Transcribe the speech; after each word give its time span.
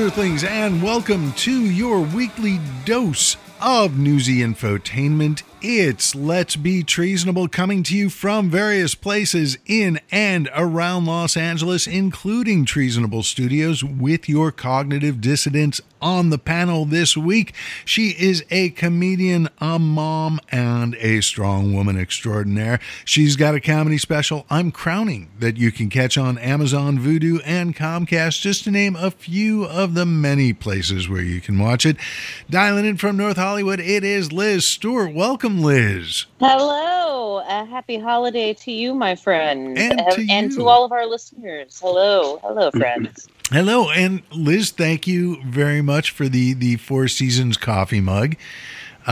Earthlings, 0.00 0.44
and 0.44 0.82
welcome 0.82 1.30
to 1.34 1.52
your 1.52 2.00
weekly 2.00 2.58
dose 2.86 3.36
of 3.60 3.98
newsy 3.98 4.38
infotainment. 4.38 5.42
It's 5.60 6.14
Let's 6.14 6.56
Be 6.56 6.82
Treasonable 6.82 7.48
coming 7.48 7.82
to 7.82 7.94
you 7.94 8.08
from 8.08 8.48
various 8.48 8.94
places 8.94 9.58
in 9.66 10.00
and 10.10 10.48
around 10.56 11.04
Los 11.04 11.36
Angeles, 11.36 11.86
including 11.86 12.64
Treasonable 12.64 13.22
Studios, 13.22 13.84
with 13.84 14.26
your 14.26 14.50
cognitive 14.50 15.20
dissidents 15.20 15.82
on 16.00 16.30
the 16.30 16.38
panel 16.38 16.84
this 16.84 17.16
week. 17.16 17.54
She 17.84 18.10
is 18.10 18.44
a 18.50 18.70
comedian, 18.70 19.48
a 19.58 19.78
mom, 19.78 20.40
and 20.50 20.94
a 20.96 21.20
strong 21.20 21.74
woman 21.74 21.98
extraordinaire. 21.98 22.80
She's 23.04 23.36
got 23.36 23.54
a 23.54 23.60
comedy 23.60 23.98
special, 23.98 24.46
I'm 24.50 24.70
Crowning, 24.70 25.30
that 25.38 25.56
you 25.56 25.72
can 25.72 25.90
catch 25.90 26.16
on 26.16 26.38
Amazon, 26.38 26.98
Vudu, 26.98 27.40
and 27.44 27.74
Comcast, 27.74 28.40
just 28.40 28.64
to 28.64 28.70
name 28.70 28.96
a 28.96 29.10
few 29.10 29.64
of 29.64 29.94
the 29.94 30.06
many 30.06 30.52
places 30.52 31.08
where 31.08 31.22
you 31.22 31.40
can 31.40 31.58
watch 31.58 31.84
it. 31.84 31.96
Dialing 32.48 32.86
in 32.86 32.96
from 32.96 33.16
North 33.16 33.36
Hollywood, 33.36 33.80
it 33.80 34.04
is 34.04 34.32
Liz 34.32 34.64
Stewart. 34.64 35.14
Welcome, 35.14 35.62
Liz. 35.62 36.26
Hello. 36.40 37.38
A 37.48 37.64
happy 37.64 37.98
holiday 37.98 38.54
to 38.54 38.72
you, 38.72 38.94
my 38.94 39.16
friend. 39.16 39.76
And 39.76 39.98
to 40.12 40.26
and 40.30 40.52
to 40.52 40.68
all 40.68 40.84
of 40.84 40.92
our 40.92 41.06
listeners. 41.06 41.80
Hello. 41.80 42.38
Hello, 42.42 42.70
friends. 42.70 43.28
Hello, 43.52 43.90
and 43.90 44.22
Liz, 44.30 44.70
thank 44.70 45.08
you 45.08 45.42
very 45.42 45.82
much 45.82 46.12
for 46.12 46.28
the 46.28 46.54
the 46.54 46.76
Four 46.76 47.08
Seasons 47.08 47.56
coffee 47.56 48.00
mug. 48.00 48.36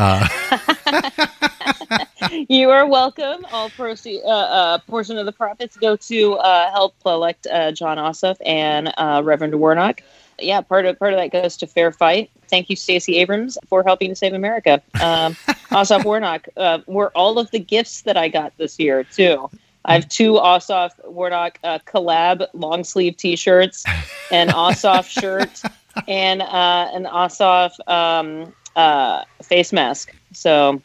you 2.49 2.71
are 2.71 2.87
welcome. 2.87 3.45
All 3.51 3.69
proceed, 3.71 4.23
uh, 4.25 4.29
uh, 4.29 4.79
portion 4.87 5.19
of 5.19 5.27
the 5.27 5.33
profits 5.33 5.77
go 5.77 5.97
to 5.97 6.35
uh, 6.35 6.71
help 6.71 6.95
elect 7.05 7.49
uh, 7.51 7.73
Jon 7.73 7.99
Ossoff 7.99 8.37
and 8.47 8.95
uh, 8.97 9.23
Reverend 9.25 9.57
Warnock. 9.57 10.05
Yeah, 10.39 10.61
part 10.61 10.87
of 10.87 10.97
part 11.01 11.15
of 11.15 11.19
that 11.19 11.33
goes 11.33 11.57
to 11.57 11.67
Fair 11.67 11.91
Fight. 11.91 12.31
Thank 12.47 12.71
you, 12.71 12.77
Stacey 12.77 13.17
Abrams, 13.17 13.59
for 13.67 13.83
helping 13.83 14.11
to 14.11 14.15
save 14.15 14.35
America. 14.35 14.81
Um, 15.03 15.35
Ossoff 15.73 16.05
Warnock 16.05 16.47
uh, 16.57 16.79
were 16.87 17.11
all 17.17 17.41
of 17.41 17.51
the 17.51 17.59
gifts 17.59 18.03
that 18.03 18.17
I 18.17 18.29
got 18.29 18.57
this 18.57 18.79
year 18.79 19.03
too. 19.03 19.51
I 19.85 19.95
have 19.95 20.09
two 20.09 20.35
Ossoff 20.35 20.91
Warnock 21.05 21.59
uh, 21.65 21.79
collab 21.87 22.47
long 22.53 22.85
sleeve 22.85 23.17
T-shirts, 23.17 23.85
an 24.31 24.49
Ossoff 24.49 25.09
shirt, 25.21 25.63
and 26.07 26.43
uh, 26.43 26.91
an 26.93 27.05
Ossoff 27.05 27.73
um, 27.89 28.53
uh, 28.77 29.25
face 29.43 29.73
mask. 29.73 30.15
So 30.33 30.83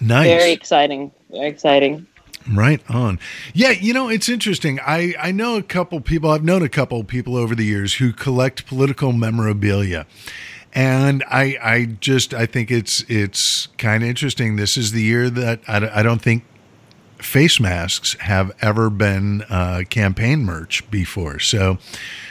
Nice. 0.00 0.26
very 0.26 0.52
exciting. 0.52 1.12
Very 1.30 1.48
exciting. 1.48 2.06
Right 2.52 2.82
on. 2.90 3.18
Yeah, 3.54 3.70
you 3.70 3.94
know, 3.94 4.08
it's 4.08 4.28
interesting. 4.28 4.78
I, 4.80 5.14
I 5.18 5.32
know 5.32 5.56
a 5.56 5.62
couple 5.62 6.00
people, 6.00 6.30
I've 6.30 6.44
known 6.44 6.62
a 6.62 6.68
couple 6.68 7.02
people 7.04 7.36
over 7.36 7.54
the 7.54 7.64
years 7.64 7.94
who 7.94 8.12
collect 8.12 8.66
political 8.66 9.12
memorabilia. 9.12 10.06
And 10.74 11.24
I, 11.30 11.56
I 11.62 11.84
just, 12.00 12.34
I 12.34 12.44
think 12.46 12.70
it's, 12.70 13.02
it's 13.08 13.68
kind 13.78 14.02
of 14.02 14.08
interesting. 14.10 14.56
This 14.56 14.76
is 14.76 14.92
the 14.92 15.02
year 15.02 15.30
that 15.30 15.60
I, 15.66 16.00
I 16.00 16.02
don't 16.02 16.20
think 16.20 16.44
face 17.18 17.60
masks 17.60 18.14
have 18.20 18.52
ever 18.60 18.90
been 18.90 19.42
uh, 19.42 19.82
campaign 19.88 20.44
merch 20.44 20.88
before. 20.90 21.38
So 21.38 21.78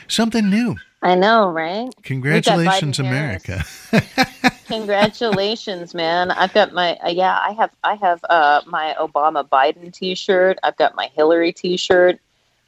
something 0.08 0.50
new. 0.50 0.76
I 1.04 1.16
know, 1.16 1.50
right? 1.50 1.94
Congratulations, 2.04 2.98
America. 2.98 3.66
Congratulations, 4.68 5.94
man! 5.94 6.32
I've 6.32 6.54
got 6.54 6.72
my 6.72 6.96
uh, 6.96 7.10
yeah. 7.10 7.38
I 7.42 7.52
have 7.52 7.72
I 7.84 7.96
have 7.96 8.24
uh, 8.30 8.62
my 8.66 8.96
Obama 8.98 9.48
Biden 9.48 9.94
T-shirt. 9.94 10.60
I've 10.64 10.78
got 10.78 10.96
my 10.96 11.12
Hillary 11.14 11.52
T-shirt. 11.52 12.20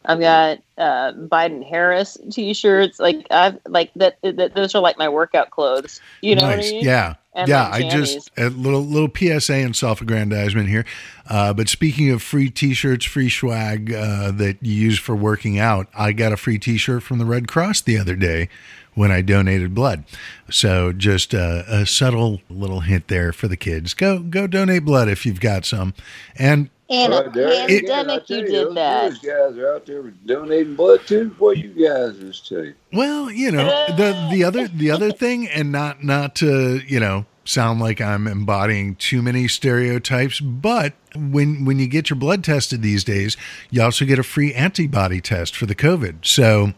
I've 0.03 0.19
got 0.19 0.59
uh, 0.77 1.13
Biden 1.13 1.65
Harris 1.65 2.17
T-shirts. 2.29 2.99
Like 2.99 3.25
I've 3.31 3.57
like 3.67 3.91
that, 3.95 4.17
that. 4.21 4.53
Those 4.53 4.75
are 4.75 4.81
like 4.81 4.97
my 4.97 5.07
workout 5.07 5.49
clothes. 5.51 6.01
You 6.21 6.35
know 6.35 6.45
what 6.45 6.59
I 6.59 6.61
mean? 6.61 6.83
Yeah. 6.83 7.15
And 7.35 7.49
yeah, 7.49 7.69
I 7.71 7.89
just 7.89 8.31
a 8.37 8.49
little 8.49 8.83
little 8.83 9.09
PSA 9.13 9.55
and 9.55 9.75
self-aggrandizement 9.75 10.69
here. 10.69 10.85
Uh, 11.29 11.53
but 11.53 11.67
speaking 11.67 12.09
of 12.11 12.23
free 12.23 12.49
T-shirts, 12.49 13.05
free 13.05 13.29
swag 13.29 13.91
uh, 13.93 14.31
that 14.31 14.57
you 14.61 14.73
use 14.73 14.97
for 14.97 15.15
working 15.15 15.59
out, 15.59 15.87
I 15.93 16.13
got 16.13 16.31
a 16.31 16.37
free 16.37 16.57
T-shirt 16.57 17.03
from 17.03 17.17
the 17.17 17.25
Red 17.25 17.47
Cross 17.47 17.81
the 17.81 17.97
other 17.97 18.15
day 18.15 18.47
when 18.95 19.11
I 19.11 19.21
donated 19.21 19.75
blood. 19.75 20.03
So 20.49 20.91
just 20.91 21.33
a, 21.33 21.63
a 21.67 21.85
subtle 21.85 22.41
little 22.49 22.79
hint 22.81 23.07
there 23.07 23.31
for 23.31 23.47
the 23.47 23.57
kids: 23.57 23.93
go 23.93 24.19
go 24.19 24.47
donate 24.47 24.85
blood 24.85 25.07
if 25.07 25.25
you've 25.25 25.39
got 25.41 25.65
some. 25.65 25.93
And 26.37 26.69
In 26.89 27.11
All 27.11 27.13
a 27.13 27.23
right, 27.25 27.33
there 27.33 27.47
it 27.47 27.69
is. 27.69 27.89
I 27.89 27.95
pandemic, 27.95 28.25
tell 28.25 28.37
you 28.37 28.51
those 28.51 28.67
did 28.67 28.75
that. 28.77 29.09
Those 29.09 29.19
guys 29.19 29.57
are 29.57 29.73
out 29.75 29.85
there 29.85 30.01
donating 30.25 30.75
blood 30.75 31.01
too. 31.05 31.35
What 31.37 31.57
you 31.57 31.69
guys 31.69 32.17
just 32.17 32.47
tell 32.47 32.63
you? 32.63 32.73
Well, 32.93 33.29
you 33.31 33.51
know, 33.51 33.67
the 33.95 34.29
the 34.31 34.43
other 34.43 34.67
the 34.67 34.91
other 34.91 35.11
thing 35.23 35.47
and 35.47 35.71
not 35.71 36.03
not 36.03 36.35
to, 36.37 36.81
you 36.87 36.99
know, 36.99 37.25
sound 37.43 37.79
like 37.79 38.01
I'm 38.01 38.27
embodying 38.27 38.95
too 38.95 39.21
many 39.21 39.47
stereotypes, 39.47 40.39
but 40.39 40.93
when 41.15 41.65
when 41.65 41.79
you 41.79 41.87
get 41.87 42.09
your 42.09 42.17
blood 42.17 42.43
tested 42.43 42.81
these 42.81 43.03
days, 43.03 43.37
you 43.71 43.81
also 43.81 44.05
get 44.05 44.19
a 44.19 44.23
free 44.23 44.53
antibody 44.53 45.21
test 45.21 45.55
for 45.55 45.65
the 45.65 45.75
COVID. 45.75 46.25
So 46.25 46.73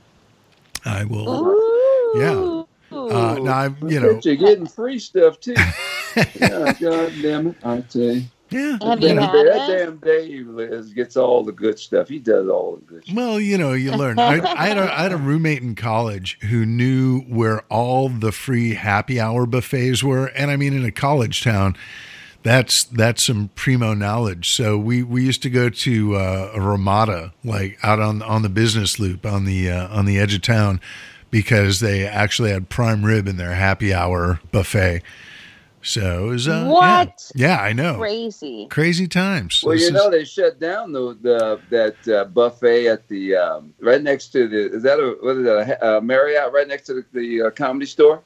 I 0.85 1.03
will 1.05 1.27
Yeah. 2.19 2.63
uh 2.97 3.39
now 3.41 3.57
I'm, 3.57 3.77
you 3.87 3.99
know 3.99 4.19
you're 4.23 4.35
getting 4.35 4.67
free 4.67 4.99
stuff 4.99 5.39
too. 5.39 5.55
yeah, 6.35 6.73
God 6.79 7.13
damn 7.21 7.47
it! 7.47 7.55
I 7.63 7.81
tell 7.81 8.01
you. 8.01 8.23
yeah. 8.49 8.77
Have 8.81 9.01
you 9.01 9.09
you 9.09 9.15
that 9.15 9.67
damn 9.67 9.97
Dave 9.97 10.47
Liz 10.47 10.93
gets 10.93 11.17
all 11.17 11.43
the 11.43 11.51
good 11.51 11.77
stuff. 11.77 12.07
He 12.07 12.19
does 12.19 12.47
all 12.47 12.77
the 12.77 12.81
good 12.85 13.03
stuff. 13.03 13.15
Well, 13.15 13.39
you 13.39 13.57
know, 13.57 13.73
you 13.73 13.91
learn. 13.91 14.17
I, 14.19 14.39
I, 14.39 14.67
had 14.67 14.77
a, 14.77 14.83
I 14.99 15.03
had 15.03 15.11
a 15.11 15.17
roommate 15.17 15.61
in 15.61 15.75
college 15.75 16.39
who 16.41 16.65
knew 16.65 17.21
where 17.21 17.61
all 17.63 18.09
the 18.09 18.31
free 18.31 18.73
happy 18.75 19.19
hour 19.19 19.45
buffets 19.45 20.03
were, 20.03 20.27
and 20.27 20.49
I 20.49 20.55
mean, 20.55 20.73
in 20.73 20.85
a 20.85 20.91
college 20.91 21.43
town, 21.43 21.75
that's 22.43 22.85
that's 22.85 23.25
some 23.25 23.49
primo 23.55 23.93
knowledge. 23.93 24.51
So 24.51 24.77
we, 24.77 25.03
we 25.03 25.25
used 25.25 25.41
to 25.43 25.49
go 25.49 25.69
to 25.69 26.15
uh, 26.15 26.51
a 26.55 26.61
Ramada, 26.61 27.33
like 27.43 27.77
out 27.83 27.99
on 27.99 28.21
on 28.21 28.41
the 28.41 28.49
business 28.49 28.99
loop 28.99 29.25
on 29.25 29.45
the 29.45 29.69
uh, 29.69 29.87
on 29.89 30.05
the 30.05 30.17
edge 30.17 30.33
of 30.33 30.41
town, 30.41 30.79
because 31.31 31.79
they 31.79 32.05
actually 32.05 32.51
had 32.51 32.69
prime 32.69 33.03
rib 33.03 33.27
in 33.27 33.37
their 33.37 33.53
happy 33.53 33.93
hour 33.93 34.39
buffet. 34.51 35.01
So 35.81 36.25
it 36.27 36.29
was 36.31 36.47
uh. 36.47 36.65
What? 36.65 37.31
Yeah, 37.35 37.59
I 37.61 37.71
know. 37.71 37.97
Crazy. 37.97 38.67
Crazy 38.69 39.07
times. 39.07 39.63
Well, 39.63 39.73
This 39.73 39.83
you 39.83 39.87
is- 39.87 39.93
know 39.93 40.09
they 40.09 40.25
shut 40.25 40.59
down 40.59 40.91
the, 40.91 41.17
the 41.21 41.61
that 41.69 42.07
uh, 42.13 42.25
buffet 42.25 42.87
at 42.87 43.07
the 43.07 43.35
um, 43.35 43.73
right 43.79 44.01
next 44.01 44.27
to 44.29 44.47
the 44.47 44.75
is 44.75 44.83
that 44.83 44.99
a 44.99 45.15
what 45.21 45.37
is 45.37 45.43
that 45.45 45.77
a 45.81 45.97
uh, 45.97 46.01
Marriott 46.01 46.51
right 46.51 46.67
next 46.67 46.87
to 46.87 46.95
the, 46.95 47.05
the 47.13 47.41
uh, 47.43 47.49
comedy 47.51 47.85
store? 47.85 48.21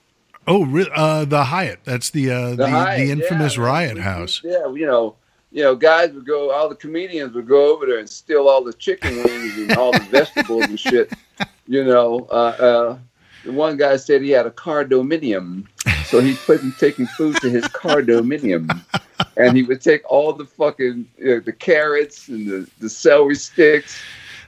Oh, 0.47 0.65
re- 0.65 0.89
uh, 0.95 1.25
the 1.25 1.43
Hyatt. 1.43 1.81
That's 1.83 2.09
the 2.09 2.31
uh, 2.31 2.55
the, 2.55 2.67
Hyatt, 2.67 2.99
the 3.05 3.11
infamous 3.11 3.57
yeah, 3.57 3.63
Riot 3.63 3.97
House. 3.99 4.41
Yeah, 4.43 4.73
you 4.73 4.87
know, 4.87 5.15
you 5.51 5.61
know, 5.61 5.75
guys 5.75 6.11
would 6.13 6.25
go, 6.25 6.49
all 6.51 6.67
the 6.67 6.75
comedians 6.75 7.33
would 7.35 7.47
go 7.47 7.75
over 7.75 7.85
there 7.85 7.99
and 7.99 8.09
steal 8.09 8.47
all 8.47 8.63
the 8.63 8.73
chicken 8.73 9.17
wings 9.17 9.57
and 9.59 9.73
all 9.77 9.91
the 9.91 9.99
vegetables 10.09 10.63
and 10.63 10.79
shit. 10.79 11.11
You 11.71 11.85
know, 11.85 12.27
uh, 12.29 12.33
uh, 12.59 12.97
the 13.45 13.53
one 13.53 13.77
guy 13.77 13.95
said 13.95 14.21
he 14.21 14.31
had 14.31 14.45
a 14.45 14.51
car 14.51 14.83
dominium, 14.83 15.65
so 16.05 16.19
he's 16.19 16.37
putting 16.43 16.73
taking 16.73 17.05
food 17.07 17.37
to 17.37 17.49
his 17.49 17.65
car 17.69 18.01
dominium. 18.01 18.69
and 19.37 19.55
he 19.55 19.63
would 19.63 19.79
take 19.79 20.01
all 20.11 20.33
the 20.33 20.43
fucking 20.43 21.05
you 21.17 21.25
know, 21.35 21.39
the 21.39 21.53
carrots 21.53 22.27
and 22.27 22.45
the, 22.45 22.69
the 22.79 22.89
celery 22.89 23.35
sticks 23.35 23.97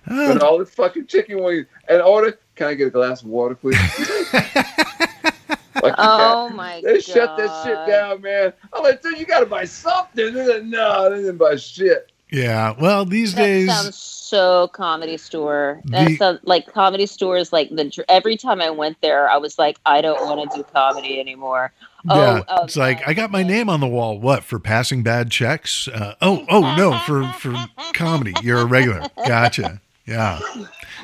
Oh, 0.10 0.32
and 0.32 0.42
all 0.42 0.58
the 0.60 0.66
fucking 0.66 1.08
chicken 1.08 1.42
wings 1.42 1.66
and 1.88 2.02
order. 2.02 2.38
Can 2.56 2.68
I 2.68 2.74
get 2.74 2.88
a 2.88 2.92
glass 2.92 3.22
of 3.22 3.30
water, 3.30 3.56
please? 3.56 3.78
Fucking 5.74 5.96
Oh 5.98 6.50
my 6.50 6.82
god. 6.82 6.84
they 6.84 7.00
shut 7.00 7.38
that 7.38 7.64
shit 7.64 7.88
down, 7.88 8.22
man. 8.22 8.52
I'm 8.74 8.84
like, 8.84 9.02
dude, 9.02 9.18
you 9.18 9.26
gotta 9.26 9.46
buy 9.46 9.64
something. 9.66 10.34
They're 10.34 10.56
like, 10.56 10.64
no, 10.66 11.10
they 11.10 11.18
didn't 11.22 11.38
buy 11.38 11.56
shit. 11.56 12.12
yeah. 12.32 12.74
Well, 12.80 13.06
these 13.06 13.34
That 13.34 13.46
days, 13.46 13.68
sounds 13.68 13.96
so 14.34 14.68
comedy 14.70 15.18
store. 15.18 15.80
The- 15.86 16.40
like 16.44 16.66
comedy 16.74 17.06
stores. 17.06 17.54
Like 17.54 17.70
the 17.70 18.04
every 18.10 18.36
time 18.36 18.62
I 18.62 18.72
went 18.72 19.00
there, 19.02 19.30
I 19.30 19.38
was 19.38 19.60
like, 19.60 19.78
I 19.86 20.02
don't 20.02 20.20
want 20.26 20.52
to 20.52 20.58
do 20.58 20.64
comedy 20.74 21.20
anymore. 21.20 21.72
yeah, 22.06 22.42
oh, 22.42 22.44
oh, 22.48 22.64
it's 22.64 22.76
like 22.76 22.98
man. 23.02 23.10
I 23.10 23.14
got 23.14 23.30
my 23.32 23.44
name 23.44 23.70
on 23.70 23.80
the 23.80 23.88
wall. 23.88 24.20
What 24.20 24.44
for 24.44 24.58
passing 24.60 25.04
bad 25.04 25.30
checks? 25.30 25.88
Uh, 25.88 26.16
oh, 26.22 26.46
oh 26.50 26.76
no, 26.76 26.98
for 27.06 27.24
for 27.34 27.54
comedy. 27.94 28.34
You're 28.42 28.62
a 28.62 28.66
regular. 28.66 29.08
Gotcha. 29.28 29.80
Yeah. 30.06 30.40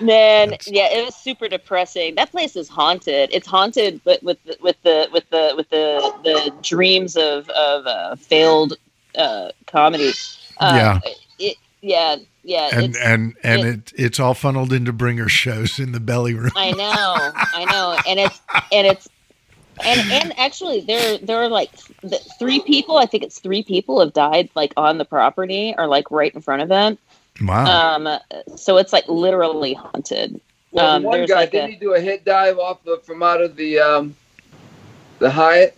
Man, 0.02 0.50
That's- 0.50 0.68
yeah, 0.70 0.90
it 0.92 1.06
was 1.06 1.16
super 1.16 1.48
depressing. 1.48 2.16
That 2.16 2.32
place 2.32 2.56
is 2.56 2.68
haunted. 2.68 3.30
It's 3.32 3.48
haunted, 3.48 4.02
but 4.04 4.22
with 4.24 4.44
the, 4.44 4.58
with 4.62 4.82
the 4.84 5.08
with 5.14 5.30
the 5.30 5.54
with 5.56 5.70
the 5.70 6.14
the 6.24 6.54
dreams 6.64 7.16
of 7.16 7.48
of 7.50 7.86
uh, 7.86 8.16
failed 8.16 8.74
uh, 9.18 9.52
comedy. 9.68 10.12
Uh, 10.58 11.00
Yeah. 11.06 11.14
It, 11.38 11.58
yeah. 11.82 12.16
Yeah. 12.44 12.70
And 12.72 12.86
it's, 12.86 12.98
and 12.98 13.36
and 13.44 13.62
it- 13.62 13.76
it 13.76 13.94
it's 13.96 14.20
all 14.20 14.34
funneled 14.34 14.72
into 14.74 14.94
bringer 14.94 15.28
shows 15.30 15.80
in 15.80 15.92
the 15.92 16.00
belly 16.00 16.34
room. 16.34 16.52
I 16.56 16.72
know, 16.72 16.78
I 17.54 17.66
know, 17.66 17.98
and 18.08 18.20
it's 18.20 18.42
and 18.72 18.88
it's 18.88 19.08
and 19.86 20.12
and 20.12 20.40
actually 20.40 20.82
there 20.82 21.18
there 21.20 21.38
are 21.38 21.48
like 21.50 21.70
th- 22.02 22.22
three 22.40 22.60
people. 22.62 22.98
I 22.98 23.06
think 23.06 23.24
it's 23.24 23.40
three 23.40 23.64
people 23.64 24.00
have 24.00 24.14
died 24.14 24.50
like 24.56 24.74
on 24.78 24.98
the 24.98 25.06
property 25.06 25.74
or 25.78 25.88
like 25.88 26.10
right 26.12 26.34
in 26.34 26.42
front 26.42 26.62
of 26.62 26.70
them. 26.70 26.98
Wow. 27.42 27.96
Um, 27.96 28.20
so 28.58 28.78
it's 28.78 28.92
like 28.94 29.08
literally 29.08 29.74
haunted. 29.74 30.40
Well, 30.72 30.96
Um, 30.96 31.02
the 31.04 31.08
one 31.08 31.18
there's 31.20 31.30
guy 31.30 31.36
like 31.42 31.52
didn't 31.52 31.70
a- 31.70 31.74
he 31.74 31.78
do 31.80 31.94
a 31.94 32.02
head 32.02 32.26
dive 32.26 32.58
off 32.60 32.86
of, 32.86 33.04
from 33.04 33.24
out 33.24 33.42
of 33.42 33.56
the 33.56 33.80
um, 33.80 34.16
the 35.20 35.30
Hyatt? 35.30 35.76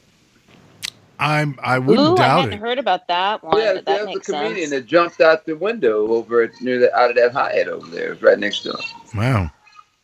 I'm 1.21 1.57
I 1.63 1.77
wouldn't 1.79 2.19
Ooh, 2.19 2.21
I 2.21 2.27
hadn't 2.41 2.53
it. 2.53 2.59
heard 2.59 2.79
about 2.79 3.07
that 3.07 3.43
one, 3.43 3.57
yeah, 3.57 3.73
but 3.75 3.85
that 3.85 3.85
that 3.85 3.99
was 3.99 4.15
makes 4.15 4.27
the 4.27 4.33
comedian 4.33 4.69
sense. 4.69 4.81
that 4.81 4.87
jumped 4.87 5.21
out 5.21 5.45
the 5.45 5.55
window 5.55 6.07
over 6.07 6.41
at, 6.41 6.59
near 6.61 6.79
the 6.79 6.93
out 6.97 7.11
of 7.11 7.15
that 7.15 7.31
Hyatt 7.31 7.67
over 7.67 7.87
there, 7.87 8.13
It 8.13 8.21
right 8.21 8.39
next 8.39 8.61
to 8.61 8.71
him. 8.71 8.79
Wow. 9.15 9.51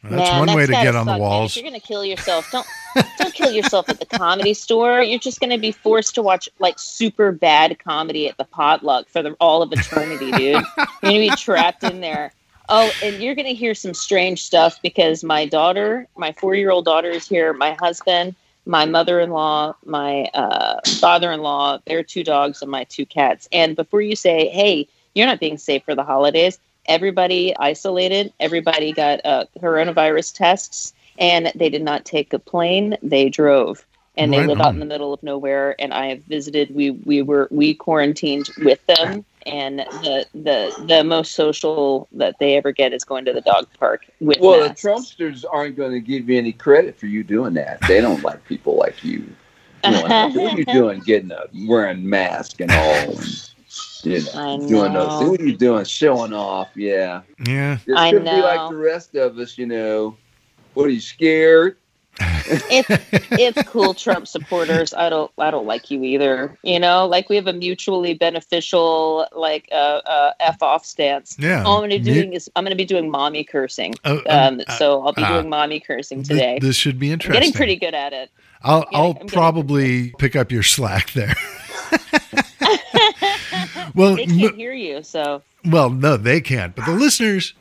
That's 0.04 0.30
Man, 0.30 0.40
one 0.46 0.56
way 0.56 0.66
that's 0.66 0.68
to 0.68 0.72
gotta 0.74 0.86
get 0.86 0.96
on 0.96 1.06
the 1.08 1.14
suck, 1.14 1.20
man. 1.20 1.30
walls. 1.30 1.52
If 1.58 1.64
you're 1.64 1.70
gonna 1.72 1.80
kill 1.82 2.06
yourself, 2.06 2.50
don't 2.52 2.68
don't 3.18 3.34
kill 3.34 3.52
yourself 3.52 3.90
at 3.90 4.00
the 4.00 4.06
comedy 4.06 4.54
store. 4.54 5.02
You're 5.02 5.20
just 5.20 5.40
gonna 5.40 5.58
be 5.58 5.72
forced 5.72 6.14
to 6.16 6.22
watch 6.22 6.48
like 6.60 6.78
super 6.78 7.32
bad 7.32 7.80
comedy 7.80 8.30
at 8.30 8.38
the 8.38 8.46
potluck 8.46 9.10
for 9.10 9.24
the, 9.24 9.32
all 9.42 9.62
of 9.64 9.72
eternity, 9.74 10.32
dude. 10.32 10.40
You're 10.42 10.64
gonna 11.02 11.18
be 11.18 11.30
trapped 11.32 11.84
in 11.84 12.00
there. 12.00 12.32
Oh, 12.70 12.92
and 13.04 13.22
you're 13.24 13.34
gonna 13.36 13.50
hear 13.50 13.74
some 13.74 13.94
strange 13.94 14.44
stuff 14.44 14.80
because 14.84 15.24
my 15.24 15.46
daughter, 15.46 16.08
my 16.16 16.32
four 16.34 16.54
year 16.54 16.70
old 16.70 16.86
daughter, 16.86 17.10
is 17.10 17.28
here. 17.28 17.52
My 17.54 17.74
husband, 17.80 18.36
my 18.68 18.86
mother 18.86 19.20
in 19.20 19.32
law, 19.32 19.76
my 19.86 20.26
uh, 20.34 20.82
father 21.00 21.32
in 21.32 21.42
law, 21.42 21.80
their 21.88 22.04
two 22.04 22.24
dogs, 22.24 22.62
and 22.62 22.72
my 22.72 22.84
two 22.86 23.06
cats. 23.06 23.48
And 23.52 23.76
before 23.76 24.02
you 24.02 24.16
say, 24.16 24.50
"Hey, 24.50 24.88
you're 25.16 25.28
not 25.28 25.40
being 25.40 25.58
safe 25.58 25.84
for 25.86 25.96
the 25.96 26.04
holidays," 26.04 26.60
everybody 26.88 27.56
isolated. 27.58 28.34
Everybody 28.40 28.94
got 28.94 29.26
uh, 29.26 29.46
coronavirus 29.62 30.36
tests, 30.36 30.94
and 31.18 31.52
they 31.56 31.70
did 31.70 31.84
not 31.84 32.06
take 32.06 32.34
a 32.34 32.40
plane. 32.40 32.98
They 33.02 33.30
drove, 33.30 33.86
and 34.18 34.34
they 34.34 34.40
Right 34.40 34.48
live 34.48 34.62
out 34.62 34.74
in 34.74 34.80
the 34.80 34.86
middle 34.86 35.14
of 35.14 35.24
nowhere. 35.24 35.76
And 35.80 35.94
I 35.94 36.08
have 36.08 36.24
visited. 36.24 36.74
We 36.76 36.92
we 36.92 37.22
were 37.22 37.48
we 37.52 37.74
quarantined 37.74 38.50
with 38.60 38.86
them, 38.88 39.26
and 39.48 39.80
the 39.80 40.26
the 40.34 40.84
the 40.88 41.04
most 41.04 41.34
social 41.34 42.08
that 42.14 42.36
they 42.40 42.58
ever 42.58 42.72
get 42.72 42.94
is 42.94 43.04
going 43.04 43.26
to 43.26 43.34
the 43.34 43.42
dog 43.42 43.68
park 43.80 44.06
with 44.20 44.40
Well, 44.40 44.68
the. 44.68 44.76
Trumpsters 44.76 45.44
aren't 45.52 45.76
going 45.76 45.92
to 45.92 46.00
give 46.00 46.30
you 46.30 46.38
any 46.38 46.52
credit 46.54 46.98
for 47.00 47.06
you 47.08 47.24
doing 47.24 47.54
that. 47.56 47.80
They 47.88 48.02
don't 48.02 48.22
like 48.24 48.44
people 48.46 48.76
like 48.78 49.04
you. 49.04 49.26
you 49.84 49.92
know, 49.92 50.02
what 50.02 50.12
are 50.54 50.58
you 50.58 50.66
doing? 50.74 51.00
Getting 51.02 51.32
up, 51.32 51.50
wearing 51.68 52.08
mask 52.08 52.60
and 52.62 52.72
all, 52.72 53.10
and, 53.10 53.50
you 54.04 54.20
know, 54.22 54.32
I 54.36 54.58
doing 54.68 54.94
those. 54.94 55.22
know. 55.22 55.30
What 55.32 55.42
are 55.42 55.46
you 55.46 55.58
doing? 55.58 55.86
Showing 55.86 56.34
off? 56.34 56.70
Yeah, 56.76 57.22
Yeah. 57.46 57.78
it's 57.86 58.00
I 58.00 58.12
going 58.12 58.26
to 58.26 58.32
be 58.36 58.42
like 58.42 58.70
the 58.70 58.76
rest 58.78 59.16
of 59.16 59.38
us. 59.38 59.58
You 59.58 59.66
know, 59.68 60.18
what 60.74 60.86
are 60.88 60.92
you 60.92 61.00
scared? 61.02 61.78
It's 62.20 63.04
it's 63.32 63.70
cool 63.70 63.94
trump 63.94 64.28
supporters 64.28 64.94
i 64.94 65.10
don't 65.10 65.32
i 65.38 65.52
don't 65.52 65.66
like 65.68 65.92
you 65.92 66.04
either 66.04 66.58
you 66.64 66.80
know? 66.80 67.06
Like 67.06 67.30
we 67.30 67.36
have 67.36 67.48
a 67.48 67.54
mutually 67.54 68.14
beneficial 68.14 69.28
like 69.36 69.68
uh, 69.72 70.02
uh 70.06 70.32
f 70.40 70.62
off 70.62 70.86
stance. 70.86 71.36
Yeah. 71.40 71.64
all 71.64 71.78
i'm 71.78 71.84
gonna 71.84 72.00
be 72.00 72.12
doing 72.12 72.34
is 72.34 72.50
i'm 72.56 72.64
gonna 72.64 72.76
be 72.76 72.86
doing 72.86 73.10
mommy 73.10 73.44
cursing. 73.44 73.94
Oh, 74.06 74.22
um 74.30 74.62
uh, 74.68 74.78
so 74.78 75.06
i'll 75.06 75.14
be 75.14 75.24
uh, 75.24 75.34
doing 75.34 75.50
mommy 75.50 75.80
cursing 75.80 76.20
th- 76.24 76.28
today. 76.30 76.60
This 76.60 76.76
should 76.76 77.00
be 77.00 77.12
interesting. 77.12 77.38
i'm 77.38 77.42
getting 77.42 77.54
pretty 77.58 77.76
good 77.76 77.94
at 77.94 78.14
it. 78.14 78.32
I'll 78.64 78.82
getting- 78.82 78.98
I'll 79.00 79.18
I'm 79.22 79.28
probably 79.28 80.12
pick 80.18 80.36
up 80.36 80.52
your 80.52 80.64
slack 80.64 81.12
there. 81.14 81.36
well, 83.96 84.16
they 84.16 84.26
can't 84.26 84.56
hear 84.56 84.74
you 84.74 85.04
so. 85.04 85.42
Well, 85.66 85.90
no, 85.90 86.18
they 86.18 86.42
can't, 86.42 86.76
but 86.76 86.86
the 86.86 86.94
listeners, 86.94 87.54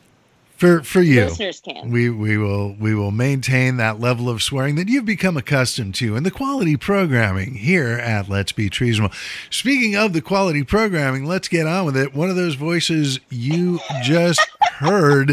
for 0.57 0.83
for 0.83 1.01
you, 1.01 1.25
listeners 1.25 1.61
can 1.61 1.91
we 1.91 2.09
we 2.09 2.37
will 2.37 2.73
we 2.79 2.95
will 2.95 3.11
maintain 3.11 3.77
that 3.77 3.99
level 3.99 4.29
of 4.29 4.41
swearing 4.41 4.75
that 4.75 4.89
you've 4.89 5.05
become 5.05 5.37
accustomed 5.37 5.95
to 5.95 6.15
and 6.15 6.25
the 6.25 6.31
quality 6.31 6.75
programming 6.75 7.55
here 7.55 7.93
at 7.93 8.27
Let's 8.27 8.51
Be 8.51 8.69
Treasonable. 8.69 9.15
Speaking 9.49 9.95
of 9.95 10.13
the 10.13 10.21
quality 10.21 10.63
programming, 10.63 11.25
let's 11.25 11.47
get 11.47 11.67
on 11.67 11.85
with 11.85 11.95
it. 11.95 12.15
One 12.15 12.29
of 12.29 12.35
those 12.35 12.55
voices 12.55 13.19
you 13.29 13.79
just 14.03 14.41
heard 14.79 15.31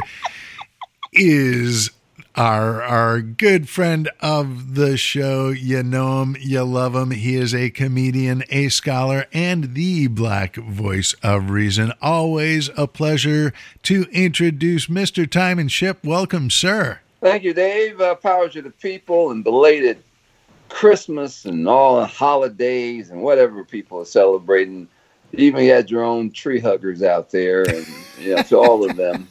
is 1.13 1.91
our 2.37 2.83
our 2.83 3.21
good 3.21 3.69
friend 3.69 4.11
of 4.21 4.75
the 4.75 4.97
show. 4.97 5.51
You 5.51 5.83
know 5.83 6.23
him, 6.23 6.37
you 6.41 6.65
love 6.65 6.95
him. 6.95 7.11
He 7.13 7.37
is 7.37 7.55
a 7.55 7.71
comedian, 7.71 8.45
a 8.51 8.69
scholar, 8.69 9.27
and 9.33 9.75
the 9.75 10.09
black 10.09 10.57
voice 10.57 11.15
of 11.23 11.51
reason. 11.51 11.93
Always 12.03 12.71
a 12.77 12.87
pleasure 12.87 13.53
to 13.85 14.07
introduce 14.11 14.87
Mr. 14.87 15.31
Time 15.31 15.59
and 15.59 15.71
Ship. 15.71 15.99
Welcome, 16.05 16.51
sir. 16.51 17.01
Thank 17.21 17.45
you, 17.45 17.55
Dave. 17.55 18.01
Uh, 18.01 18.15
power 18.17 18.49
to 18.49 18.61
the 18.61 18.71
people 18.71 19.31
and 19.31 19.45
belated 19.45 20.03
Christmas 20.69 21.45
and 21.45 21.69
all 21.69 22.01
the 22.01 22.07
holidays 22.07 23.11
and 23.11 23.23
whatever 23.23 23.65
people 23.65 24.01
are 24.01 24.05
celebrating. 24.05 24.89
You 25.33 25.47
even 25.47 25.67
had 25.67 25.91
your 25.91 26.03
own 26.03 26.31
tree 26.31 26.61
huggers 26.61 27.03
out 27.03 27.31
there, 27.31 27.63
and 27.63 27.87
you 28.21 28.35
know, 28.35 28.43
to 28.43 28.59
all 28.59 28.89
of 28.89 28.97
them, 28.97 29.29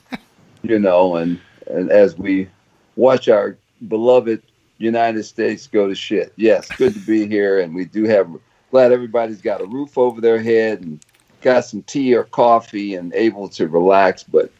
you 0.62 0.80
know, 0.80 1.18
and 1.18 1.40
and 1.68 1.92
as 1.92 2.18
we 2.18 2.50
watch 2.96 3.28
our 3.30 3.58
beloved 3.88 4.42
United 4.78 5.24
States 5.24 5.68
go 5.68 5.88
to 5.88 5.96
shit. 5.96 6.34
Yes, 6.36 6.68
good 6.78 6.94
to 6.94 7.00
be 7.00 7.28
here, 7.28 7.60
and 7.60 7.74
we 7.74 7.86
do 7.86 8.04
have 8.06 8.30
glad 8.72 8.92
everybody's 8.92 9.42
got 9.42 9.62
a 9.62 9.66
roof 9.66 9.98
over 9.98 10.20
their 10.20 10.42
head 10.42 10.82
and 10.82 11.00
got 11.42 11.66
some 11.66 11.84
tea 11.84 12.14
or 12.16 12.24
coffee 12.24 12.96
and 12.96 13.14
able 13.14 13.48
to 13.50 13.68
relax. 13.68 14.24
But 14.24 14.52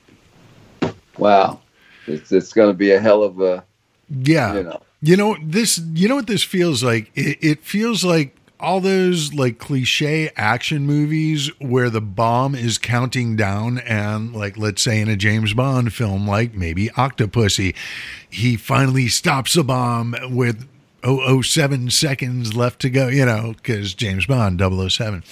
wow, 1.18 1.60
it's 2.08 2.32
it's 2.32 2.54
going 2.54 2.70
to 2.70 2.74
be 2.78 2.92
a 2.92 3.00
hell 3.00 3.24
of 3.24 3.42
a 3.42 3.64
Yeah. 4.10 4.54
you 4.56 4.64
know. 4.64 4.82
You 5.02 5.18
know 5.18 5.36
this. 5.44 5.80
You 5.94 6.08
know 6.08 6.16
what 6.16 6.28
this 6.28 6.44
feels 6.44 6.82
like. 6.84 7.12
It, 7.16 7.38
it 7.42 7.64
feels 7.64 8.06
like 8.06 8.33
all 8.64 8.80
those 8.80 9.34
like 9.34 9.60
cliche 9.60 10.32
action 10.36 10.86
movies 10.86 11.52
where 11.60 11.90
the 11.90 12.02
bomb 12.02 12.56
is 12.56 12.78
counting 12.78 13.36
down, 13.36 13.80
and 13.80 14.34
like 14.34 14.58
let's 14.58 14.82
say 14.82 15.02
in 15.02 15.10
a 15.10 15.16
James 15.16 15.54
Bond 15.54 15.94
film, 15.94 16.28
like 16.28 16.56
maybe 16.56 16.88
Octopussy, 16.90 17.76
he 18.30 18.56
finally 18.56 19.10
stops 19.10 19.54
the 19.54 19.64
bomb 19.64 20.16
with 20.30 20.68
007 21.04 21.90
seconds 21.90 22.56
left 22.56 22.80
to 22.82 22.90
go. 22.90 23.10
You 23.10 23.26
know, 23.26 23.54
because 23.58 23.94
James 23.94 24.26
Bond 24.26 24.60
007. 24.60 25.24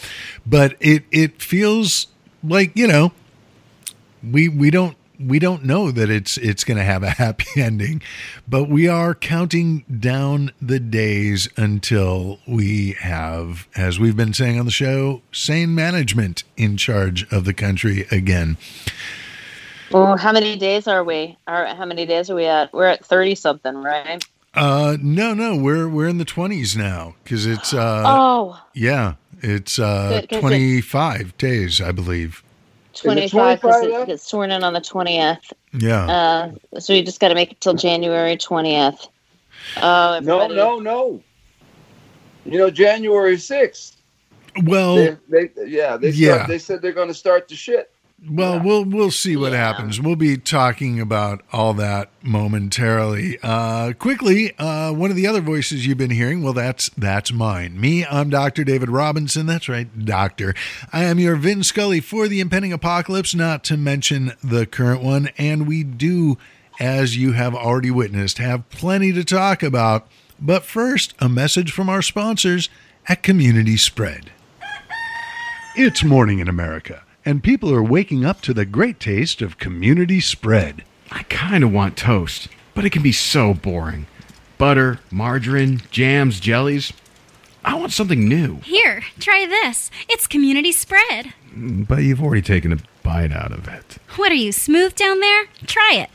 But 0.46 0.76
it 0.80 1.06
it 1.12 1.42
feels 1.42 2.08
like 2.44 2.76
you 2.76 2.88
know 2.88 3.14
we 4.22 4.50
we 4.50 4.70
don't 4.70 4.98
we 5.26 5.40
don't 5.40 5.64
know 5.64 5.92
that 5.92 6.10
it's 6.10 6.38
it's 6.38 6.64
going 6.64 6.78
to 6.78 6.84
have 6.84 7.04
a 7.04 7.10
happy 7.24 7.62
ending, 7.62 8.02
but 8.48 8.66
we 8.70 8.88
are 8.88 9.14
counting 9.16 9.84
down 10.00 10.52
the 10.62 10.80
days 10.80 11.48
until 11.58 12.40
we 12.48 12.94
have, 13.00 13.68
as 13.76 14.00
we've 14.00 14.18
been 14.18 14.34
saying 14.34 14.60
on 14.60 14.66
the 14.66 14.72
show, 14.72 15.22
sane 15.32 15.74
management 15.76 16.44
in 16.58 16.78
charge 16.78 17.32
of 17.32 17.46
the 17.46 17.54
country 17.54 18.08
again. 18.12 18.58
oh 19.94 20.16
how 20.16 20.32
many 20.32 20.56
days 20.58 20.88
are 20.88 21.04
we 21.04 21.38
are 21.48 21.66
how 21.76 21.86
many 21.86 22.06
days 22.06 22.30
are 22.30 22.36
we 22.36 22.46
at 22.46 22.72
we're 22.74 22.86
at 22.88 23.04
30 23.06 23.36
something 23.36 23.76
right 23.76 24.24
Uh, 24.54 24.98
no, 25.02 25.34
no, 25.34 25.56
we're 25.56 25.88
we're 25.88 26.10
in 26.10 26.18
the 26.18 26.26
twenties 26.26 26.76
now 26.76 27.16
because 27.24 27.46
it's 27.46 27.74
uh, 27.74 28.04
oh 28.06 28.60
yeah, 28.74 29.14
it's 29.42 29.80
uh 29.80 30.22
twenty 30.30 30.82
five 30.82 31.38
days, 31.38 31.80
I 31.80 31.94
believe. 31.94 32.44
25 33.02 33.62
because 33.62 33.84
it 33.84 34.08
gets 34.08 34.24
sworn 34.28 34.52
in 34.52 34.64
on 34.64 34.74
the 34.74 34.82
20th 34.82 35.40
Yeah, 35.74 36.06
Uh, 36.06 36.80
so 36.80 36.94
you 36.94 37.04
just 37.04 37.20
got 37.20 37.30
to 37.30 37.36
make 37.36 37.52
it 37.52 37.62
till 37.62 37.74
January 37.74 38.38
20th. 38.38 39.08
Oh, 39.78 40.20
No, 40.22 40.48
no, 40.48 40.80
no. 40.80 41.24
You 42.46 42.58
know, 42.58 42.70
January 42.72 43.38
sixth. 43.38 44.02
well, 44.64 44.96
They, 44.96 45.18
they, 45.30 45.50
yeah, 45.68 45.98
they. 45.98 46.10
Yeah. 46.10 46.34
Start, 46.36 46.48
they 46.48 46.58
said 46.58 46.82
they're 46.82 46.92
going 46.92 47.08
to 47.08 47.14
start 47.14 47.48
the 47.48 47.56
shit. 47.56 47.91
Well, 48.30 48.56
Yeah. 48.56 48.62
we'll 48.62 48.86
we'll 48.86 49.10
see 49.12 49.36
what 49.36 49.52
Yeah. 49.52 49.58
happens. 49.66 50.00
We'll 50.00 50.16
be 50.16 50.38
talking 50.38 51.00
about 51.00 51.42
all 51.52 51.74
that 51.76 52.12
momentarily. 52.22 53.40
Uh, 53.42 53.94
quickly, 53.94 54.56
uh, 54.60 54.92
one 54.92 55.10
of 55.10 55.16
the 55.16 55.26
other 55.26 55.42
voices 55.42 55.88
you've 55.88 55.98
been 55.98 56.12
hearing, 56.12 56.44
well, 56.44 56.54
that's 56.54 56.90
that's 56.96 57.34
mine. 57.34 57.82
Me, 57.82 58.06
I'm 58.06 58.30
Dr. 58.30 58.64
David 58.64 58.90
Robinson. 58.90 59.48
That's 59.48 59.68
right, 59.68 60.06
Doctor. 60.06 60.54
I 60.94 61.04
am 61.06 61.18
your 61.18 61.36
Vin 61.36 61.64
Scully 61.64 62.00
for 62.00 62.28
the 62.28 62.40
impending 62.42 62.72
apocalypse, 62.72 63.34
not 63.34 63.64
to 63.66 63.78
mention 63.78 64.34
the 64.44 64.68
current 64.68 65.02
one, 65.02 65.30
and 65.40 65.66
we 65.66 65.84
do, 65.84 66.38
as 66.80 67.18
you 67.18 67.32
have 67.32 67.56
already 67.56 67.90
witnessed, 67.90 68.38
have 68.38 68.70
plenty 68.70 69.12
to 69.14 69.24
talk 69.24 69.64
about. 69.64 70.08
But 70.40 70.64
first, 70.64 71.16
a 71.18 71.28
message 71.28 71.72
from 71.72 71.90
our 71.90 72.04
sponsors 72.04 72.70
at 73.10 73.24
Community 73.24 73.78
Spread. 73.78 74.30
It's 75.76 76.04
morning 76.04 76.38
in 76.40 76.48
America, 76.48 77.02
and 77.26 77.44
people 77.44 77.74
are 77.74 77.84
waking 77.84 78.26
up 78.26 78.42
to 78.42 78.54
the 78.54 78.66
great 78.66 79.00
taste 79.00 79.42
of 79.42 79.58
community 79.58 80.20
spread. 80.20 80.84
I 81.12 81.24
kind 81.24 81.64
of 81.64 81.72
want 81.72 81.98
toast, 81.98 82.48
but 82.74 82.86
it 82.86 82.92
can 82.92 83.04
be 83.04 83.12
so 83.12 83.54
boring. 83.54 84.08
Butter, 84.58 85.00
margarine, 85.12 85.82
jams, 85.92 86.40
jellies. 86.40 86.94
I 87.64 87.76
want 87.76 87.92
something 87.92 88.28
new. 88.28 88.58
Here, 88.58 89.04
try 89.20 89.46
this. 89.48 89.92
It's 90.10 90.26
community 90.26 90.72
spread. 90.72 91.34
Mm, 91.54 91.88
but 91.88 92.00
you've 92.00 92.22
already 92.22 92.42
taken 92.42 92.74
a 92.74 92.78
bite 93.04 93.32
out 93.32 93.52
of 93.52 93.68
it. 93.68 93.98
What 94.16 94.32
are 94.32 94.36
you, 94.36 94.52
smooth 94.52 94.96
down 94.96 95.20
there? 95.20 95.46
Try 95.66 95.94
it. 95.96 96.10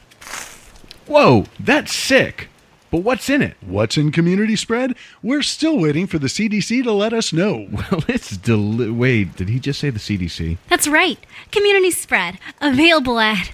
Whoa, 1.06 1.44
that's 1.60 1.94
sick. 1.94 2.48
But 2.90 2.98
what's 2.98 3.28
in 3.28 3.42
it? 3.42 3.56
What's 3.60 3.96
in 3.96 4.12
community 4.12 4.56
spread? 4.56 4.94
We're 5.22 5.42
still 5.42 5.78
waiting 5.78 6.06
for 6.06 6.18
the 6.18 6.28
CDC 6.28 6.82
to 6.84 6.92
let 6.92 7.12
us 7.12 7.32
know. 7.32 7.68
Well, 7.90 8.04
it's 8.08 8.36
deli- 8.36 8.90
Wait, 8.90 9.36
did 9.36 9.48
he 9.48 9.58
just 9.60 9.80
say 9.80 9.90
the 9.90 9.98
CDC? 9.98 10.58
That's 10.68 10.88
right. 10.88 11.18
Community 11.52 11.90
spread. 11.90 12.38
Available 12.60 13.18
at. 13.18 13.52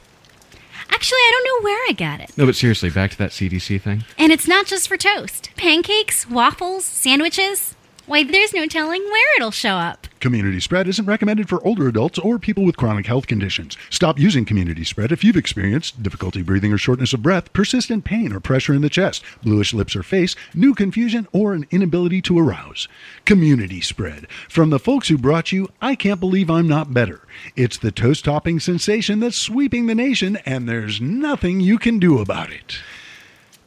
Actually, 0.91 1.19
I 1.19 1.31
don't 1.33 1.47
know 1.63 1.65
where 1.65 1.79
I 1.89 1.93
got 1.93 2.21
it. 2.21 2.37
No, 2.37 2.47
but 2.47 2.55
seriously, 2.55 2.91
back 2.91 3.11
to 3.13 3.19
that 3.19 3.31
CDC 3.31 3.81
thing. 3.81 4.05
And 4.19 4.31
it's 4.33 4.47
not 4.47 4.67
just 4.67 4.89
for 4.89 4.97
toast. 4.97 5.51
Pancakes, 5.57 6.29
waffles, 6.29 6.85
sandwiches. 6.85 7.75
Why, 8.05 8.25
there's 8.25 8.53
no 8.53 8.67
telling 8.67 9.03
where 9.05 9.37
it'll 9.37 9.53
show 9.53 9.77
up. 9.77 10.09
Community 10.19 10.59
spread 10.59 10.89
isn't 10.89 11.07
recommended 11.07 11.49
for 11.49 11.65
older 11.65 11.87
adults 11.87 12.19
or 12.19 12.37
people 12.37 12.65
with 12.65 12.77
chronic 12.77 13.07
health 13.07 13.29
conditions. 13.29 13.77
Stop 13.91 14.19
using 14.19 14.45
community 14.45 14.83
spread 14.83 15.13
if 15.13 15.23
you've 15.23 15.37
experienced 15.37 16.03
difficulty 16.03 16.43
breathing 16.43 16.73
or 16.73 16.79
shortness 16.79 17.13
of 17.13 17.23
breath, 17.23 17.53
persistent 17.53 18.05
pain 18.05 18.33
or 18.33 18.41
pressure 18.41 18.75
in 18.75 18.83
the 18.83 18.91
chest, 18.91 19.23
bluish 19.45 19.73
lips 19.73 19.95
or 19.95 20.03
face, 20.03 20.35
new 20.53 20.75
confusion, 20.75 21.29
or 21.33 21.55
an 21.55 21.65
inability 21.71 22.21
to 22.23 22.39
arouse. 22.39 22.89
Community 23.25 23.81
spread. 23.81 24.27
From 24.49 24.71
the 24.71 24.81
folks 24.81 25.07
who 25.07 25.17
brought 25.17 25.53
you 25.53 25.69
I 25.81 25.95
Can't 25.95 26.21
Believe 26.21 26.51
I'm 26.51 26.67
Not 26.67 26.93
Better. 26.93 27.21
It's 27.55 27.79
the 27.79 27.93
toast 27.93 28.25
topping 28.25 28.59
sensation 28.59 29.21
that's 29.21 29.37
sweeping 29.37 29.87
the 29.87 29.95
nation, 29.95 30.39
and 30.45 30.69
there's 30.69 31.01
nothing 31.01 31.61
you 31.61 31.79
can 31.79 32.01
do 32.01 32.19
about 32.19 32.53
it. 32.53 32.79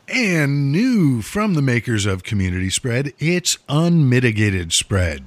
And 0.08 0.72
new 0.72 1.22
from 1.22 1.56
the 1.56 1.62
makers 1.62 2.06
of 2.06 2.24
Community 2.24 2.70
Spread, 2.70 3.14
it's 3.18 3.58
Unmitigated 3.68 4.72
Spread. 4.72 5.26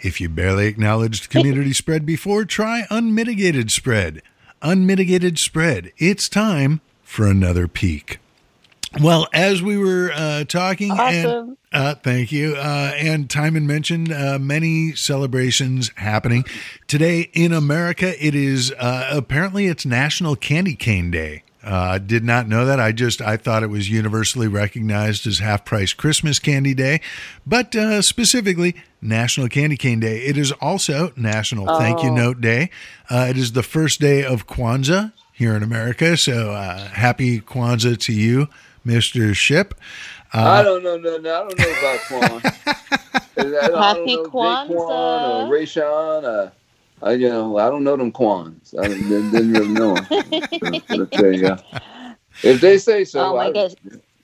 If 0.00 0.20
you 0.20 0.28
barely 0.28 0.66
acknowledged 0.66 1.30
Community 1.30 1.72
Spread 1.72 2.04
before, 2.04 2.44
try 2.44 2.86
Unmitigated 2.90 3.70
Spread. 3.70 4.22
Unmitigated 4.60 5.38
Spread. 5.38 5.92
It's 5.98 6.28
time 6.28 6.80
for 7.02 7.26
another 7.26 7.68
peek. 7.68 8.18
Well, 9.00 9.28
as 9.32 9.62
we 9.62 9.76
were 9.76 10.10
uh, 10.14 10.44
talking, 10.44 10.90
and 10.90 11.26
Awesome. 11.26 11.58
uh, 11.72 11.94
thank 11.96 12.32
you, 12.32 12.54
uh, 12.56 12.92
and 12.96 13.28
Timon 13.28 13.66
mentioned 13.66 14.10
uh, 14.10 14.38
many 14.40 14.94
celebrations 14.94 15.90
happening 15.96 16.44
today 16.86 17.28
in 17.34 17.52
America. 17.52 18.14
It 18.24 18.34
is 18.34 18.72
uh, 18.78 19.10
apparently 19.12 19.66
it's 19.66 19.84
National 19.84 20.34
Candy 20.34 20.74
Cane 20.74 21.10
Day. 21.10 21.42
Uh, 21.66 21.98
did 21.98 22.22
not 22.22 22.46
know 22.46 22.64
that. 22.64 22.78
I 22.78 22.92
just 22.92 23.20
I 23.20 23.36
thought 23.36 23.64
it 23.64 23.70
was 23.70 23.90
universally 23.90 24.46
recognized 24.46 25.26
as 25.26 25.40
half 25.40 25.64
price 25.64 25.92
Christmas 25.92 26.38
candy 26.38 26.74
day, 26.74 27.00
but 27.44 27.74
uh, 27.74 28.02
specifically 28.02 28.76
National 29.02 29.48
Candy 29.48 29.76
Cane 29.76 29.98
Day. 29.98 30.18
It 30.18 30.36
is 30.38 30.52
also 30.52 31.12
National 31.16 31.66
Thank 31.78 32.04
You 32.04 32.10
Oh. 32.10 32.14
Note 32.14 32.40
Day. 32.40 32.70
Uh, 33.10 33.26
it 33.28 33.36
is 33.36 33.50
the 33.52 33.64
first 33.64 34.00
day 34.00 34.24
of 34.24 34.46
Kwanzaa 34.46 35.12
here 35.32 35.56
in 35.56 35.64
America. 35.64 36.16
So 36.16 36.52
uh, 36.52 36.86
happy 36.86 37.40
Kwanzaa 37.40 37.98
to 37.98 38.12
you, 38.12 38.48
Mister 38.84 39.34
Ship. 39.34 39.74
I 40.32 40.62
don't 40.62 40.84
know, 40.84 40.96
no, 40.98 41.16
no, 41.16 41.34
I 41.34 41.48
don't 41.48 41.58
know 41.58 41.70
about 41.78 42.00
Quan. 42.00 42.42
I 43.38 43.42
don't 43.66 43.82
Happy 43.82 44.16
know 44.16 44.24
Kwanzaa. 44.24 44.68
Daquan 44.68 45.48
or 45.48 45.52
Rayshawn. 45.52 46.52
I, 47.02 47.12
you 47.12 47.28
know, 47.28 47.58
I 47.58 47.68
don't 47.68 47.84
know 47.84 47.96
them 47.96 48.10
Quans. 48.12 48.74
I 48.78 48.88
didn't, 48.88 49.30
didn't 49.30 49.52
really 49.52 49.68
know 49.68 49.94
them. 49.94 50.06
But, 50.88 51.10
they, 51.12 51.44
uh, 51.44 51.58
if 52.42 52.60
they 52.60 52.78
say 52.78 53.04
so, 53.04 53.20
oh 53.20 53.36
my 53.36 53.46
I, 53.46 53.52
gosh. 53.52 53.72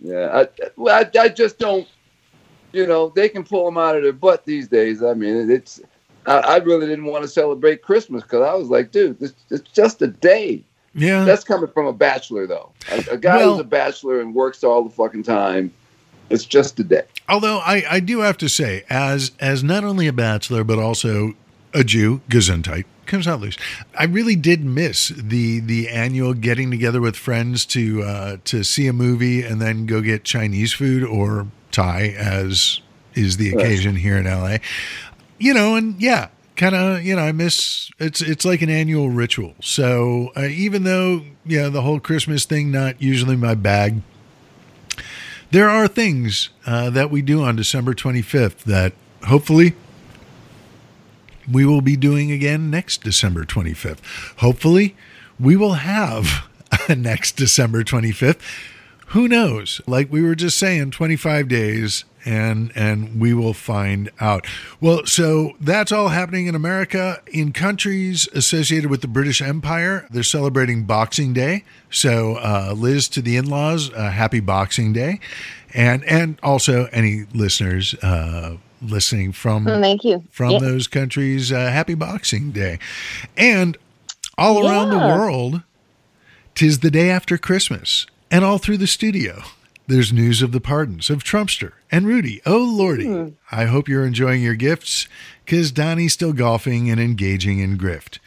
yeah, 0.00 0.28
I, 0.32 0.70
well, 0.76 1.04
I, 1.04 1.18
I 1.20 1.28
just 1.28 1.58
don't. 1.58 1.86
You 2.72 2.86
know, 2.86 3.10
they 3.10 3.28
can 3.28 3.44
pull 3.44 3.66
them 3.66 3.76
out 3.76 3.96
of 3.96 4.02
their 4.02 4.14
butt 4.14 4.46
these 4.46 4.68
days. 4.68 5.02
I 5.02 5.12
mean, 5.12 5.50
it's. 5.50 5.80
I, 6.24 6.38
I 6.38 6.56
really 6.58 6.86
didn't 6.86 7.04
want 7.04 7.22
to 7.22 7.28
celebrate 7.28 7.82
Christmas 7.82 8.22
because 8.22 8.42
I 8.42 8.54
was 8.54 8.68
like, 8.68 8.92
dude, 8.92 9.18
this, 9.20 9.34
it's 9.50 9.70
just 9.72 10.00
a 10.00 10.06
day. 10.06 10.64
Yeah. 10.94 11.24
That's 11.24 11.44
coming 11.44 11.70
from 11.70 11.86
a 11.86 11.92
bachelor, 11.92 12.46
though. 12.46 12.70
A, 12.90 13.04
a 13.12 13.16
guy 13.18 13.38
Well- 13.38 13.52
who's 13.52 13.60
a 13.60 13.64
bachelor 13.64 14.20
and 14.20 14.34
works 14.34 14.64
all 14.64 14.82
the 14.84 14.90
fucking 14.90 15.22
time. 15.24 15.72
It's 16.30 16.44
just 16.46 16.80
a 16.80 16.84
day. 16.84 17.02
Although 17.28 17.58
I, 17.58 17.84
I 17.90 18.00
do 18.00 18.20
have 18.20 18.38
to 18.38 18.48
say, 18.48 18.84
as 18.88 19.32
as 19.38 19.62
not 19.62 19.84
only 19.84 20.06
a 20.06 20.12
bachelor 20.14 20.64
but 20.64 20.78
also 20.78 21.34
a 21.74 21.84
Jew, 21.84 22.20
Gesundheit, 22.28 22.84
comes 23.06 23.26
out 23.26 23.40
loose. 23.40 23.56
I 23.98 24.04
really 24.04 24.36
did 24.36 24.64
miss 24.64 25.08
the 25.08 25.60
the 25.60 25.88
annual 25.88 26.34
getting 26.34 26.70
together 26.70 27.00
with 27.00 27.16
friends 27.16 27.64
to 27.66 28.02
uh, 28.02 28.36
to 28.44 28.62
see 28.62 28.86
a 28.86 28.92
movie 28.92 29.42
and 29.42 29.60
then 29.60 29.86
go 29.86 30.00
get 30.00 30.24
Chinese 30.24 30.72
food 30.72 31.02
or 31.04 31.46
Thai, 31.70 32.14
as 32.16 32.80
is 33.14 33.36
the 33.36 33.52
occasion 33.52 33.96
here 33.96 34.16
in 34.16 34.24
LA. 34.24 34.58
You 35.38 35.54
know, 35.54 35.76
and 35.76 36.00
yeah, 36.00 36.28
kind 36.56 36.74
of 36.74 37.02
you 37.02 37.16
know 37.16 37.22
I 37.22 37.32
miss 37.32 37.90
it's 37.98 38.20
it's 38.20 38.44
like 38.44 38.62
an 38.62 38.70
annual 38.70 39.10
ritual. 39.10 39.54
So 39.60 40.32
uh, 40.36 40.44
even 40.44 40.84
though 40.84 41.22
yeah 41.44 41.68
the 41.68 41.82
whole 41.82 42.00
Christmas 42.00 42.44
thing 42.44 42.70
not 42.70 43.00
usually 43.00 43.36
my 43.36 43.54
bag, 43.54 44.00
there 45.50 45.68
are 45.68 45.88
things 45.88 46.50
uh, 46.66 46.90
that 46.90 47.10
we 47.10 47.22
do 47.22 47.42
on 47.42 47.56
December 47.56 47.94
25th 47.94 48.62
that 48.64 48.92
hopefully 49.24 49.74
we 51.50 51.64
will 51.64 51.80
be 51.80 51.96
doing 51.96 52.30
again 52.30 52.70
next 52.70 53.02
December 53.02 53.44
25th. 53.44 54.00
Hopefully, 54.38 54.96
we 55.38 55.56
will 55.56 55.74
have 55.74 56.48
next 56.88 57.36
December 57.36 57.82
25th. 57.82 58.40
Who 59.08 59.28
knows? 59.28 59.80
Like 59.86 60.10
we 60.10 60.22
were 60.22 60.34
just 60.34 60.58
saying, 60.58 60.92
25 60.92 61.48
days 61.48 62.04
and 62.24 62.72
and 62.74 63.20
we 63.20 63.34
will 63.34 63.52
find 63.52 64.10
out. 64.20 64.46
Well, 64.80 65.06
so 65.06 65.52
that's 65.60 65.92
all 65.92 66.08
happening 66.08 66.46
in 66.46 66.54
America. 66.54 67.20
In 67.26 67.52
countries 67.52 68.28
associated 68.32 68.90
with 68.90 69.00
the 69.00 69.08
British 69.08 69.42
Empire, 69.42 70.06
they're 70.10 70.22
celebrating 70.22 70.84
Boxing 70.84 71.32
Day. 71.32 71.64
So, 71.90 72.36
uh, 72.36 72.74
Liz 72.76 73.08
to 73.10 73.22
the 73.22 73.36
in-laws, 73.36 73.92
uh, 73.92 74.10
happy 74.10 74.40
Boxing 74.40 74.92
Day, 74.92 75.20
and 75.74 76.04
and 76.04 76.38
also 76.42 76.88
any 76.92 77.24
listeners 77.34 77.94
uh, 78.02 78.56
listening 78.82 79.32
from 79.32 79.64
Thank 79.64 80.04
you. 80.04 80.24
from 80.30 80.50
Yeah. 80.52 80.58
those 80.58 80.86
countries, 80.86 81.52
uh, 81.52 81.70
happy 81.70 81.94
Boxing 81.94 82.50
Day. 82.50 82.78
And 83.36 83.76
all 84.38 84.66
around 84.66 84.90
the 84.90 84.98
world, 84.98 85.62
tis 86.54 86.80
the 86.80 86.90
day 86.90 87.10
after 87.10 87.38
Christmas. 87.38 88.06
And 88.30 88.44
all 88.44 88.58
through 88.58 88.78
the 88.78 88.86
studio, 88.86 89.42
there's 89.86 90.12
news 90.12 90.40
of 90.42 90.52
the 90.52 90.60
pardons 90.60 91.10
of 91.10 91.22
Trumpster 91.22 91.72
and 91.90 92.06
Rudy. 92.06 92.40
Oh, 92.46 92.58
Lordy. 92.64 93.34
I 93.50 93.66
hope 93.66 93.88
you're 93.88 94.06
enjoying 94.06 94.42
your 94.42 94.54
gifts 94.54 95.06
because 95.44 95.70
Donnie's 95.70 96.14
still 96.14 96.32
golfing 96.32 96.88
and 96.90 96.98
engaging 97.00 97.58
in 97.58 97.76
grift. 97.78 98.18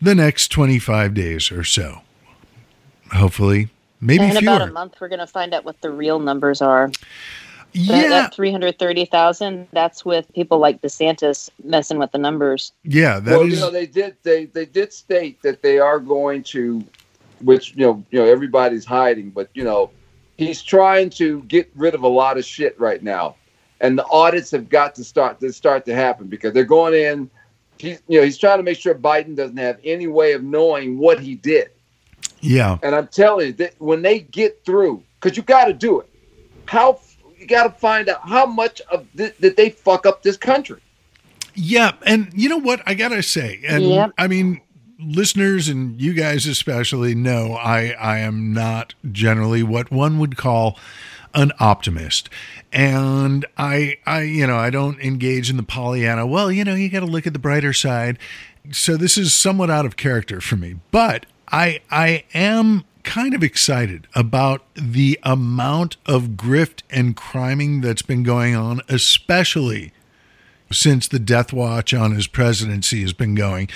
the 0.00 0.16
next 0.16 0.48
25 0.48 1.14
days 1.14 1.52
or 1.52 1.62
so. 1.62 2.02
Hopefully, 3.12 3.68
maybe 4.00 4.24
in 4.24 4.36
fewer. 4.36 4.54
about 4.54 4.68
a 4.68 4.72
month, 4.72 4.94
we're 5.00 5.08
going 5.08 5.18
to 5.18 5.26
find 5.26 5.54
out 5.54 5.64
what 5.64 5.80
the 5.80 5.90
real 5.90 6.18
numbers 6.18 6.62
are. 6.62 6.90
Yeah, 7.74 8.08
that 8.08 8.34
330,000, 8.34 9.68
that's 9.72 10.04
with 10.04 10.30
people 10.34 10.58
like 10.58 10.82
DeSantis 10.82 11.48
messing 11.64 11.98
with 11.98 12.12
the 12.12 12.18
numbers. 12.18 12.72
yeah, 12.84 13.18
that 13.18 13.32
is. 13.32 13.38
well, 13.38 13.48
you 13.48 13.56
know, 13.56 13.70
they 13.70 13.86
did 13.86 14.16
they 14.22 14.44
they 14.46 14.66
did 14.66 14.92
state 14.92 15.40
that 15.42 15.62
they 15.62 15.78
are 15.78 15.98
going 15.98 16.42
to, 16.44 16.84
which 17.40 17.74
you 17.74 17.86
know 17.86 18.04
you 18.10 18.18
know 18.18 18.26
everybody's 18.26 18.84
hiding, 18.84 19.30
but 19.30 19.48
you 19.54 19.64
know, 19.64 19.90
he's 20.36 20.62
trying 20.62 21.08
to 21.10 21.42
get 21.44 21.70
rid 21.74 21.94
of 21.94 22.02
a 22.02 22.08
lot 22.08 22.36
of 22.36 22.44
shit 22.44 22.78
right 22.78 23.02
now, 23.02 23.36
and 23.80 23.98
the 23.98 24.06
audits 24.10 24.50
have 24.50 24.68
got 24.68 24.94
to 24.96 25.04
start 25.04 25.40
to 25.40 25.50
start 25.50 25.86
to 25.86 25.94
happen 25.94 26.26
because 26.26 26.52
they're 26.52 26.64
going 26.64 26.94
in. 26.94 27.30
He's 27.78 28.02
you 28.06 28.18
know 28.18 28.24
he's 28.24 28.36
trying 28.36 28.58
to 28.58 28.64
make 28.64 28.78
sure 28.78 28.94
Biden 28.94 29.34
doesn't 29.34 29.56
have 29.56 29.78
any 29.82 30.08
way 30.08 30.32
of 30.32 30.42
knowing 30.42 30.98
what 30.98 31.20
he 31.20 31.36
did, 31.36 31.70
yeah, 32.42 32.76
and 32.82 32.94
I'm 32.94 33.08
telling 33.08 33.46
you 33.46 33.52
that 33.54 33.74
when 33.78 34.02
they 34.02 34.18
get 34.20 34.64
through, 34.66 35.02
because 35.20 35.36
you 35.36 35.42
got 35.42 35.64
to 35.64 35.72
do 35.72 36.00
it. 36.00 36.08
How 36.66 37.00
you 37.38 37.46
got 37.46 37.64
to 37.64 37.70
find 37.70 38.08
out 38.08 38.28
how 38.28 38.46
much 38.46 38.80
of 38.90 39.06
th- 39.16 39.36
did 39.40 39.56
they 39.56 39.70
fuck 39.70 40.04
up 40.06 40.22
this 40.22 40.36
country. 40.36 40.80
yeah, 41.54 41.92
and 42.06 42.30
you 42.34 42.48
know 42.48 42.58
what? 42.58 42.82
I 42.86 42.94
gotta 42.94 43.22
say, 43.22 43.60
and 43.66 43.84
Yep. 43.84 44.12
I 44.18 44.28
mean, 44.28 44.60
listeners 44.98 45.68
and 45.68 46.00
you 46.00 46.12
guys 46.14 46.46
especially 46.46 47.14
know 47.14 47.54
I 47.54 47.90
I 47.98 48.18
am 48.18 48.52
not 48.52 48.94
generally 49.10 49.62
what 49.62 49.90
one 49.90 50.18
would 50.20 50.36
call 50.36 50.78
an 51.34 51.50
optimist. 51.58 52.28
And 52.72 53.44
I 53.58 53.98
I 54.06 54.22
you 54.22 54.46
know, 54.46 54.56
I 54.56 54.70
don't 54.70 55.00
engage 55.00 55.50
in 55.50 55.56
the 55.56 55.62
Pollyanna, 55.62 56.26
well, 56.26 56.50
you 56.52 56.64
know, 56.64 56.74
you 56.74 56.88
got 56.88 57.00
to 57.00 57.06
look 57.06 57.26
at 57.26 57.32
the 57.32 57.38
brighter 57.38 57.72
side. 57.72 58.18
So 58.70 58.96
this 58.96 59.18
is 59.18 59.34
somewhat 59.34 59.70
out 59.70 59.84
of 59.84 59.96
character 59.96 60.40
for 60.40 60.54
me. 60.56 60.76
But 60.92 61.26
I 61.52 61.80
I 61.90 62.24
am 62.34 62.84
kind 63.04 63.34
of 63.34 63.42
excited 63.42 64.06
about 64.14 64.62
the 64.74 65.18
amount 65.22 65.96
of 66.06 66.30
grift 66.30 66.82
and 66.88 67.16
criming 67.16 67.80
that's 67.80 68.02
been 68.02 68.22
going 68.22 68.54
on, 68.54 68.80
especially 68.88 69.92
since 70.70 71.06
the 71.06 71.18
death 71.18 71.52
watch 71.52 71.92
on 71.92 72.12
his 72.12 72.26
presidency 72.26 73.02
has 73.02 73.12
been 73.12 73.34
going. 73.34 73.68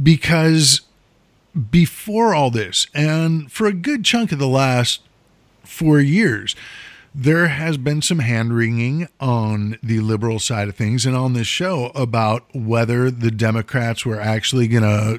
Because 0.00 0.82
before 1.70 2.34
all 2.34 2.50
this 2.50 2.86
and 2.94 3.50
for 3.50 3.66
a 3.66 3.72
good 3.72 4.04
chunk 4.04 4.30
of 4.30 4.38
the 4.38 4.46
last 4.46 5.00
4 5.64 6.00
years 6.00 6.54
there 7.14 7.48
has 7.48 7.78
been 7.78 8.02
some 8.02 8.18
hand 8.18 8.54
wringing 8.54 9.08
on 9.18 9.78
the 9.82 10.00
liberal 10.00 10.38
side 10.38 10.68
of 10.68 10.76
things 10.76 11.06
and 11.06 11.16
on 11.16 11.32
this 11.32 11.46
show 11.46 11.90
about 11.94 12.44
whether 12.54 13.10
the 13.10 13.30
Democrats 13.30 14.04
were 14.04 14.20
actually 14.20 14.68
going 14.68 14.82
to 14.82 15.18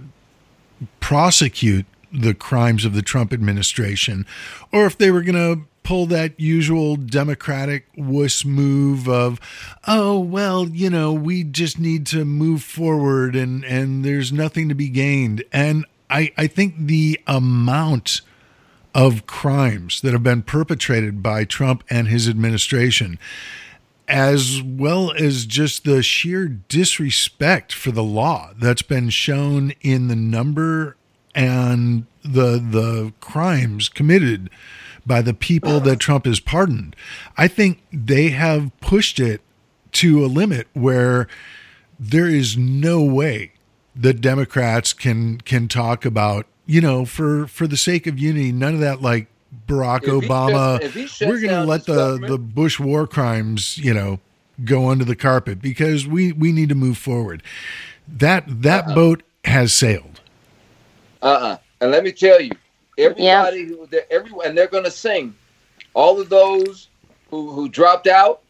prosecute 0.99 1.87
the 2.11 2.33
crimes 2.33 2.85
of 2.85 2.93
the 2.93 3.01
Trump 3.01 3.33
administration 3.33 4.25
or 4.71 4.85
if 4.85 4.97
they 4.97 5.11
were 5.11 5.21
going 5.21 5.35
to 5.35 5.67
pull 5.87 6.05
that 6.05 6.37
usual 6.37 6.97
Democratic 6.97 7.87
wuss 7.95 8.43
move 8.43 9.07
of, 9.07 9.39
oh, 9.87 10.19
well, 10.19 10.67
you 10.67 10.89
know, 10.89 11.13
we 11.13 11.45
just 11.45 11.79
need 11.79 12.05
to 12.05 12.25
move 12.25 12.61
forward 12.61 13.37
and, 13.37 13.63
and 13.63 14.03
there's 14.03 14.33
nothing 14.33 14.67
to 14.67 14.75
be 14.75 14.89
gained. 14.89 15.41
And 15.53 15.85
I, 16.09 16.33
I 16.37 16.47
think 16.47 16.75
the 16.77 17.17
amount 17.25 18.19
of 18.93 19.25
crimes 19.27 20.01
that 20.01 20.11
have 20.11 20.23
been 20.23 20.41
perpetrated 20.41 21.23
by 21.23 21.45
Trump 21.45 21.85
and 21.89 22.09
his 22.09 22.27
administration, 22.27 23.17
as 24.09 24.61
well 24.61 25.13
as 25.13 25.45
just 25.45 25.85
the 25.85 26.03
sheer 26.03 26.47
disrespect 26.47 27.71
for 27.71 27.91
the 27.91 28.03
law 28.03 28.51
that's 28.57 28.81
been 28.81 29.09
shown 29.09 29.71
in 29.79 30.09
the 30.09 30.17
number 30.17 30.97
and 31.37 32.05
the 32.23 32.57
the 32.59 33.13
crimes 33.21 33.87
committed 33.87 34.49
by 35.05 35.21
the 35.21 35.33
people 35.33 35.79
that 35.79 35.99
Trump 35.99 36.25
has 36.25 36.41
pardoned. 36.41 36.95
I 37.37 37.47
think 37.47 37.81
they 37.93 38.29
have 38.29 38.71
pushed 38.81 39.19
it 39.19 39.39
to 39.93 40.25
a 40.25 40.27
limit 40.27 40.67
where 40.73 41.27
there 41.97 42.27
is 42.27 42.57
no 42.57 43.01
way 43.01 43.53
that 43.95 44.19
Democrats 44.19 44.91
can 44.91 45.39
can 45.41 45.67
talk 45.67 46.03
about, 46.03 46.45
you 46.65 46.81
know, 46.81 47.05
for 47.05 47.47
for 47.47 47.67
the 47.67 47.77
sake 47.77 48.07
of 48.07 48.19
unity, 48.19 48.51
none 48.51 48.73
of 48.73 48.79
that 48.81 49.01
like 49.01 49.27
Barack 49.67 50.01
Obama. 50.01 50.81
shuts- 51.07 51.21
we're 51.21 51.39
going 51.39 51.53
to 51.53 51.63
let 51.65 51.85
the 51.85 51.95
government- 51.95 52.27
the 52.31 52.37
Bush 52.37 52.79
war 52.79 53.07
crimes, 53.07 53.77
you 53.77 53.93
know, 53.93 54.19
go 54.65 54.89
under 54.89 55.05
the 55.05 55.15
carpet 55.15 55.61
because 55.61 56.05
we 56.07 56.31
we 56.31 56.51
need 56.51 56.69
to 56.69 56.75
move 56.75 56.97
forward. 56.97 57.41
That 58.07 58.43
that 58.63 58.93
boat 58.95 59.23
has 59.45 59.73
sailed. 59.73 60.16
Uh-uh. 61.27 61.57
And 61.81 61.91
let 61.91 62.05
me 62.05 62.13
tell 62.13 62.39
you, 62.39 62.51
everybody 62.97 63.65
who 63.65 63.85
they're 63.87 64.05
everyone 64.09 64.47
and 64.47 64.57
they're 64.57 64.67
gonna 64.67 64.89
sing. 64.89 65.35
All 65.93 66.21
of 66.21 66.29
those 66.29 66.87
who 67.29 67.51
who 67.51 67.67
dropped 67.67 68.07
out, 68.07 68.43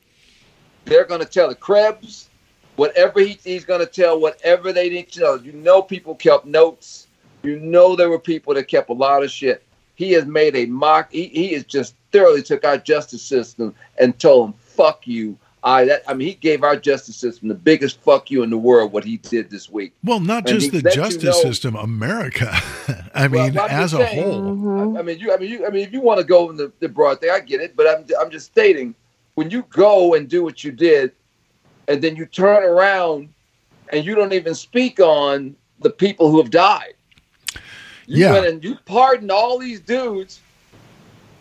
they're 0.86 1.06
gonna 1.06 1.26
tell 1.26 1.50
the 1.50 1.56
Krebs, 1.56 2.30
whatever 2.76 3.20
he, 3.20 3.40
he's 3.44 3.66
gonna 3.66 3.88
tell, 3.88 4.20
whatever 4.20 4.72
they 4.72 4.90
need 4.90 5.12
to 5.14 5.22
know. 5.22 5.34
You 5.36 5.54
know 5.54 5.82
people 5.82 6.14
kept 6.14 6.46
notes. 6.46 7.08
You 7.42 7.60
know 7.60 7.96
there 7.96 8.12
were 8.12 8.20
people 8.20 8.54
that 8.54 8.68
kept 8.68 8.92
a 8.92 8.94
lot 8.94 9.24
of 9.24 9.32
shit. 9.32 9.64
He 9.96 10.12
has 10.12 10.28
made 10.28 10.56
a 10.56 10.68
mock 10.68 11.12
he, 11.12 11.30
he 11.30 11.54
has 11.54 11.64
just 11.64 11.96
thoroughly 12.12 12.44
took 12.44 12.64
our 12.64 12.78
justice 12.78 13.24
system 13.24 13.74
and 13.98 14.20
told 14.20 14.50
them, 14.50 14.54
fuck 14.60 15.08
you. 15.08 15.36
I 15.68 15.84
that 15.86 16.04
I 16.08 16.14
mean 16.14 16.30
he 16.30 16.34
gave 16.36 16.64
our 16.64 16.78
justice 16.78 17.18
system 17.18 17.50
the 17.50 17.54
biggest 17.54 18.00
fuck 18.02 18.32
you 18.32 18.42
in 18.44 18.50
the 18.50 18.58
world 18.58 18.94
what 18.94 19.04
he 19.04 19.18
did 19.18 19.50
this 19.50 19.70
week. 19.70 19.92
Well, 20.04 20.22
not 20.22 20.50
And 20.50 20.60
just 20.60 20.72
the 20.72 20.80
let 20.82 20.96
you 20.96 21.02
justice 21.04 21.24
know- 21.24 21.42
system, 21.50 21.76
America. 21.76 22.50
I 23.14 23.28
Well, 23.28 23.48
mean, 23.50 23.60
I'm 23.60 23.70
as 23.70 23.92
just 23.92 24.02
a 24.02 24.06
saying- 24.06 24.24
whole. 24.24 24.56
Mhm. 24.56 25.00
I 25.00 25.02
mean, 25.02 25.20
you. 25.20 25.34
I 25.34 25.38
mean, 25.38 25.50
you. 25.52 25.66
I 25.68 25.70
mean, 25.70 25.84
if 25.86 25.92
you 25.92 26.00
want 26.02 26.20
to 26.20 26.24
go 26.26 26.50
in 26.50 26.56
the, 26.58 26.72
the 26.80 26.88
broad 26.88 27.20
thing, 27.20 27.32
I 27.32 27.40
get 27.42 27.60
it. 27.62 27.76
But 27.76 27.86
I'm, 27.88 28.06
I'm 28.20 28.30
just 28.32 28.46
stating, 28.46 28.96
when 29.36 29.50
you 29.52 29.64
go 29.70 30.14
and 30.16 30.30
do 30.30 30.42
what 30.44 30.64
you 30.64 30.72
did, 30.72 31.12
and 31.90 32.02
then 32.02 32.16
you 32.16 32.26
turn 32.26 32.64
around, 32.64 33.30
and 33.92 34.06
you 34.06 34.16
don't 34.16 34.34
even 34.34 34.56
speak 34.56 35.00
on 35.00 35.56
the 35.82 35.90
people 35.90 36.32
who 36.32 36.38
have 36.42 36.50
died. 36.52 36.94
You 38.06 38.24
Yeah. 38.26 38.32
went 38.34 38.46
and 38.48 38.64
you 38.64 38.76
pardoned 38.86 39.32
all 39.32 39.58
these 39.60 39.80
dudes, 39.82 40.40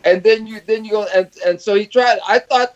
and 0.05 0.23
then 0.23 0.47
you 0.49 0.61
then 0.67 0.85
you 0.85 0.91
go 0.93 1.07
and 1.15 1.29
and 1.47 1.61
so 1.61 1.75
he 1.75 1.87
tried. 1.87 2.19
I 2.27 2.39
thought 2.41 2.76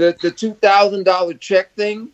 the 0.00 0.16
the 0.22 0.30
two 0.30 0.54
thousand 0.54 1.04
dollar 1.04 1.34
check 1.34 1.74
thing 1.74 2.08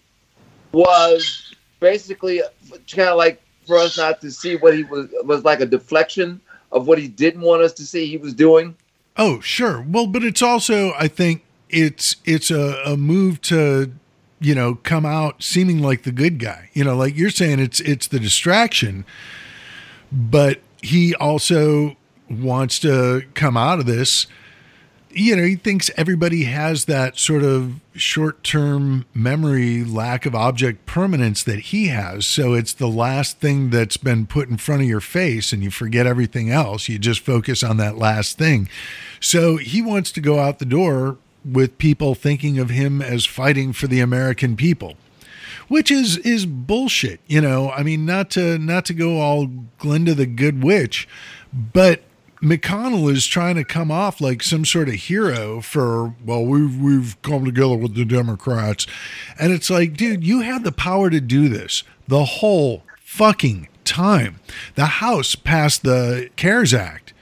was 0.72 1.54
basically 1.78 2.42
kind 2.90 3.08
of 3.08 3.16
like 3.16 3.40
for 3.64 3.78
us 3.78 3.96
not 3.96 4.20
to 4.20 4.30
see 4.30 4.56
what 4.56 4.76
he 4.76 4.82
was 4.82 5.08
was 5.22 5.44
like 5.44 5.60
a 5.60 5.66
deflection 5.66 6.40
of 6.72 6.88
what 6.88 6.98
he 6.98 7.06
didn't 7.06 7.42
want 7.42 7.62
us 7.62 7.72
to 7.74 7.86
see 7.86 8.06
he 8.06 8.16
was 8.16 8.34
doing. 8.34 8.76
Oh, 9.16 9.40
sure. 9.40 9.84
Well, 9.88 10.08
but 10.08 10.24
it's 10.24 10.42
also, 10.42 10.92
I 10.98 11.06
think 11.08 11.44
it's 11.70 12.16
it's 12.24 12.50
a, 12.50 12.82
a 12.84 12.96
move 12.96 13.40
to, 13.42 13.92
you 14.40 14.54
know, 14.54 14.74
come 14.74 15.06
out 15.06 15.42
seeming 15.42 15.80
like 15.80 16.02
the 16.02 16.12
good 16.12 16.40
guy. 16.40 16.70
You 16.74 16.82
know, 16.82 16.96
like 16.96 17.16
you're 17.16 17.30
saying, 17.30 17.60
it's 17.60 17.78
it's 17.80 18.08
the 18.08 18.18
distraction, 18.18 19.06
but 20.10 20.60
he 20.82 21.14
also 21.14 21.96
wants 22.28 22.80
to 22.80 23.22
come 23.34 23.56
out 23.56 23.78
of 23.78 23.86
this. 23.86 24.26
You 25.18 25.34
know, 25.34 25.44
he 25.44 25.56
thinks 25.56 25.90
everybody 25.96 26.44
has 26.44 26.84
that 26.84 27.18
sort 27.18 27.42
of 27.42 27.80
short 27.94 28.44
term 28.44 29.06
memory, 29.14 29.82
lack 29.82 30.26
of 30.26 30.34
object 30.34 30.84
permanence 30.84 31.42
that 31.44 31.58
he 31.58 31.86
has. 31.86 32.26
So 32.26 32.52
it's 32.52 32.74
the 32.74 32.86
last 32.86 33.40
thing 33.40 33.70
that's 33.70 33.96
been 33.96 34.26
put 34.26 34.50
in 34.50 34.58
front 34.58 34.82
of 34.82 34.88
your 34.88 35.00
face 35.00 35.54
and 35.54 35.62
you 35.62 35.70
forget 35.70 36.06
everything 36.06 36.50
else. 36.50 36.90
You 36.90 36.98
just 36.98 37.20
focus 37.20 37.62
on 37.62 37.78
that 37.78 37.96
last 37.96 38.36
thing. 38.36 38.68
So 39.18 39.56
he 39.56 39.80
wants 39.80 40.12
to 40.12 40.20
go 40.20 40.38
out 40.38 40.58
the 40.58 40.66
door 40.66 41.16
with 41.50 41.78
people 41.78 42.14
thinking 42.14 42.58
of 42.58 42.68
him 42.68 43.00
as 43.00 43.24
fighting 43.24 43.72
for 43.72 43.86
the 43.86 44.00
American 44.00 44.54
people 44.54 44.96
which 45.68 45.90
is 45.90 46.18
is 46.18 46.46
bullshit 46.46 47.18
you 47.26 47.40
know 47.40 47.70
i 47.70 47.82
mean 47.82 48.06
not 48.06 48.30
to 48.30 48.56
not 48.58 48.84
to 48.84 48.94
go 48.94 49.20
all 49.20 49.46
glinda 49.78 50.14
the 50.14 50.26
good 50.26 50.62
witch 50.62 51.08
but 51.52 52.02
mcconnell 52.42 53.10
is 53.10 53.26
trying 53.26 53.54
to 53.54 53.64
come 53.64 53.90
off 53.90 54.20
like 54.20 54.42
some 54.42 54.64
sort 54.64 54.88
of 54.88 54.94
hero 54.94 55.60
for 55.60 56.14
well 56.24 56.44
we've 56.44 56.76
we've 56.80 57.20
come 57.22 57.44
together 57.44 57.76
with 57.76 57.94
the 57.94 58.04
democrats 58.04 58.86
and 59.38 59.52
it's 59.52 59.70
like 59.70 59.94
dude 59.96 60.22
you 60.24 60.40
had 60.40 60.62
the 60.64 60.72
power 60.72 61.08
to 61.10 61.20
do 61.20 61.48
this 61.48 61.82
the 62.08 62.24
whole 62.24 62.82
fucking 63.00 63.68
time 63.84 64.38
the 64.74 64.86
house 64.86 65.34
passed 65.34 65.82
the 65.82 66.28
cares 66.36 66.74
act 66.74 67.12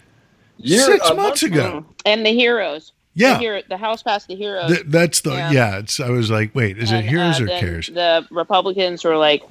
Year- 0.57 0.85
six 0.85 1.09
a 1.09 1.14
months 1.14 1.42
month- 1.42 1.55
ago 1.55 1.87
And 2.07 2.24
the 2.24 2.31
heroes. 2.31 2.92
Yeah. 3.16 3.35
The, 3.35 3.38
hero, 3.38 3.62
the 3.68 3.77
House 3.77 4.03
passed 4.03 4.27
the 4.27 4.35
heroes. 4.35 4.68
Th- 4.72 4.85
that's 4.87 5.20
the 5.20 5.31
Yeah. 5.35 5.50
yeah. 5.53 5.79
it's 5.79 6.00
i 6.00 6.09
was 6.11 6.31
like 6.31 6.53
wait 6.55 6.79
is 6.79 6.90
it 6.90 7.05
heroes 7.05 7.40
uh, 7.40 7.44
or 7.44 7.46
cares 7.46 7.87
The 7.87 8.27
Republicans 8.33 9.05
were 9.05 9.16
like, 9.16 9.42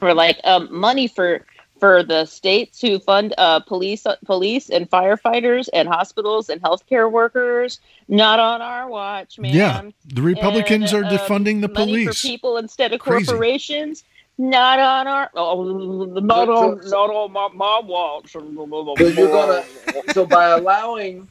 were 0.00 0.14
like, 0.14 0.38
um, 0.44 0.68
money 0.74 1.06
for 1.08 1.44
for 1.82 2.04
the 2.04 2.24
states 2.26 2.80
who 2.80 3.00
fund 3.00 3.34
uh, 3.38 3.58
police, 3.58 4.06
police 4.24 4.70
and 4.70 4.88
firefighters 4.88 5.68
and 5.72 5.88
hospitals 5.88 6.48
and 6.48 6.62
healthcare 6.62 7.10
workers. 7.10 7.80
Not 8.06 8.38
on 8.38 8.62
our 8.62 8.88
watch, 8.88 9.36
man. 9.36 9.52
yeah 9.52 9.82
the 10.06 10.22
republicans 10.22 10.92
And, 10.92 11.02
are 11.04 11.08
um, 11.08 11.12
defunding 11.16 11.60
the 11.60 11.66
money 11.66 12.04
police 12.06 12.20
for 12.22 12.28
people 12.28 12.56
instead 12.58 12.92
of 12.92 13.00
Crazy. 13.00 13.26
corporations. 13.26 14.04
Not 14.38 14.78
on 14.78 15.08
our, 15.08 15.28
oh, 15.34 16.04
not 16.04 16.46
So- 16.46 16.52
on, 16.54 16.82
so- 16.84 16.88
not 16.88 17.10
on 17.10 17.32
my, 17.32 17.48
my 17.52 17.80
watch. 17.84 18.30
So 18.30 18.38
you're 18.44 19.26
gonna 19.28 19.64
so 20.12 20.24
by 20.24 20.50
allowing 20.50 21.26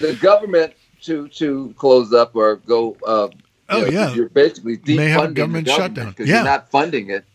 the 0.00 0.14
government 0.14 0.72
to 1.02 1.28
to 1.28 1.74
close 1.76 2.14
up 2.14 2.34
or 2.34 2.56
go 2.56 2.96
uh 3.06 3.28
Oh, 3.70 3.80
you 3.84 3.90
know, 3.90 3.90
yeah. 4.00 4.14
you're 4.14 4.30
basically 4.30 4.78
defunding 4.78 4.96
May 4.96 5.08
have 5.10 5.24
a 5.24 5.26
the 5.28 5.34
government 5.34 5.68
shutdown. 5.68 6.08
because 6.08 6.26
Yeah. 6.26 6.36
you're 6.36 6.44
not 6.44 6.70
funding 6.70 7.10
it 7.10 7.26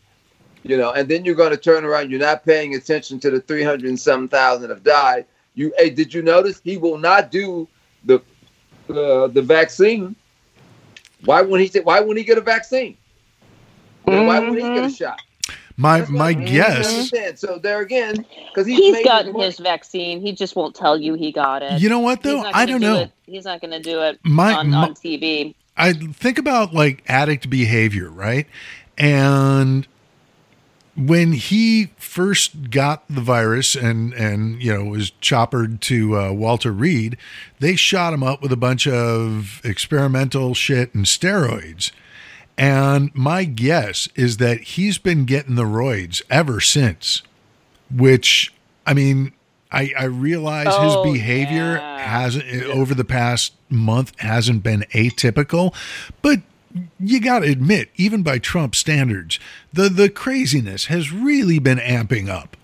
you 0.63 0.77
know 0.77 0.91
and 0.93 1.07
then 1.09 1.23
you're 1.25 1.35
going 1.35 1.51
to 1.51 1.57
turn 1.57 1.85
around 1.85 2.09
you're 2.09 2.19
not 2.19 2.45
paying 2.45 2.75
attention 2.75 3.19
to 3.19 3.29
the 3.29 3.39
300 3.39 3.87
and 3.87 3.99
some 3.99 4.27
thousand 4.27 4.69
have 4.69 4.83
died 4.83 5.25
you 5.55 5.73
hey 5.77 5.89
did 5.89 6.13
you 6.13 6.21
notice 6.21 6.61
he 6.63 6.77
will 6.77 6.97
not 6.97 7.31
do 7.31 7.67
the 8.05 8.15
uh, 8.89 9.27
the 9.27 9.41
vaccine 9.41 10.15
why 11.25 11.41
wouldn't 11.41 11.61
he 11.61 11.67
say 11.67 11.79
why 11.81 11.99
wouldn't 11.99 12.17
he 12.17 12.23
get 12.23 12.37
a 12.37 12.41
vaccine 12.41 12.97
Then 14.05 14.25
why 14.25 14.39
wouldn't 14.39 14.57
he 14.57 14.73
get 14.73 14.85
a 14.85 14.89
shot 14.89 15.19
my 15.77 15.99
That's 15.99 16.11
my 16.11 16.33
guess 16.33 17.11
so 17.35 17.57
there 17.57 17.81
again 17.81 18.25
because 18.47 18.67
he's, 18.67 18.77
He's 18.77 19.03
gotten 19.03 19.33
his 19.33 19.57
vaccine. 19.57 20.21
He 20.21 20.31
just 20.31 20.55
won't 20.55 20.75
tell 20.75 20.99
you 20.99 21.15
he 21.15 21.31
got 21.31 21.63
it. 21.63 21.81
You 21.81 21.89
know 21.89 21.99
what 21.99 22.21
though? 22.21 22.43
I 22.43 22.67
don't 22.67 22.79
do 22.79 22.87
know. 22.87 22.99
It. 23.01 23.11
He's 23.25 23.45
not 23.45 23.59
going 23.59 23.71
to 23.71 23.79
do 23.79 24.01
it 24.01 24.19
My- 24.23 24.53
on, 24.53 24.69
my- 24.69 24.83
on 24.83 24.93
TV. 24.93 25.55
I 25.75 25.93
think 25.93 26.37
about 26.37 26.73
like 26.73 27.03
addict 27.07 27.49
behavior, 27.49 28.09
right? 28.09 28.45
And 28.97 29.87
when 30.95 31.31
he 31.33 31.91
first 31.97 32.69
got 32.69 33.03
the 33.09 33.21
virus 33.21 33.75
and 33.75 34.13
and 34.13 34.61
you 34.61 34.73
know 34.73 34.85
was 34.85 35.09
choppered 35.21 35.81
to 35.81 36.17
uh, 36.17 36.31
Walter 36.31 36.71
Reed, 36.71 37.17
they 37.59 37.75
shot 37.75 38.13
him 38.13 38.21
up 38.23 38.41
with 38.41 38.51
a 38.51 38.57
bunch 38.57 38.87
of 38.87 39.59
experimental 39.63 40.53
shit 40.53 40.93
and 40.93 41.05
steroids. 41.05 41.91
And 42.57 43.09
my 43.15 43.45
guess 43.45 44.07
is 44.15 44.37
that 44.37 44.61
he's 44.61 44.99
been 44.99 45.25
getting 45.25 45.55
the 45.55 45.63
roids 45.63 46.21
ever 46.29 46.59
since. 46.59 47.23
Which 47.95 48.53
I 48.85 48.93
mean, 48.93 49.33
I, 49.71 49.91
I 49.97 50.03
realize 50.05 50.67
Oh, 50.69 51.03
his 51.03 51.13
behavior 51.13 51.77
yeah. 51.77 51.97
hasn't 51.99 52.45
over 52.65 52.93
the 52.93 53.03
past 53.03 53.53
month 53.69 54.13
hasn't 54.19 54.61
been 54.61 54.81
atypical, 54.93 55.73
but 56.21 56.41
you 56.99 57.19
got 57.19 57.39
to 57.39 57.51
admit, 57.51 57.89
even 57.95 58.23
by 58.23 58.37
Trump 58.39 58.75
standards, 58.75 59.39
the 59.71 59.89
the 59.89 60.09
craziness 60.09 60.85
has 60.85 61.11
really 61.11 61.59
been 61.59 61.77
amping 61.79 62.29
up. 62.29 62.55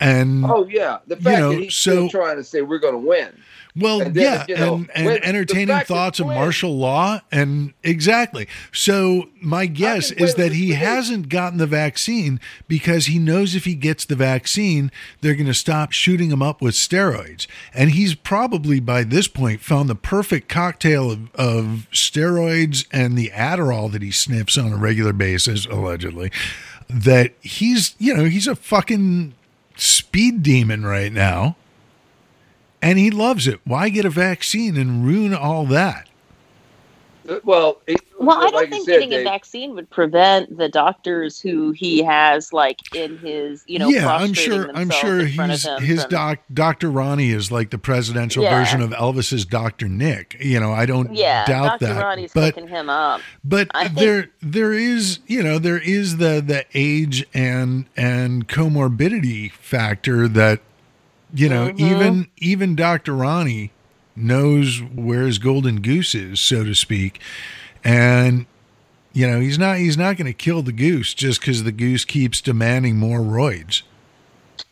And 0.00 0.44
Oh 0.44 0.66
yeah, 0.66 0.98
the 1.06 1.16
fact 1.16 1.38
know, 1.38 1.52
that 1.52 1.60
he's 1.60 1.74
so- 1.74 2.08
still 2.08 2.08
trying 2.08 2.36
to 2.36 2.44
say 2.44 2.62
we're 2.62 2.78
going 2.78 2.94
to 2.94 2.98
win. 3.08 3.32
Well, 3.74 4.02
And 4.02 4.14
then, 4.14 4.22
yeah, 4.22 4.44
you 4.48 4.56
know, 4.56 4.74
and, 4.94 5.08
and 5.08 5.24
entertaining 5.24 5.80
thoughts 5.80 6.20
of 6.20 6.26
martial 6.26 6.76
law, 6.76 7.20
and 7.30 7.72
exactly. 7.82 8.46
So 8.70 9.30
my 9.40 9.64
guess 9.64 10.10
is 10.10 10.34
that 10.34 10.52
he 10.52 10.72
hasn't 10.72 11.30
gotten 11.30 11.58
the 11.58 11.66
vaccine 11.66 12.38
because 12.68 13.06
he 13.06 13.18
knows 13.18 13.54
if 13.54 13.64
he 13.64 13.74
gets 13.74 14.04
the 14.04 14.14
vaccine, 14.14 14.92
they're 15.22 15.34
going 15.34 15.46
to 15.46 15.54
stop 15.54 15.92
shooting 15.92 16.30
him 16.30 16.42
up 16.42 16.60
with 16.60 16.74
steroids, 16.74 17.46
and 17.72 17.92
he's 17.92 18.14
probably 18.14 18.78
by 18.78 19.04
this 19.04 19.26
point 19.26 19.62
found 19.62 19.88
the 19.88 19.94
perfect 19.94 20.50
cocktail 20.50 21.10
of, 21.10 21.34
of 21.34 21.86
steroids 21.92 22.86
and 22.92 23.16
the 23.16 23.30
Adderall 23.30 23.90
that 23.92 24.02
he 24.02 24.10
sniffs 24.10 24.58
on 24.58 24.70
a 24.70 24.76
regular 24.76 25.14
basis, 25.14 25.64
allegedly. 25.64 26.30
That 26.90 27.32
he's, 27.40 27.94
you 27.98 28.12
know, 28.14 28.24
he's 28.24 28.46
a 28.46 28.54
fucking 28.54 29.32
speed 29.76 30.42
demon 30.42 30.84
right 30.84 31.10
now 31.10 31.56
and 32.82 32.98
he 32.98 33.10
loves 33.10 33.46
it. 33.46 33.60
Why 33.64 33.88
get 33.88 34.04
a 34.04 34.10
vaccine 34.10 34.76
and 34.76 35.06
ruin 35.06 35.32
all 35.34 35.64
that? 35.66 36.08
Uh, 37.28 37.36
Well, 37.44 37.80
it, 37.86 38.00
Well, 38.18 38.36
I 38.38 38.42
don't 38.50 38.54
like 38.54 38.70
think 38.70 38.84
said, 38.84 39.00
getting 39.00 39.14
a 39.14 39.22
vaccine 39.22 39.74
would 39.76 39.88
prevent 39.90 40.56
the 40.58 40.68
doctors 40.68 41.40
who 41.40 41.70
he 41.70 42.02
has, 42.02 42.52
like 42.52 42.78
in 42.96 43.16
his, 43.18 43.62
you 43.68 43.78
know, 43.78 43.88
yeah, 43.88 44.12
I'm 44.12 44.32
sure. 44.32 44.70
I'm 44.74 44.90
sure 44.90 45.20
in 45.20 45.26
he's 45.28 45.64
his 45.80 46.02
from- 46.02 46.10
doc. 46.10 46.38
Dr. 46.52 46.90
Ronny 46.90 47.30
is 47.30 47.52
like 47.52 47.70
the 47.70 47.78
presidential 47.78 48.42
Yeah. 48.42 48.58
version 48.58 48.80
of 48.82 48.90
Elvis's 48.90 49.44
Dr. 49.44 49.88
Nick. 49.88 50.36
You 50.40 50.58
know, 50.58 50.72
I 50.72 50.84
don't 50.86 51.14
Yeah, 51.14 51.44
doubt 51.46 51.78
Dr. 51.80 51.94
that. 51.94 52.02
Ronny's 52.02 52.32
but 52.32 52.54
hooking 52.56 52.68
him 52.68 52.90
up. 52.90 53.20
but 53.44 53.68
I 53.72 53.84
think- 53.84 53.98
there 54.00 54.30
there 54.42 54.72
is 54.72 55.20
you 55.28 55.42
know 55.44 55.58
there 55.60 55.78
is 55.78 56.16
the 56.16 56.42
the 56.44 56.64
age 56.74 57.24
and 57.32 57.86
and 57.96 58.48
comorbidity 58.48 59.52
factor 59.52 60.26
that 60.28 60.60
you 61.32 61.48
know 61.48 61.68
Mm-hmm. 61.68 61.84
even 61.86 62.28
even 62.38 62.76
Dr. 62.76 63.14
Ronny 63.14 63.72
knows 64.16 64.80
where 64.80 65.22
his 65.22 65.38
golden 65.38 65.80
goose 65.80 66.14
is 66.14 66.40
so 66.40 66.64
to 66.64 66.74
speak 66.74 67.20
and 67.84 68.46
you 69.12 69.26
know 69.26 69.40
he's 69.40 69.58
not 69.58 69.78
he's 69.78 69.96
not 69.96 70.16
going 70.16 70.26
to 70.26 70.32
kill 70.34 70.62
the 70.62 70.72
goose 70.72 71.14
just 71.14 71.40
because 71.40 71.64
the 71.64 71.72
goose 71.72 72.04
keeps 72.04 72.40
demanding 72.40 72.96
more 72.98 73.20
roids 73.20 73.82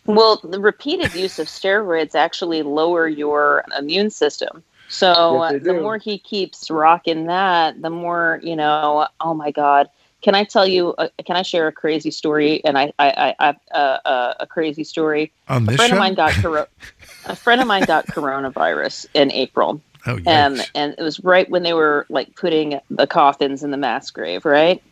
Well, 0.06 0.36
the 0.42 0.60
repeated 0.60 1.14
use 1.14 1.38
of 1.38 1.46
steroids 1.46 2.14
actually 2.14 2.62
lower 2.62 3.06
your 3.08 3.64
immune 3.78 4.10
system. 4.10 4.62
So 4.88 5.46
Yes, 5.50 5.62
the 5.62 5.74
more 5.74 5.98
he 5.98 6.18
keeps 6.18 6.70
rocking 6.70 7.26
that, 7.26 7.80
the 7.80 7.90
more 7.90 8.40
you 8.42 8.56
know. 8.56 9.06
Oh 9.20 9.34
my 9.34 9.50
God! 9.52 9.88
Can 10.22 10.34
I 10.34 10.44
tell 10.44 10.66
you? 10.66 10.94
Uh, 10.98 11.08
can 11.24 11.36
I 11.36 11.42
share 11.42 11.66
a 11.66 11.72
crazy 11.72 12.10
story? 12.10 12.62
And 12.64 12.76
I, 12.76 12.92
I, 12.98 13.34
I, 13.38 13.48
I 13.48 13.76
uh, 13.76 13.98
uh, 14.04 14.34
a 14.40 14.46
crazy 14.46 14.84
story. 14.84 15.32
on 15.48 15.64
A 15.64 15.66
this 15.66 15.76
friend 15.76 15.90
show 15.90 15.96
of 15.96 15.98
mine 16.00 16.14
got 16.14 16.34
coro- 16.40 16.66
a 17.24 17.36
friend 17.36 17.60
of 17.60 17.66
mine 17.66 17.84
got 17.84 18.06
coronavirus 18.08 19.06
in 19.14 19.32
April. 19.32 19.80
oh 20.06 20.12
um, 20.12 20.20
yes 20.24 20.70
and 20.74 20.94
it 20.98 21.02
was 21.02 21.20
right 21.20 21.48
when 21.50 21.62
they 21.62 21.72
were 21.72 22.06
like 22.08 22.34
putting 22.36 22.80
the 22.90 23.06
coffins 23.06 23.62
in 23.62 23.70
the 23.70 23.76
mass 23.76 24.10
grave, 24.10 24.44
right? 24.44 24.82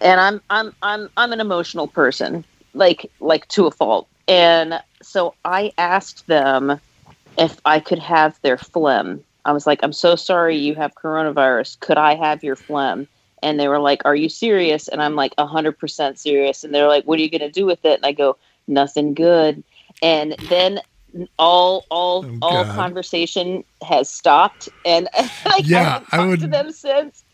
And 0.00 0.20
I'm 0.20 0.40
I'm 0.50 0.74
I'm 0.82 1.08
I'm 1.16 1.32
an 1.32 1.40
emotional 1.40 1.88
person, 1.88 2.44
like 2.74 3.10
like 3.20 3.46
to 3.48 3.66
a 3.66 3.70
fault, 3.70 4.08
and 4.28 4.80
so 5.02 5.34
I 5.44 5.72
asked 5.78 6.26
them 6.26 6.80
if 7.38 7.60
I 7.64 7.80
could 7.80 7.98
have 7.98 8.38
their 8.42 8.58
phlegm. 8.58 9.24
I 9.44 9.52
was 9.52 9.66
like, 9.66 9.80
I'm 9.82 9.92
so 9.92 10.14
sorry 10.14 10.56
you 10.56 10.74
have 10.76 10.94
coronavirus. 10.94 11.80
Could 11.80 11.98
I 11.98 12.14
have 12.14 12.44
your 12.44 12.56
phlegm? 12.56 13.08
And 13.42 13.58
they 13.58 13.68
were 13.68 13.78
like, 13.80 14.02
Are 14.04 14.14
you 14.16 14.28
serious? 14.28 14.88
And 14.88 15.02
I'm 15.02 15.14
like, 15.16 15.34
100% 15.36 16.18
serious. 16.18 16.64
And 16.64 16.74
they're 16.74 16.88
like, 16.88 17.04
What 17.04 17.18
are 17.18 17.22
you 17.22 17.30
going 17.30 17.40
to 17.40 17.50
do 17.50 17.66
with 17.66 17.84
it? 17.84 17.96
And 17.96 18.06
I 18.06 18.12
go, 18.12 18.36
Nothing 18.68 19.14
good. 19.14 19.62
And 20.02 20.36
then 20.48 20.80
all 21.38 21.84
all 21.90 22.24
Oh, 22.24 22.38
all 22.40 22.64
conversation 22.64 23.64
has 23.82 24.08
stopped 24.08 24.68
and 24.84 25.08
I 25.14 25.60
Yeah, 25.64 25.84
haven't 25.84 26.08
I 26.12 26.16
talked 26.16 26.28
would- 26.28 26.40
to 26.40 26.46
them 26.46 26.72
since. 26.72 27.24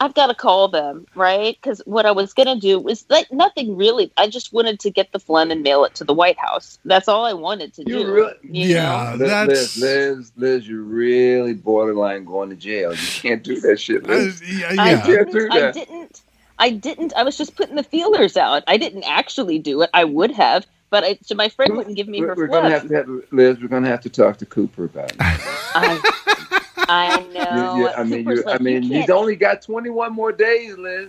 I've 0.00 0.14
got 0.14 0.28
to 0.28 0.34
call 0.34 0.68
them, 0.68 1.06
right? 1.14 1.56
Because 1.60 1.82
what 1.86 2.06
I 2.06 2.12
was 2.12 2.32
gonna 2.32 2.58
do 2.58 2.78
was 2.78 3.04
like 3.08 3.30
nothing 3.32 3.76
really. 3.76 4.12
I 4.16 4.28
just 4.28 4.52
wanted 4.52 4.80
to 4.80 4.90
get 4.90 5.12
the 5.12 5.18
phlegm 5.18 5.50
and 5.50 5.62
mail 5.62 5.84
it 5.84 5.94
to 5.96 6.04
the 6.04 6.14
White 6.14 6.38
House. 6.38 6.78
That's 6.84 7.08
all 7.08 7.24
I 7.24 7.32
wanted 7.32 7.74
to 7.74 7.82
You 7.82 7.98
do. 8.04 8.12
really- 8.12 8.34
you 8.44 8.68
Yeah. 8.74 9.10
know? 9.12 9.16
Liz, 9.18 9.28
that's- 9.30 9.76
Liz, 9.76 9.76
Liz, 9.78 10.32
Liz, 10.36 10.68
you're 10.68 10.82
really 10.82 11.54
borderline 11.54 12.24
going 12.24 12.50
to 12.50 12.56
jail. 12.56 12.92
You 12.92 12.98
can't 13.20 13.42
do 13.42 13.60
that 13.60 13.80
shit, 13.80 14.04
Uh, 14.08 14.12
Liz. 14.14 14.42
yeah, 14.46 14.68
I 14.78 14.90
yeah. 14.92 15.00
can't 15.06 15.32
do 15.32 15.48
didn't. 15.48 15.52
I 15.52 15.70
didn't. 15.72 16.20
I 16.60 16.70
didn't. 16.70 17.12
I 17.16 17.22
was 17.22 17.36
just 17.38 17.54
putting 17.56 17.76
the 17.76 17.82
feelers 17.84 18.36
out. 18.36 18.64
I 18.66 18.76
didn't 18.78 19.04
actually 19.04 19.58
do 19.58 19.82
it. 19.82 19.90
I 19.94 20.04
would 20.04 20.32
have, 20.32 20.66
but 20.90 21.04
I, 21.04 21.18
so 21.22 21.34
my 21.36 21.48
friend 21.48 21.76
wouldn't 21.76 21.96
give 21.96 22.08
me 22.08 22.20
We're, 22.20 22.28
her 22.28 22.34
we're 22.34 22.46
gonna 22.48 22.70
have 22.70 22.88
to 22.88 22.94
have 22.96 23.08
Liz. 23.30 23.58
We're 23.60 23.68
gonna 23.68 23.88
have 23.88 24.00
to 24.02 24.08
talk 24.10 24.38
to 24.38 24.46
Cooper 24.46 24.84
about 24.84 25.12
it. 25.12 25.16
I, 25.20 26.00
I 26.88 27.20
You- 27.28 27.34
know. 27.34 27.76
you- 27.76 27.88
I 27.88 28.04
mean, 28.04 28.24
Cooper's 28.24 28.44
you, 28.46 28.50
I 28.52 28.58
mean, 28.58 28.82
you 28.84 29.00
he's 29.00 29.10
only 29.10 29.36
got 29.36 29.62
21 29.62 30.12
more 30.12 30.32
days, 30.32 30.76
Liz. 30.78 31.08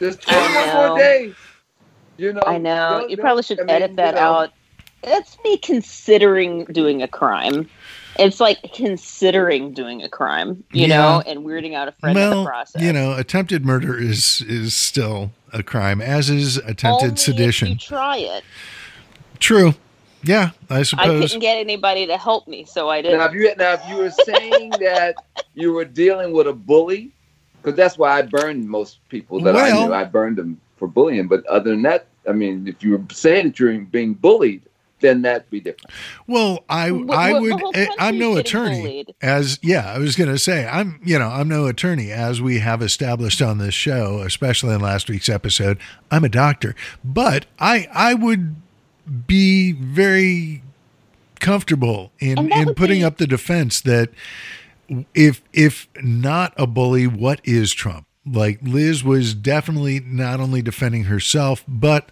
There's 0.00 0.16
21 0.16 0.74
more 0.74 0.98
days. 0.98 1.34
You 2.16 2.32
know. 2.32 2.42
I 2.46 2.58
know. 2.58 3.00
Don't- 3.00 3.10
You 3.10 3.16
don't- 3.16 3.24
probably 3.24 3.42
should 3.42 3.60
I 3.60 3.64
mean, 3.64 3.70
edit 3.76 3.90
you 3.90 3.96
that 3.96 4.14
know, 4.14 4.20
out. 4.20 4.50
That's 5.02 5.36
me 5.44 5.56
considering 5.58 6.64
doing 6.64 7.02
a 7.02 7.08
crime. 7.08 7.68
It's 8.18 8.40
like 8.40 8.58
considering 8.74 9.72
doing 9.72 10.02
a 10.02 10.08
crime, 10.08 10.64
you 10.72 10.86
Yeah. 10.88 10.96
know, 10.96 11.22
and 11.24 11.40
weirding 11.46 11.74
out 11.74 11.86
a 11.86 11.92
friend 11.92 12.18
in 12.18 12.30
the 12.30 12.36
well, 12.36 12.44
process. 12.46 12.82
you 12.82 12.92
know, 12.92 13.12
attempted 13.12 13.64
murder 13.64 13.96
is 13.96 14.40
is 14.48 14.74
still 14.74 15.30
a 15.52 15.62
crime, 15.62 16.00
as 16.02 16.28
is 16.28 16.56
attempted 16.56 16.86
Only 17.04 17.12
If 17.12 17.18
sedition. 17.20 17.68
you 17.68 17.76
try 17.76 18.16
it. 18.16 18.42
True. 19.38 19.74
Yeah, 20.22 20.50
I 20.68 20.82
suppose. 20.82 21.04
I 21.04 21.06
suppose. 21.06 21.20
couldn't 21.22 21.40
get 21.40 21.58
anybody 21.58 22.06
to 22.06 22.16
help 22.16 22.48
me, 22.48 22.64
so 22.64 22.88
I 22.88 23.02
didn't. 23.02 23.18
Now, 23.18 23.26
if 23.26 23.34
you 23.34 23.54
now 23.56 23.72
if 23.74 23.88
you 23.88 23.96
were 23.96 24.10
saying 24.10 24.70
that 24.80 25.14
you 25.54 25.72
were 25.72 25.84
dealing 25.84 26.32
with 26.32 26.46
a 26.48 26.52
bully, 26.52 27.12
because 27.62 27.76
that's 27.76 27.96
why 27.98 28.18
I 28.18 28.22
burned 28.22 28.68
most 28.68 28.98
people 29.08 29.40
that 29.40 29.56
I 29.56 29.70
knew. 29.70 29.92
I 29.92 30.04
burned 30.04 30.36
them 30.36 30.60
for 30.76 30.88
bullying. 30.88 31.28
But 31.28 31.46
other 31.46 31.70
than 31.70 31.82
that, 31.82 32.06
I 32.28 32.32
mean, 32.32 32.66
if 32.66 32.82
you 32.82 32.92
were 32.92 33.04
saying 33.12 33.46
that 33.46 33.58
you're 33.58 33.78
being 33.78 34.14
bullied, 34.14 34.62
then 35.00 35.22
that'd 35.22 35.48
be 35.50 35.60
different. 35.60 35.92
Well, 36.26 36.64
I 36.68 36.90
Well, 36.90 37.18
I 37.18 37.32
well, 37.34 37.42
would. 37.42 37.88
I'm 37.98 38.18
no 38.18 38.36
attorney. 38.36 38.80
bullied. 38.82 39.14
As 39.22 39.58
yeah, 39.62 39.92
I 39.92 39.98
was 39.98 40.16
going 40.16 40.30
to 40.30 40.38
say 40.38 40.66
I'm 40.66 41.00
you 41.04 41.18
know 41.18 41.28
I'm 41.28 41.48
no 41.48 41.66
attorney 41.66 42.10
as 42.10 42.40
we 42.42 42.58
have 42.58 42.82
established 42.82 43.40
on 43.40 43.58
this 43.58 43.74
show, 43.74 44.20
especially 44.20 44.74
in 44.74 44.80
last 44.80 45.08
week's 45.08 45.28
episode. 45.28 45.78
I'm 46.10 46.24
a 46.24 46.28
doctor, 46.28 46.74
but 47.04 47.46
I 47.58 47.88
I 47.92 48.14
would 48.14 48.56
be 49.26 49.72
very 49.72 50.62
comfortable 51.40 52.12
in 52.18 52.50
in 52.52 52.74
putting 52.74 53.00
be- 53.00 53.04
up 53.04 53.18
the 53.18 53.26
defense 53.26 53.80
that 53.82 54.10
if 55.14 55.42
if 55.52 55.88
not 56.02 56.52
a 56.56 56.66
bully, 56.66 57.06
what 57.06 57.40
is 57.44 57.72
Trump? 57.72 58.06
Like 58.26 58.58
Liz 58.62 59.02
was 59.04 59.34
definitely 59.34 60.00
not 60.00 60.40
only 60.40 60.62
defending 60.62 61.04
herself, 61.04 61.64
but 61.66 62.10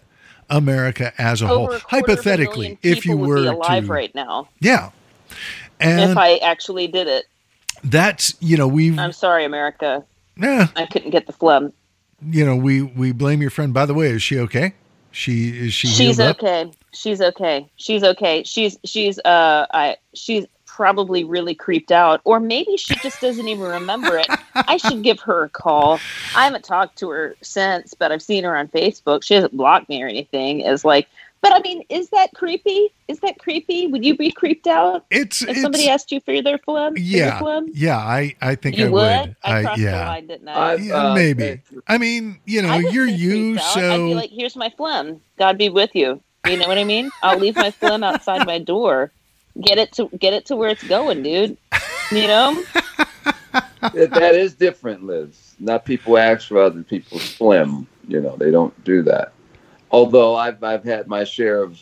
America 0.49 1.13
as 1.17 1.41
a 1.41 1.45
Over 1.45 1.53
whole. 1.53 1.63
a 1.65 1.67
quarter 1.67 1.75
of 1.77 1.83
a 1.83 1.95
Hypothetically, 1.95 2.79
if 2.81 3.05
you 3.05 3.17
were 3.17 3.37
alive 3.45 3.85
to, 3.85 3.91
right 3.91 4.15
now, 4.15 4.47
yeah, 4.59 4.91
and 5.79 6.11
if 6.11 6.17
I 6.17 6.37
actually 6.37 6.87
did 6.87 7.07
it, 7.07 7.25
that's 7.83 8.33
you 8.39 8.57
know 8.57 8.67
we've 8.67 8.97
I'm 8.97 9.11
sorry, 9.11 9.45
America. 9.45 10.03
yeah, 10.37 10.67
I 10.75 10.85
couldn't 10.85 11.11
get 11.11 11.27
the 11.27 11.33
phlegm. 11.33 11.73
you 12.25 12.45
know 12.45 12.55
we 12.55 12.81
we 12.81 13.11
blame 13.11 13.41
your 13.41 13.51
friend. 13.51 13.73
By 13.73 13.85
the 13.85 13.93
way, 13.93 14.07
is 14.07 14.23
she 14.23 14.39
okay? 14.39 14.73
She 15.11 15.49
is 15.49 15.73
she 15.73 15.87
she's 15.87 15.97
healed 16.17 16.19
up? 16.21 16.37
Okay. 16.97 17.03
She's 17.03 17.21
okay. 17.21 17.69
She's 17.75 18.03
okay. 18.03 18.43
She's 18.43 18.77
she's 18.83 19.19
uh 19.19 19.65
I 19.73 19.97
she's 20.13 20.45
probably 20.65 21.23
really 21.23 21.55
creeped 21.55 21.91
out 21.91 22.21
or 22.23 22.39
maybe 22.39 22.77
she 22.77 22.95
just 22.97 23.19
doesn't 23.19 23.47
even 23.47 23.63
remember 23.65 24.17
it. 24.17 24.27
I 24.53 24.77
should 24.77 25.01
give 25.01 25.19
her 25.21 25.45
a 25.45 25.49
call. 25.49 25.99
I 26.35 26.43
haven't 26.43 26.63
talked 26.63 26.99
to 26.99 27.09
her 27.09 27.35
since, 27.41 27.95
but 27.95 28.11
I've 28.11 28.21
seen 28.21 28.43
her 28.43 28.55
on 28.55 28.67
Facebook. 28.67 29.23
She 29.23 29.33
hasn't 29.33 29.57
blocked 29.57 29.89
me 29.89 30.03
or 30.03 30.07
anything. 30.07 30.61
Is 30.61 30.85
like 30.85 31.07
but 31.41 31.53
I 31.53 31.59
mean, 31.59 31.83
is 31.89 32.09
that 32.09 32.33
creepy? 32.33 32.89
Is 33.07 33.19
that 33.19 33.37
creepy? 33.39 33.87
Would 33.87 34.03
you 34.03 34.17
be 34.17 34.31
creeped 34.31 34.67
out 34.67 35.05
It's 35.11 35.41
if 35.41 35.49
it's 35.49 35.61
somebody 35.61 35.87
asked 35.87 36.11
you 36.11 36.19
for 36.19 36.41
their 36.41 36.57
phlegm? 36.57 36.93
for 36.93 36.99
your 36.99 37.25
yeah 37.25 37.39
phlegm? 37.39 37.69
yeah. 37.73 37.97
I 37.97 38.35
I 38.41 38.55
think 38.55 38.77
You 38.77 38.87
I 38.87 38.89
would? 38.89 39.27
would. 39.27 39.35
I 39.43 39.61
crossed 39.61 39.77
the 39.77 39.83
yeah. 39.83 40.07
line, 40.07 40.27
didn't 40.27 40.47
I? 40.47 40.73
Yeah, 40.75 40.93
uh, 40.95 41.13
maybe. 41.13 41.61
I 41.87 41.97
mean, 41.97 42.39
you 42.45 42.61
know, 42.61 42.75
you're 42.77 43.07
you, 43.07 43.57
so 43.59 43.93
I'd 43.93 43.97
be 43.97 44.15
like, 44.15 44.31
"Here's 44.31 44.55
my 44.55 44.69
phlegm. 44.75 45.21
God 45.37 45.57
be 45.57 45.69
with 45.69 45.95
you." 45.95 46.21
You 46.49 46.57
know 46.57 46.67
what 46.67 46.77
I 46.77 46.83
mean? 46.83 47.09
I'll 47.23 47.37
leave 47.37 47.55
my 47.55 47.71
phlegm 47.71 48.03
outside 48.03 48.45
my 48.45 48.59
door. 48.59 49.11
Get 49.61 49.77
it 49.77 49.91
to 49.93 50.09
get 50.17 50.33
it 50.33 50.45
to 50.47 50.55
where 50.55 50.69
it's 50.69 50.83
going, 50.83 51.23
dude. 51.23 51.57
You 52.11 52.27
know? 52.27 52.63
that, 53.81 54.11
that 54.11 54.35
is 54.35 54.53
different, 54.53 55.03
Liz. 55.03 55.55
Not 55.59 55.83
people 55.85 56.17
ask 56.17 56.47
for 56.47 56.61
other 56.61 56.83
people's 56.83 57.33
phlegm. 57.33 57.87
You 58.07 58.21
know, 58.21 58.35
they 58.37 58.51
don't 58.51 58.73
do 58.83 59.01
that. 59.03 59.33
Although 59.91 60.35
I've 60.35 60.63
I've 60.63 60.83
had 60.83 61.07
my 61.07 61.23
share 61.23 61.61
of, 61.63 61.79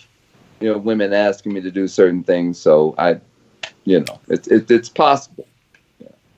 you 0.59 0.71
know, 0.71 0.77
women 0.77 1.13
asking 1.13 1.53
me 1.53 1.61
to 1.61 1.71
do 1.71 1.87
certain 1.87 2.23
things. 2.23 2.57
So 2.57 2.95
I, 2.97 3.19
you 3.83 3.99
know, 3.99 4.19
it's 4.29 4.47
it, 4.47 4.71
it's 4.71 4.89
possible. 4.89 5.47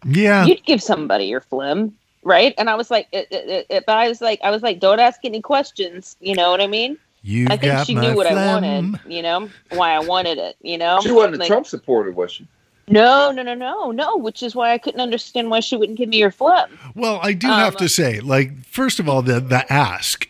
yeah. 0.06 0.46
You'd 0.46 0.66
give 0.66 0.82
somebody 0.82 1.26
your 1.26 1.42
phlegm, 1.42 1.96
right? 2.24 2.54
And 2.58 2.70
I 2.70 2.76
was 2.76 2.90
like, 2.90 3.08
it, 3.12 3.28
it, 3.32 3.68
it, 3.70 3.84
but 3.86 3.98
I 3.98 4.10
was 4.10 4.22
like, 4.22 4.40
I 4.44 4.50
was 4.50 4.64
like, 4.64 4.80
don't 4.80 5.00
ask 5.00 5.20
any 5.24 5.42
questions. 5.42 6.18
You 6.20 6.36
know 6.36 6.52
what 6.52 6.62
I 6.62 6.68
mean? 6.68 6.98
You 7.28 7.46
I 7.48 7.58
think 7.58 7.62
got 7.74 7.88
she 7.88 7.94
knew 7.94 8.16
what 8.16 8.26
I 8.26 8.34
wanted. 8.54 9.00
You 9.06 9.22
know 9.22 9.50
why 9.72 9.92
I 9.92 10.00
wanted 10.00 10.38
it. 10.38 10.56
You 10.62 10.78
know, 10.78 11.00
She 11.02 11.12
wasn't 11.12 11.44
a 11.44 11.48
Trump 11.48 11.68
supporter, 11.68 12.12
was 12.12 12.32
she? 12.32 12.48
No, 12.88 13.32
no, 13.32 13.44
no, 13.44 13.54
no, 13.54 13.92
no. 13.92 14.16
Which 14.16 14.42
is 14.42 14.56
why 14.56 14.72
I 14.72 14.78
couldn't 14.78 15.02
understand 15.02 15.50
why 15.50 15.60
she 15.60 15.76
wouldn't 15.76 15.98
give 15.98 16.08
me 16.08 16.18
your 16.20 16.32
phlegm. 16.32 16.80
Well, 16.96 17.20
I 17.22 17.34
do 17.34 17.48
have 17.48 17.74
Um, 17.74 17.80
to 17.80 17.90
say, 17.90 18.22
like, 18.22 18.64
first 18.66 19.00
of 19.00 19.10
all, 19.10 19.22
the 19.22 19.42
the 19.42 19.72
ask 19.72 20.28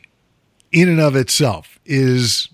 in 0.72 0.90
and 0.90 1.00
of 1.00 1.16
itself 1.16 1.80
is 1.86 2.50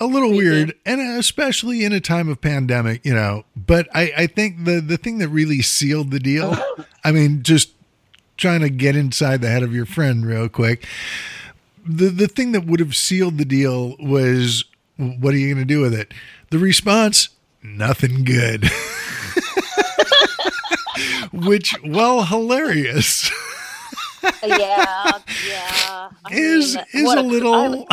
a 0.00 0.06
little 0.06 0.30
Creepy. 0.30 0.44
weird, 0.44 0.74
and 0.84 1.00
especially 1.18 1.84
in 1.84 1.92
a 1.92 2.00
time 2.00 2.28
of 2.28 2.40
pandemic, 2.40 3.06
you 3.06 3.14
know. 3.14 3.44
But 3.54 3.88
I, 3.94 4.12
I 4.16 4.26
think 4.26 4.64
the 4.64 4.80
the 4.80 4.96
thing 4.96 5.18
that 5.18 5.28
really 5.28 5.62
sealed 5.62 6.10
the 6.10 6.18
deal, 6.18 6.58
I 7.04 7.12
mean, 7.12 7.44
just 7.44 7.70
trying 8.36 8.62
to 8.62 8.68
get 8.68 8.96
inside 8.96 9.42
the 9.42 9.48
head 9.48 9.62
of 9.62 9.72
your 9.72 9.86
friend 9.86 10.26
real 10.26 10.48
quick. 10.48 10.84
The 11.88 12.08
the 12.08 12.28
thing 12.28 12.52
that 12.52 12.66
would 12.66 12.80
have 12.80 12.96
sealed 12.96 13.38
the 13.38 13.44
deal 13.44 13.96
was, 13.98 14.64
what 14.96 15.34
are 15.34 15.36
you 15.36 15.54
going 15.54 15.64
to 15.66 15.74
do 15.74 15.80
with 15.80 15.94
it? 15.94 16.12
The 16.50 16.58
response, 16.58 17.28
nothing 17.62 18.24
good. 18.24 18.68
Which, 21.32 21.74
well, 21.84 22.24
hilarious. 22.24 23.30
yeah, 24.44 25.18
yeah. 25.46 26.10
I 26.24 26.30
is 26.30 26.76
mean, 26.76 26.84
is 26.94 27.12
a 27.12 27.18
I- 27.18 27.20
little 27.20 27.86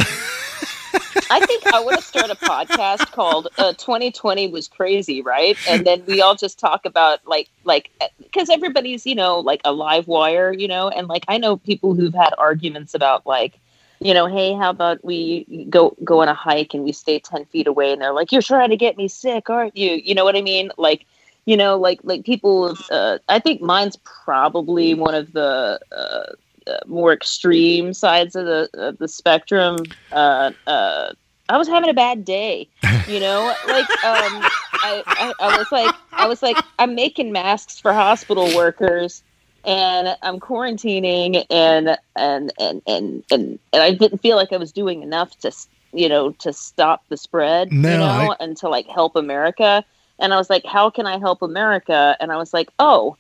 I 1.30 1.40
think 1.46 1.66
I 1.74 1.80
would 1.80 1.96
have 1.96 2.04
started 2.04 2.32
a 2.32 2.36
podcast 2.36 3.12
called 3.12 3.48
uh, 3.58 3.74
"2020 3.74 4.48
was 4.50 4.68
crazy," 4.68 5.22
right? 5.22 5.58
And 5.68 5.86
then 5.86 6.04
we 6.06 6.22
all 6.22 6.36
just 6.36 6.60
talk 6.60 6.86
about 6.86 7.20
like, 7.28 7.50
like, 7.64 7.90
because 8.20 8.50
everybody's 8.50 9.06
you 9.06 9.16
know 9.16 9.40
like 9.40 9.62
a 9.66 9.72
live 9.74 10.08
wire, 10.08 10.54
you 10.54 10.68
know, 10.68 10.90
and 10.90 11.08
like 11.08 11.26
I 11.28 11.38
know 11.38 11.58
people 11.58 11.96
who've 11.96 12.14
had 12.14 12.34
arguments 12.38 12.94
about 12.94 13.26
like, 13.26 13.60
you 14.04 14.14
know, 14.14 14.28
hey, 14.28 14.54
how 14.54 14.70
about 14.70 15.04
we 15.04 15.66
go 15.70 15.96
go 16.04 16.22
on 16.22 16.28
a 16.28 16.34
hike 16.34 16.74
and 16.74 16.84
we 16.84 16.92
stay 16.92 17.20
ten 17.20 17.46
feet 17.46 17.68
away, 17.68 17.92
and 17.92 18.02
they're 18.02 18.14
like, 18.14 18.32
you're 18.32 18.42
trying 18.42 18.70
to 18.70 18.78
get 18.78 18.98
me 18.98 19.08
sick, 19.08 19.50
aren't 19.50 19.76
you? 19.76 19.92
You 19.92 20.16
know 20.16 20.24
what 20.24 20.36
I 20.36 20.42
mean? 20.42 20.72
Like, 20.78 21.06
you 21.46 21.58
know, 21.58 21.78
like 21.78 22.00
like 22.04 22.26
people. 22.26 22.76
Uh, 22.92 23.20
I 23.30 23.40
think 23.40 23.62
mine's 23.62 23.98
probably 23.98 24.94
one 24.94 25.16
of 25.16 25.34
the. 25.34 25.80
Uh, 25.92 26.34
uh, 26.66 26.80
more 26.86 27.12
extreme 27.12 27.94
sides 27.94 28.38
of 28.38 28.46
the 28.46 28.70
of 28.76 28.98
the 28.98 29.08
spectrum. 29.10 29.78
Uh, 30.14 30.52
uh, 30.66 31.12
I 31.50 31.58
was 31.58 31.68
having 31.68 31.90
a 31.90 31.94
bad 31.94 32.24
day, 32.24 32.70
you 33.06 33.20
know. 33.20 33.54
Like, 33.68 33.90
um, 34.06 34.42
I, 34.74 35.04
I, 35.06 35.34
I 35.42 35.58
was 35.58 35.72
like, 35.72 35.94
I 36.14 36.26
was 36.26 36.42
like, 36.42 36.58
I'm 36.80 36.96
making 36.96 37.34
masks 37.34 37.80
for 37.80 37.92
hospital 37.92 38.56
workers, 38.56 39.24
and 39.64 40.18
I'm 40.22 40.40
quarantining, 40.40 41.46
and 41.50 41.98
and 42.16 42.52
and 42.60 42.82
and 42.88 43.24
and, 43.32 43.60
and 43.72 43.82
I 43.84 43.94
didn't 43.94 44.20
feel 44.20 44.36
like 44.36 44.52
I 44.52 44.58
was 44.58 44.72
doing 44.72 45.04
enough 45.04 45.38
to, 45.40 45.52
you 45.94 46.10
know, 46.10 46.32
to 46.40 46.52
stop 46.54 47.04
the 47.10 47.18
spread, 47.18 47.72
No, 47.72 47.92
you 47.92 47.98
know, 47.98 48.32
I- 48.32 48.36
and 48.40 48.58
to 48.58 48.70
like 48.70 48.88
help 48.88 49.16
America. 49.16 49.84
And 50.20 50.34
I 50.34 50.38
was 50.38 50.50
like, 50.50 50.66
how 50.66 50.90
can 50.90 51.06
I 51.08 51.18
help 51.18 51.42
America? 51.42 52.16
And 52.20 52.32
I 52.32 52.38
was 52.38 52.54
like, 52.54 52.70
oh, 52.80 53.18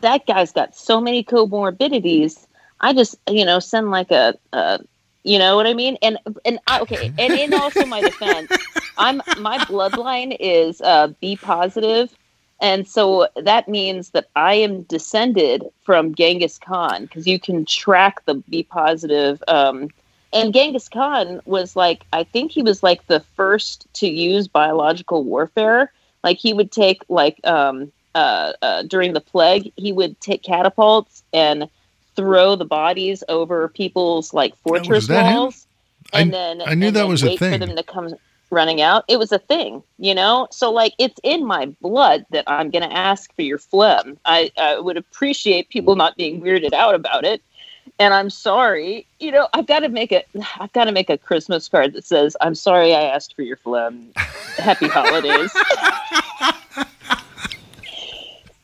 that 0.00 0.26
guy's 0.26 0.52
got 0.52 0.76
so 0.76 1.00
many 1.00 1.22
comorbidities. 1.24 2.46
I 2.80 2.92
just, 2.92 3.16
you 3.30 3.44
know, 3.44 3.58
send 3.58 3.90
like 3.90 4.10
a, 4.10 4.34
a 4.52 4.80
you 5.24 5.38
know 5.38 5.56
what 5.56 5.66
I 5.66 5.74
mean? 5.74 5.96
And 6.02 6.18
and 6.44 6.58
I, 6.66 6.80
okay, 6.80 7.12
and 7.18 7.34
in 7.34 7.52
also 7.54 7.86
my 7.86 8.00
defense, 8.02 8.50
I'm 8.98 9.22
my 9.38 9.58
bloodline 9.58 10.36
is 10.38 10.80
uh, 10.80 11.08
B 11.20 11.36
positive, 11.36 12.14
and 12.60 12.88
so 12.88 13.28
that 13.36 13.68
means 13.68 14.10
that 14.10 14.28
I 14.34 14.54
am 14.54 14.82
descended 14.82 15.64
from 15.84 16.14
Genghis 16.14 16.58
Khan 16.58 17.02
because 17.02 17.26
you 17.26 17.38
can 17.38 17.64
track 17.66 18.24
the 18.24 18.34
B 18.34 18.62
positive. 18.62 19.42
Um, 19.46 19.88
and 20.32 20.54
Genghis 20.54 20.88
Khan 20.88 21.40
was 21.44 21.76
like, 21.76 22.04
I 22.12 22.24
think 22.24 22.50
he 22.50 22.62
was 22.62 22.82
like 22.82 23.06
the 23.06 23.20
first 23.36 23.86
to 23.94 24.08
use 24.08 24.48
biological 24.48 25.22
warfare. 25.24 25.92
Like 26.24 26.38
he 26.38 26.52
would 26.52 26.72
take 26.72 27.02
like 27.08 27.38
um, 27.44 27.92
uh, 28.14 28.54
uh, 28.62 28.82
during 28.84 29.12
the 29.12 29.20
plague, 29.20 29.72
he 29.76 29.92
would 29.92 30.18
take 30.20 30.42
catapults 30.42 31.22
and 31.32 31.68
throw 32.16 32.56
the 32.56 32.64
bodies 32.64 33.22
over 33.28 33.68
people's 33.68 34.32
like 34.32 34.56
fortress 34.56 35.06
that 35.08 35.26
him? 35.26 35.36
walls, 35.36 35.66
I- 36.12 36.22
and 36.22 36.32
then 36.32 36.62
I 36.62 36.74
knew 36.74 36.86
and 36.88 36.96
that 36.96 37.08
was 37.08 37.22
a 37.22 37.36
thing. 37.36 37.52
for 37.52 37.66
them 37.66 37.76
to 37.76 37.82
come 37.82 38.14
running 38.50 38.80
out. 38.80 39.04
It 39.08 39.18
was 39.18 39.32
a 39.32 39.38
thing, 39.38 39.82
you 39.98 40.14
know. 40.14 40.48
So 40.50 40.72
like, 40.72 40.94
it's 40.98 41.18
in 41.22 41.46
my 41.46 41.66
blood 41.80 42.24
that 42.30 42.44
I'm 42.46 42.70
going 42.70 42.88
to 42.88 42.96
ask 42.96 43.34
for 43.34 43.42
your 43.42 43.58
phlegm. 43.58 44.18
I, 44.24 44.50
I 44.58 44.78
would 44.78 44.96
appreciate 44.96 45.68
people 45.68 45.96
not 45.96 46.16
being 46.16 46.40
weirded 46.40 46.72
out 46.72 46.94
about 46.94 47.24
it. 47.24 47.42
And 47.98 48.12
I'm 48.12 48.30
sorry, 48.30 49.06
you 49.20 49.30
know, 49.30 49.48
I've 49.54 49.66
got 49.66 49.80
to 49.80 49.88
make 49.88 50.12
a, 50.12 50.22
I've 50.58 50.72
got 50.72 50.84
to 50.84 50.92
make 50.92 51.08
a 51.08 51.16
Christmas 51.16 51.68
card 51.68 51.94
that 51.94 52.04
says, 52.04 52.36
"I'm 52.40 52.54
sorry 52.54 52.94
I 52.94 53.02
asked 53.02 53.34
for 53.34 53.42
your 53.42 53.56
phlegm. 53.56 54.08
Happy 54.58 54.88
holidays." 54.88 55.50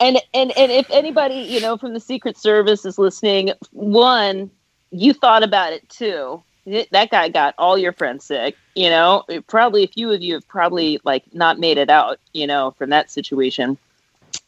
and 0.03 0.19
and 0.35 0.51
and 0.59 0.73
if 0.73 0.87
anybody 0.91 1.37
you 1.37 1.61
know 1.61 1.79
from 1.79 1.95
the 1.95 2.01
secret 2.01 2.37
service 2.37 2.85
is 2.85 2.99
listening 2.99 3.53
one 3.71 4.51
you 4.91 5.15
thought 5.15 5.43
about 5.43 5.73
it 5.73 5.89
too 5.89 6.43
that 6.67 7.11
guy 7.11 7.29
got 7.29 7.55
all 7.57 7.79
your 7.79 7.93
friends 7.93 8.25
sick 8.25 8.57
you 8.75 8.89
know 8.91 9.25
probably 9.47 9.85
a 9.85 9.89
few 9.89 10.11
of 10.11 10.23
you 10.23 10.35
have 10.35 10.47
probably 10.49 10.99
like 11.05 11.23
not 11.35 11.59
made 11.59 11.79
it 11.79 11.91
out 11.91 12.19
you 12.33 12.47
know 12.47 12.71
from 12.79 12.91
that 12.91 13.11
situation 13.11 13.77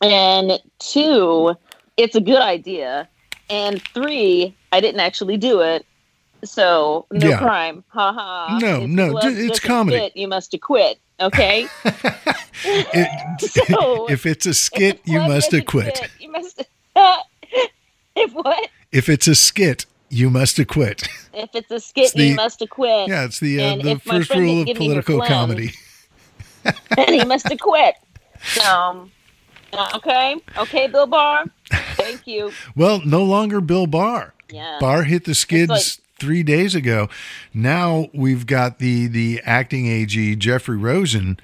and 0.01 0.61
two 0.79 1.55
it's 1.97 2.15
a 2.17 2.21
good 2.21 2.41
idea 2.41 3.07
and 3.51 3.83
three 3.93 4.55
i 4.73 4.81
didn't 4.81 5.01
actually 5.01 5.37
do 5.37 5.61
it 5.61 5.85
so 6.43 7.07
no 7.11 7.29
Yeah. 7.29 7.39
crime 7.39 7.85
ha 7.89 8.13
ha 8.13 8.59
No, 8.61 8.83
If 8.83 8.91
no, 8.91 9.21
d- 9.21 9.29
it's 9.47 9.61
comedy. 9.61 10.11
you 10.15 10.29
must 10.29 10.55
acquit 10.55 10.99
okay 11.21 11.67
It- 12.65 13.41
So- 13.69 14.07
if 14.09 14.25
it's 14.27 14.47
a 14.47 14.55
skit, 14.55 15.01
you 15.05 15.21
must 15.21 15.53
acquit. 15.53 15.99
fit, 15.99 16.11
You 16.19 16.31
must. 16.33 16.63
if 18.17 18.33
what? 18.33 18.69
If 18.93 19.09
it's 19.09 19.27
a 19.29 19.35
skit, 19.35 19.87
you 20.15 20.31
must 20.31 20.59
acquit. 20.59 21.03
If 21.33 21.51
it's 21.55 21.71
a 21.71 21.81
skit, 21.81 22.05
It's 22.05 22.13
the- 22.15 22.27
you 22.29 22.35
must 22.37 22.63
acquit. 22.63 23.09
Yeah, 23.09 23.25
it's 23.25 23.41
the 23.41 23.61
uh, 23.63 23.77
the 23.77 23.99
first 23.99 24.31
rule 24.31 24.61
of 24.61 24.67
give 24.67 24.79
me 24.79 24.95
her 24.95 25.03
political 25.03 25.21
comedy. 25.23 25.73
and 26.97 27.11
he 27.11 27.25
must 27.25 27.51
acquit. 27.51 27.95
Um, 28.67 29.11
okay, 29.97 30.37
okay, 30.57 30.87
Bill 30.87 31.07
Barr. 31.07 31.47
Thank 31.97 32.27
you. 32.27 32.53
Well, 32.77 33.01
no 33.05 33.23
longer 33.25 33.61
Bill 33.61 33.87
Barr. 33.87 34.35
Yeah. 34.51 34.79
Barr 34.81 35.03
hit 35.03 35.25
the 35.25 35.35
skids 35.35 35.71
like- 35.71 35.83
three 36.19 36.43
days 36.45 36.75
ago. 36.75 37.09
Now 37.53 38.09
we've 38.15 38.47
got 38.47 38.79
the 38.79 39.09
the 39.09 39.41
acting 39.45 39.87
AG 39.89 40.37
Jeffrey 40.37 40.77
Rosen, 40.77 41.39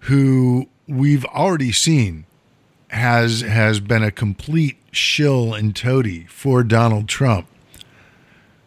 who 0.00 0.68
we've 0.88 1.24
already 1.26 1.70
seen 1.72 2.26
has 2.88 3.42
has 3.42 3.78
been 3.80 4.02
a 4.02 4.10
complete 4.10 4.76
shill 4.90 5.54
and 5.54 5.76
toady 5.76 6.24
for 6.28 6.62
Donald 6.64 7.08
Trump. 7.08 7.46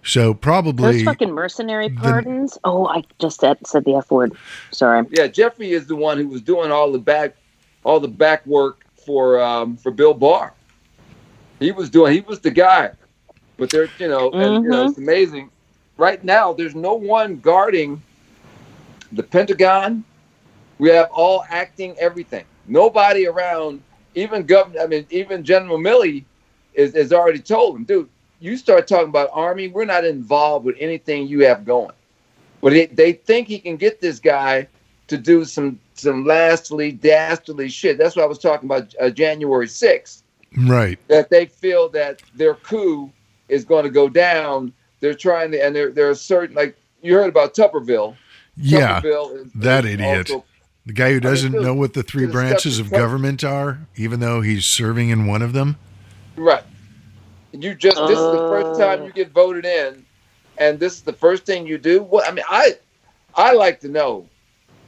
So 0.10 0.34
probably 0.34 0.92
Those 0.92 1.04
fucking 1.04 1.32
mercenary 1.32 1.90
pardons. 1.90 2.58
oh, 2.64 2.88
I 2.88 3.04
just 3.20 3.40
said, 3.40 3.60
said 3.68 3.86
the 3.86 3.94
F 3.94 4.10
word. 4.10 4.36
Sorry. 4.72 5.06
Yeah, 5.12 5.28
Jeffrey 5.28 5.72
is 5.72 5.86
the 5.86 5.96
one 5.96 6.18
who 6.18 6.28
was 6.28 6.42
doing 6.42 6.72
all 6.72 6.92
the 6.92 6.98
back, 6.98 7.36
all 7.84 8.00
the 8.00 8.08
back 8.08 8.44
work 8.48 8.84
for 9.06 9.40
um, 9.40 9.78
for 9.78 9.92
Bill 9.92 10.16
Barr. 10.16 10.52
He 11.60 11.72
was 11.72 11.92
doing. 11.92 12.14
He 12.14 12.22
was 12.22 12.40
the 12.40 12.50
guy. 12.50 12.90
But 13.58 13.70
they're, 13.70 13.88
you 14.00 14.08
know, 14.08 14.32
and 14.32 14.64
you 14.64 14.72
know, 14.72 14.88
it's 14.88 14.98
amazing. 14.98 15.52
Right 15.98 16.24
now, 16.24 16.54
there's 16.54 16.74
no 16.74 16.96
one 16.96 17.38
guarding 17.38 18.02
the 19.12 19.22
Pentagon. 19.22 20.04
We 20.80 20.90
have 20.90 21.10
all 21.12 21.44
acting 21.50 21.96
everything. 22.00 22.46
Nobody 22.68 23.28
around. 23.28 23.84
Even 24.16 24.44
governor. 24.44 24.82
I 24.82 24.88
mean, 24.88 25.06
even 25.12 25.44
General 25.44 25.78
Milley 25.78 26.24
is 26.74 26.96
is 26.96 27.14
already 27.14 27.40
told 27.40 27.76
him, 27.76 27.84
dude. 27.84 28.10
You 28.40 28.58
start 28.58 28.88
talking 28.88 29.10
about 29.10 29.30
army. 29.34 29.68
We're 29.68 29.86
not 29.86 30.06
involved 30.06 30.66
with 30.66 30.76
anything 30.80 31.28
you 31.28 31.46
have 31.46 31.66
going. 31.66 31.92
But 32.62 32.74
it, 32.74 32.96
they 32.96 33.14
think 33.14 33.48
he 33.48 33.60
can 33.60 33.78
get 33.78 34.02
this 34.02 34.20
guy 34.20 34.68
to 35.08 35.18
do 35.18 35.46
some 35.46 35.80
some 35.94 36.26
lastly 36.26 36.92
dastardly 36.92 37.70
shit. 37.70 37.98
That's 37.98 38.16
what 38.16 38.24
I 38.24 38.28
was 38.28 38.40
talking 38.40 38.68
about 38.68 38.94
uh, 39.02 39.10
January 39.10 39.68
6th. 39.68 40.24
right. 40.66 40.98
That 41.08 41.30
they 41.30 41.46
feel 41.46 41.90
that 41.90 42.22
their 42.36 42.56
coup 42.56 43.12
is 43.50 43.66
going 43.66 43.84
to 43.84 43.90
go 43.90 44.08
down. 44.08 44.72
They're 45.02 45.14
trying 45.14 45.52
to, 45.52 45.64
and 45.64 45.76
they're 45.76 45.92
they're 45.92 46.14
certain. 46.16 46.56
Like 46.56 46.78
you 47.02 47.14
heard 47.14 47.30
about 47.30 47.54
Tuberville. 47.54 48.16
Yeah, 48.56 49.02
Tuberville 49.02 49.46
is, 49.46 49.52
that 49.54 49.86
is 49.86 49.94
idiot. 49.94 50.32
also- 50.32 50.46
the 50.86 50.94
guy 50.94 51.12
who 51.12 51.20
doesn't 51.20 51.52
dude, 51.52 51.62
know 51.62 51.76
what 51.76 51.94
the 51.94 52.02
three 52.02 52.26
branches 52.26 52.80
of 52.80 52.90
government 52.90 53.44
are, 53.44 53.80
even 53.96 54.22
though 54.22 54.42
he's 54.42 54.66
serving 54.66 55.10
in 55.10 55.28
one 55.28 55.44
of 55.44 55.54
them. 55.54 55.76
right. 56.36 56.64
You 57.52 57.74
just 57.74 57.98
this 57.98 58.20
is 58.20 58.32
the 58.32 58.48
first 58.50 58.80
time 58.80 59.04
you 59.04 59.10
uh. 59.10 59.14
get 59.14 59.32
voted 59.32 59.66
in, 59.66 60.06
and 60.58 60.80
this 60.80 60.94
is 60.94 61.02
the 61.02 61.14
first 61.14 61.46
thing 61.46 61.66
you 61.66 61.78
do. 61.78 62.04
What 62.04 62.28
I 62.28 62.32
mean, 62.32 62.46
I 62.48 62.74
I 63.36 63.54
like 63.54 63.80
to 63.82 63.88
know. 63.88 64.28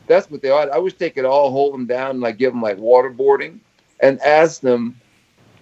That's 0.07 0.29
what 0.29 0.41
they 0.41 0.49
ought. 0.49 0.69
I 0.69 0.77
wish 0.77 0.95
they 0.95 1.09
could 1.09 1.25
all 1.25 1.51
hold 1.51 1.73
them 1.73 1.85
down 1.85 2.11
and 2.11 2.19
like 2.19 2.37
give 2.37 2.51
them 2.53 2.61
like 2.61 2.77
waterboarding, 2.77 3.59
and 3.99 4.19
ask 4.21 4.61
them 4.61 4.99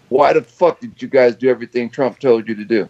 Why 0.09 0.33
the 0.33 0.41
fuck 0.41 0.79
did 0.79 1.01
you 1.01 1.07
guys 1.07 1.35
do 1.35 1.49
everything 1.49 1.89
Trump 1.89 2.19
told 2.19 2.47
you 2.47 2.55
to 2.55 2.65
do? 2.65 2.89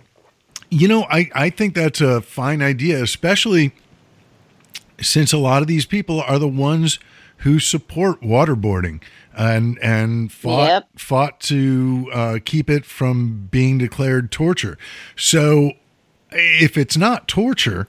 You 0.72 0.88
know, 0.88 1.04
I, 1.10 1.30
I 1.34 1.50
think 1.50 1.74
that's 1.74 2.00
a 2.00 2.22
fine 2.22 2.62
idea, 2.62 3.02
especially 3.02 3.74
since 5.02 5.34
a 5.34 5.38
lot 5.38 5.62
of 5.62 5.68
these 5.68 5.86
people 5.86 6.22
are 6.22 6.38
the 6.38 6.48
ones 6.48 7.00
who 7.40 7.60
support 7.60 8.22
waterboarding 8.22 9.02
and 9.38 9.78
and 9.82 10.32
fought 10.32 10.68
Yep. 10.68 10.88
fought 10.98 11.40
to 11.42 12.10
uh, 12.14 12.40
keep 12.44 12.70
it 12.70 12.86
from 12.86 13.48
being 13.52 13.78
declared 13.78 14.32
torture. 14.32 14.78
So, 15.16 15.72
if 16.32 16.78
it's 16.78 16.98
not 16.98 17.28
torture, 17.28 17.88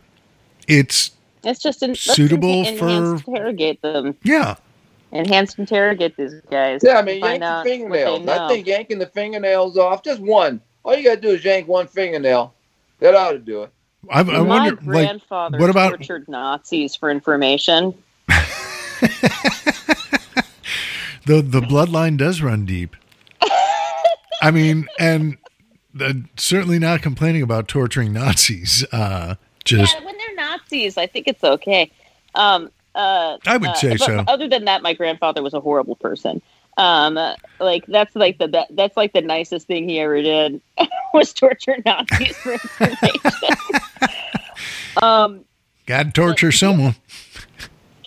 it's 0.69 1.13
It's 1.45 1.61
just 1.61 1.83
an, 1.83 1.91
let's 1.91 2.01
Suitable 2.03 2.65
enha- 2.65 2.79
for- 2.79 3.33
interrogate 3.33 3.83
them. 3.83 4.15
yeah. 4.23 4.57
Enhanced 5.13 5.59
interrogate 5.59 6.17
these 6.17 6.35
guys. 6.51 6.83
Yeah, 6.85 6.99
I 6.99 7.03
mean, 7.03 7.21
Find 7.21 7.33
yank 7.33 7.41
the 7.41 7.47
out 7.47 7.57
what 7.59 7.65
they 7.65 7.71
fingernails. 7.71 8.29
I 8.29 8.49
think 8.49 8.67
yanking 8.69 8.99
the 9.01 9.07
fingernails 9.07 9.77
off, 9.77 10.05
just 10.05 10.21
one. 10.21 10.61
All 10.85 10.95
you 10.95 11.03
gotta 11.03 11.21
do 11.21 11.31
is 11.31 11.45
yank 11.45 11.67
one 11.67 11.89
fingernail. 11.89 12.55
That 13.01 13.17
ought 13.17 13.33
to 13.33 13.39
do 13.41 13.65
it. 13.65 13.73
I, 14.09 14.21
I 14.21 14.23
My 14.23 14.41
wonder, 14.43 14.79
like, 14.85 15.21
what 15.29 15.69
about 15.69 15.91
tortured 15.97 16.29
Nazis 16.29 16.95
for 16.95 17.11
information. 17.11 17.93
the 21.27 21.43
the 21.43 21.61
bloodline 21.61 22.17
does 22.17 22.43
run 22.43 22.65
deep. 22.65 22.97
I 24.43 24.51
mean, 24.51 24.89
and 24.99 25.37
uh, 25.99 26.15
certainly 26.37 26.79
not 26.79 27.03
complaining 27.03 27.43
about 27.43 27.69
torturing 27.69 28.13
Nazis. 28.13 28.85
Uh, 28.93 29.35
just 29.65 29.95
yeah, 29.95 30.05
when 30.05 30.17
they're 30.17 30.37
Nazis, 30.37 30.97
I 30.97 31.07
think 31.07 31.29
it's 31.29 31.45
okay. 31.45 31.91
Um, 32.35 32.71
uh, 32.95 33.39
I 33.47 33.57
would 33.57 33.77
say 33.77 33.97
so. 33.97 34.25
Other 34.27 34.49
than 34.49 34.65
that, 34.65 34.83
my 34.83 34.95
grandfather 34.95 35.43
was 35.43 35.55
a 35.55 35.61
horrible 35.61 35.97
person. 35.97 36.43
Um, 36.77 37.19
like 37.59 37.85
that's 37.87 38.15
like 38.17 38.39
the 38.39 38.49
that, 38.49 38.69
that's 38.71 38.97
like 38.97 39.13
the 39.13 39.21
nicest 39.21 39.67
thing 39.67 39.89
he 39.89 40.01
ever 40.01 40.23
did 40.23 40.61
was 41.15 41.33
torture 41.33 41.77
Nazis 41.85 42.37
for 42.37 42.53
information. 42.81 43.31
um, 45.03 45.45
got 45.87 46.07
to 46.07 46.13
torture 46.13 46.53
someone. 46.53 46.95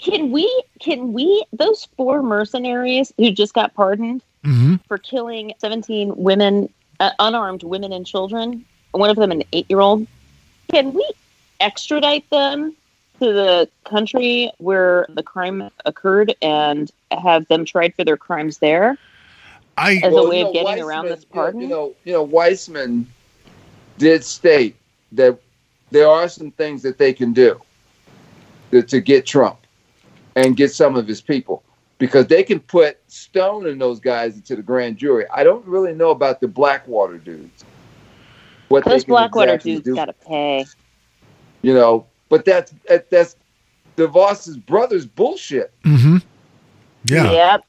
Can 0.03 0.31
we 0.31 0.63
can 0.79 1.13
we 1.13 1.45
those 1.53 1.87
four 1.97 2.21
mercenaries 2.21 3.13
who 3.17 3.31
just 3.31 3.53
got 3.53 3.73
pardoned 3.73 4.21
hmm 4.43 4.75
for 4.87 4.97
killing 4.97 5.53
17 5.59 6.13
women 6.17 6.67
uh, 6.99 7.11
unarmed 7.19 7.63
women 7.63 7.93
and 7.93 8.05
children 8.05 8.65
one 8.91 9.09
of 9.09 9.15
them 9.15 9.31
an 9.31 9.41
eight-year-old 9.53 10.05
can 10.69 10.93
we 10.93 11.09
extradite 11.61 12.29
them 12.29 12.75
to 13.19 13.31
the 13.31 13.69
country 13.85 14.51
where 14.57 15.07
the 15.09 15.23
crime 15.23 15.69
occurred 15.85 16.35
and 16.41 16.91
have 17.11 17.47
them 17.47 17.63
tried 17.63 17.95
for 17.95 18.03
their 18.03 18.17
crimes 18.17 18.57
there 18.57 18.97
I 19.77 19.99
As 20.03 20.15
a 20.15 20.29
way 20.29 20.39
you 20.39 20.47
of 20.47 20.53
getting 20.53 20.83
around 20.83 21.05
this 21.05 21.21
you 21.21 21.27
pardon? 21.33 21.61
You 21.61 21.67
know, 21.67 21.95
you 22.03 22.13
know, 22.13 22.25
Weissmann 22.25 23.05
did 23.97 24.23
state 24.23 24.75
that 25.13 25.39
there 25.91 26.07
are 26.07 26.27
some 26.29 26.51
things 26.51 26.81
that 26.83 26.97
they 26.97 27.13
can 27.13 27.33
do 27.33 27.59
to, 28.71 28.83
to 28.83 29.01
get 29.01 29.25
Trump 29.25 29.62
and 30.35 30.55
get 30.57 30.71
some 30.71 30.95
of 30.95 31.07
his 31.07 31.21
people 31.21 31.63
because 31.97 32.27
they 32.27 32.43
can 32.43 32.59
put 32.59 32.99
Stone 33.07 33.67
and 33.67 33.79
those 33.79 33.99
guys 33.99 34.35
into 34.35 34.55
the 34.55 34.61
grand 34.63 34.97
jury. 34.97 35.25
I 35.33 35.43
don't 35.43 35.65
really 35.65 35.93
know 35.93 36.09
about 36.11 36.41
the 36.41 36.47
Blackwater 36.47 37.17
dudes. 37.17 37.63
What 38.69 38.85
those 38.85 39.05
blackwater 39.05 39.53
exactly 39.53 39.73
dudes 39.73 39.85
do, 39.85 39.95
gotta 39.95 40.13
pay 40.13 40.65
you 41.61 41.73
know, 41.73 42.05
but 42.29 42.43
that's 42.45 42.73
that- 42.87 43.09
that's 43.09 43.35
DeVos's 43.97 44.57
brother's 44.57 45.05
bullshit. 45.05 45.71
hmm 45.83 46.17
yeah. 47.05 47.31
yep 47.31 47.63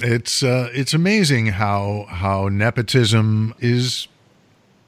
it's 0.00 0.42
uh, 0.42 0.68
it's 0.74 0.92
amazing 0.92 1.46
how 1.46 2.06
how 2.08 2.48
nepotism 2.48 3.54
is 3.60 4.08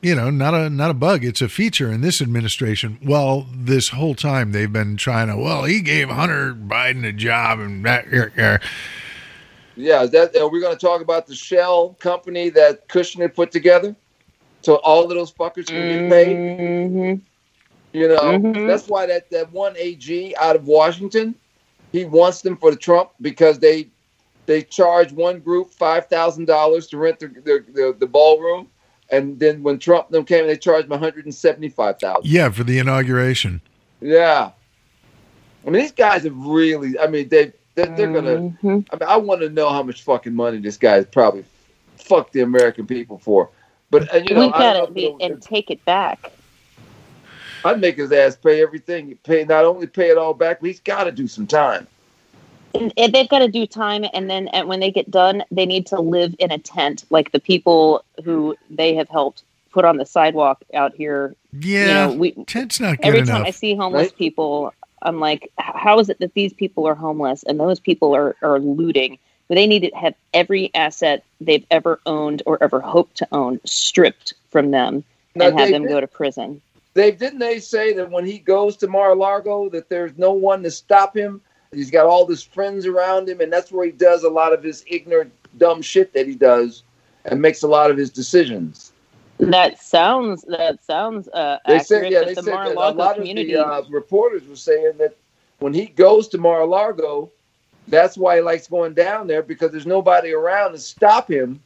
you 0.03 0.15
know 0.15 0.29
not 0.31 0.53
a 0.53 0.69
not 0.69 0.91
a 0.91 0.95
bug 0.95 1.25
it's 1.25 1.41
a 1.41 1.49
feature 1.49 1.91
in 1.91 2.01
this 2.01 2.21
administration 2.21 2.99
well 3.05 3.47
this 3.55 3.91
whole 3.91 4.15
time 4.15 4.53
they've 4.53 4.73
been 4.73 4.97
trying 4.97 5.29
to 5.29 5.37
well 5.37 5.65
he 5.65 5.81
gave 5.81 6.09
hunter 6.11 6.55
biden 6.55 7.07
a 7.07 7.13
job 7.13 7.61
and 7.61 7.85
that 7.87 8.07
er, 8.13 8.33
er. 8.37 8.61
Yeah, 9.75 10.03
is 10.03 10.11
that 10.11 10.37
are 10.37 10.49
we 10.49 10.61
going 10.61 10.77
to 10.77 10.87
talk 10.87 11.01
about 11.01 11.27
the 11.27 11.35
shell 11.35 11.97
company 11.99 12.51
that 12.51 12.89
Kushner 12.89 13.35
put 13.35 13.51
together? 13.51 13.97
So 14.61 14.77
all 14.77 15.03
of 15.03 15.09
those 15.09 15.33
fuckers 15.33 15.67
can 15.67 15.89
get 15.89 16.11
paid. 16.11 16.37
Mhm. 16.37 17.21
You 17.95 18.09
know, 18.09 18.21
Mhm. 18.21 18.67
that's 18.67 18.87
why 18.89 19.07
that, 19.07 19.31
that 19.31 19.51
one 19.53 19.75
AG 19.79 20.35
out 20.37 20.57
of 20.57 20.67
Washington, 20.67 21.35
he 21.91 22.05
wants 22.05 22.43
them 22.43 22.57
for 22.57 22.71
the 22.71 22.77
Trump 22.77 23.11
because 23.21 23.59
they 23.59 23.89
they 24.47 24.61
charge 24.63 25.13
one 25.13 25.41
group 25.41 25.73
five 25.73 26.07
thousand 26.07 26.47
dollars 26.47 26.87
to 26.89 26.99
rent 26.99 27.19
the, 27.21 27.29
the 27.29 27.65
the 27.73 27.97
the 27.99 28.07
ballroom, 28.07 28.69
and 29.13 29.39
then 29.39 29.63
when 29.63 29.79
Trump 29.79 30.09
them 30.11 30.25
came, 30.25 30.47
they 30.47 30.57
charged 30.57 30.85
him 30.85 30.91
one 30.91 30.99
hundred 30.99 31.25
and 31.27 31.35
seventy 31.35 31.69
five 31.69 31.99
thousand. 32.01 32.29
yeah 32.31 32.51
for 32.51 32.65
the 32.65 32.79
inauguration 32.79 33.61
Yeah, 34.01 34.51
I 35.65 35.71
mean 35.71 35.81
these 35.83 35.93
guys 35.93 36.25
have 36.25 36.37
really. 36.37 36.99
I 36.99 37.07
mean 37.07 37.29
they 37.29 37.53
they're, 37.75 37.87
they're 37.97 38.13
gonna. 38.13 38.37
Mhm. 38.63 38.87
I 38.91 38.97
mean 38.97 39.09
I 39.09 39.17
want 39.17 39.41
to 39.43 39.49
know 39.49 39.69
how 39.71 39.83
much 39.83 40.03
fucking 40.03 40.35
money 40.35 40.59
this 40.59 40.77
guy's 40.77 41.07
probably 41.07 41.45
fucked 41.97 42.33
the 42.33 42.41
American 42.41 42.87
people 42.87 43.19
for. 43.19 43.51
But 43.91 44.13
uh, 44.13 44.19
you 44.19 44.35
know, 44.35 44.47
we 44.47 44.53
I 44.53 44.59
gotta 44.59 44.79
don't 44.81 44.95
be 44.95 45.15
and 45.21 45.41
take 45.41 45.71
it 45.71 45.85
back 45.85 46.33
I'd 47.65 47.81
make 47.81 47.97
his 47.97 48.13
ass 48.13 48.37
pay 48.37 48.63
everything. 48.63 49.17
Pay 49.23 49.45
not 49.45 49.65
only 49.65 49.87
pay 49.87 50.11
it 50.11 50.19
all 50.19 50.35
back, 50.35 50.61
but 50.61 50.67
he's 50.67 50.81
got 50.81 51.05
to 51.05 51.13
do 51.13 51.29
some 51.29 51.47
time. 51.47 51.87
And, 52.75 52.93
and 52.97 53.13
they've 53.13 53.29
got 53.29 53.41
to 53.41 53.49
do 53.49 53.67
time 53.67 54.05
and 54.13 54.29
then 54.31 54.49
and 54.49 54.69
when 54.69 54.81
they 54.81 54.91
get 54.91 55.11
done 55.11 55.43
they 55.51 55.67
need 55.67 55.87
to 55.87 56.01
live 56.01 56.35
in 56.39 56.51
a 56.51 56.59
tent 56.59 57.05
like 57.11 57.33
the 57.33 57.41
people 57.41 58.05
who 58.25 58.57
they 58.71 58.95
have 58.95 59.09
helped 59.09 59.43
put 59.71 59.85
on 59.85 59.97
the 59.97 60.07
sidewalk 60.07 60.63
out 60.75 60.95
here 60.95 61.35
yeah 61.53 62.07
you 62.07 62.13
know 62.15 62.21
we 62.21 62.33
tent's 62.45 62.81
not 62.81 62.99
good 62.99 63.07
every 63.07 63.21
enough 63.21 63.39
time 63.39 63.47
i 63.47 63.51
see 63.51 63.75
homeless 63.75 64.09
Right. 64.09 64.17
people 64.17 64.75
i'm 65.03 65.21
like 65.21 65.51
how 65.59 65.99
is 65.99 66.09
it 66.09 66.19
that 66.21 66.35
these 66.35 66.53
people 66.53 66.87
are 66.87 66.95
homeless 66.95 67.43
and 67.45 67.59
those 67.59 67.81
people 67.81 68.15
are, 68.15 68.37
are 68.43 68.59
looting 68.59 69.19
But 69.49 69.57
they 69.57 69.67
need 69.67 69.81
to 69.81 69.91
have 69.97 70.15
every 70.33 70.71
asset 70.75 71.25
they've 71.41 71.67
ever 71.71 72.01
owned 72.07 72.43
or 72.47 72.63
ever 72.63 72.81
hoped 72.81 73.17
to 73.19 73.29
own 73.33 73.61
stripped 73.65 74.35
from 74.51 74.71
them 74.71 75.05
Now, 75.35 75.47
and 75.49 75.59
have 75.59 75.69
Dave, 75.69 75.73
them 75.75 75.87
go 75.89 76.01
to 76.01 76.07
prison 76.07 76.61
They 76.95 77.11
didn't 77.11 77.39
they 77.39 77.59
say 77.59 77.93
that 77.95 78.11
when 78.11 78.27
he 78.27 78.39
goes 78.39 78.77
to 78.79 78.87
Mar-a-Lago 78.89 79.69
that 79.71 79.89
there's 79.89 80.17
no 80.19 80.33
one 80.33 80.63
to 80.63 80.71
stop 80.71 81.17
him. 81.17 81.41
He's 81.73 81.91
got 81.91 82.07
all 82.07 82.27
his 82.27 82.43
friends 82.43 82.87
around 82.87 83.29
him, 83.29 83.41
and 83.41 83.53
that's 83.53 83.73
where 83.73 83.87
he 83.87 83.93
does 83.93 84.25
a 84.25 84.29
lot 84.29 84.53
of 84.53 84.63
his 84.63 84.85
ignorant, 84.87 85.33
dumb 85.57 85.81
shit 85.81 86.13
that 86.13 86.27
he 86.27 86.35
does, 86.35 86.83
and 87.25 87.41
makes 87.41 87.63
a 87.63 87.69
lot 87.69 87.91
of 87.91 87.97
his 87.97 88.11
decisions. 88.11 88.93
that 89.39 89.79
sounds 89.81 90.43
that 90.49 90.83
sounds 90.85 91.29
uh 91.29 91.59
They 91.67 91.77
accurate 91.77 91.87
said, 91.87 92.13
yeah, 92.13 92.25
they 92.25 92.35
the 92.35 92.43
said 92.43 92.55
that 92.55 92.77
a 92.77 92.91
lot 92.91 93.17
community 93.17 93.55
of 93.55 93.67
the 93.67 93.73
uh, 93.73 93.83
reporters 93.91 94.47
were 94.47 94.57
saying 94.57 94.99
that 94.99 95.17
when 95.61 95.73
he 95.73 95.87
goes 95.87 96.29
to 96.29 96.39
Mar-a-Lago, 96.39 97.31
that's 97.89 98.17
why 98.17 98.37
he 98.37 98.43
likes 98.43 98.67
going 98.67 98.95
down 98.95 99.27
there 99.27 99.43
because 99.43 99.71
there's 99.71 99.87
nobody 99.87 100.33
around 100.33 100.73
to 100.73 100.79
stop 100.79 101.31
him 101.31 101.61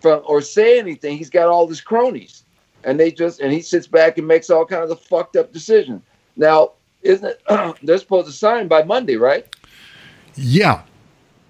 from 0.00 0.22
or 0.26 0.40
say 0.40 0.78
anything. 0.78 1.16
He's 1.16 1.30
got 1.30 1.46
all 1.46 1.68
his 1.68 1.80
cronies, 1.80 2.42
and 2.82 2.98
they 2.98 3.12
just 3.12 3.40
and 3.40 3.52
he 3.52 3.60
sits 3.60 3.86
back 3.86 4.18
and 4.18 4.26
makes 4.26 4.50
all 4.50 4.66
kinds 4.66 4.90
of 4.90 5.00
fucked 5.00 5.36
up 5.36 5.52
decisions. 5.52 6.02
Now, 6.36 6.72
isn't 7.04 7.26
it? 7.48 7.76
they're 7.82 7.98
supposed 7.98 8.26
to 8.26 8.32
sign 8.32 8.66
by 8.68 8.82
Monday, 8.82 9.16
right? 9.16 9.46
yeah 10.36 10.82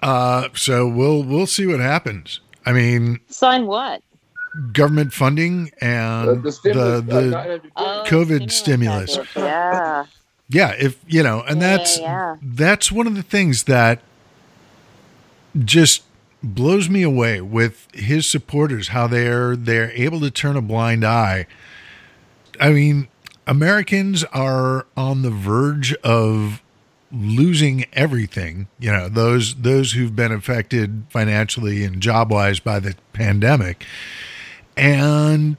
uh, 0.03 0.49
so 0.55 0.87
we'll 0.87 1.23
we'll 1.23 1.47
see 1.47 1.65
what 1.67 1.81
happens 1.81 2.41
i 2.67 2.73
mean 2.73 3.19
sign 3.29 3.65
what 3.65 4.03
government 4.75 5.11
funding 5.11 5.71
and 5.81 6.29
the 6.29 6.35
the, 6.35 6.53
stimulus, 6.53 6.99
uh, 6.99 7.01
the 7.01 7.23
900 7.23 7.73
Oh, 7.77 8.05
COVID 8.07 8.51
stimulus. 8.53 9.17
package. 9.17 9.31
Yeah. 9.37 10.05
Yeah, 10.51 10.75
if 10.79 10.99
you 11.09 11.23
know, 11.23 11.41
and 11.49 11.61
Yeah, 11.63 11.77
that's 11.79 11.99
yeah. 11.99 12.37
that's 12.43 12.93
one 12.93 13.07
of 13.07 13.15
the 13.17 13.23
things 13.23 13.65
that 13.65 14.01
just 15.65 16.03
blows 16.43 16.89
me 16.91 17.03
away 17.03 17.41
with 17.41 17.89
his 17.95 18.29
supporters 18.29 18.89
how 18.89 19.07
they're 19.07 19.57
they're 19.57 19.91
able 19.93 20.21
to 20.21 20.31
turn 20.31 20.57
a 20.57 20.63
blind 20.63 21.05
eye. 21.05 21.47
I 22.61 22.71
mean, 22.71 23.09
Americans 23.47 24.25
are 24.25 24.87
on 24.97 25.23
the 25.23 25.31
verge 25.31 25.95
of 25.97 26.63
losing 27.13 27.85
everything. 27.93 28.69
You 28.79 28.93
know, 28.93 29.09
those 29.09 29.55
those 29.57 29.93
who've 29.93 30.15
been 30.15 30.33
affected 30.33 31.05
financially 31.11 31.85
and 31.85 32.01
job 32.01 32.31
wise 32.31 32.61
by 32.61 32.81
the 32.81 32.97
pandemic. 33.13 33.85
And 34.77 35.57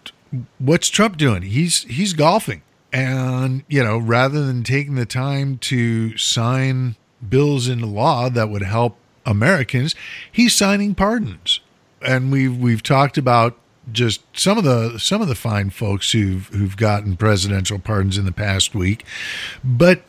what's 0.58 0.90
Trump 0.90 1.18
doing? 1.18 1.44
He's 1.44 1.84
he's 1.84 2.14
golfing. 2.14 2.62
And, 2.92 3.64
you 3.68 3.84
know, 3.84 3.98
rather 3.98 4.46
than 4.46 4.64
taking 4.64 4.96
the 4.96 5.06
time 5.06 5.58
to 5.60 6.18
sign 6.18 6.96
bills 7.28 7.68
into 7.68 7.88
law 7.88 8.30
that 8.30 8.50
would 8.50 8.62
help 8.62 8.98
Americans, 9.26 9.96
he's 10.32 10.54
signing 10.54 10.96
pardons. 10.96 11.60
And 12.02 12.32
we've 12.32 12.56
we've 12.56 12.84
talked 12.84 13.18
about 13.18 13.58
just 13.92 14.22
some 14.34 14.58
of 14.58 14.64
the 14.64 14.98
some 14.98 15.22
of 15.22 15.28
the 15.28 15.36
fine 15.36 15.70
folks 15.70 16.12
who've 16.12 16.48
who've 16.48 16.78
gotten 16.78 17.16
presidential 17.16 17.80
pardons 17.80 18.18
in 18.18 18.26
the 18.26 18.32
past 18.32 18.76
week. 18.76 19.06
But 19.64 20.02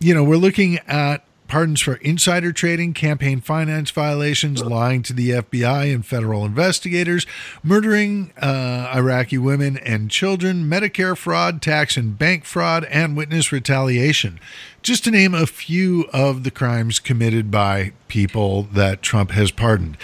you 0.00 0.14
know, 0.14 0.22
we're 0.22 0.36
looking 0.36 0.78
at 0.86 1.24
pardons 1.48 1.80
for 1.80 1.94
insider 1.94 2.52
trading, 2.52 2.92
campaign 2.92 3.40
finance 3.40 3.90
violations, 3.90 4.62
lying 4.62 5.02
to 5.02 5.12
the 5.12 5.30
FBI 5.30 5.92
and 5.92 6.06
federal 6.06 6.44
investigators, 6.44 7.26
murdering 7.62 8.32
uh, 8.40 8.92
Iraqi 8.94 9.38
women 9.38 9.78
and 9.78 10.10
children, 10.10 10.64
Medicare 10.64 11.16
fraud, 11.16 11.60
tax 11.60 11.96
and 11.96 12.16
bank 12.16 12.44
fraud, 12.44 12.84
and 12.84 13.16
witness 13.16 13.50
retaliation. 13.50 14.38
Just 14.82 15.04
to 15.04 15.10
name 15.10 15.34
a 15.34 15.46
few 15.46 16.04
of 16.12 16.44
the 16.44 16.50
crimes 16.50 17.00
committed 17.00 17.50
by 17.50 17.92
people 18.06 18.64
that 18.64 19.02
Trump 19.02 19.32
has 19.32 19.50
pardoned. 19.50 19.96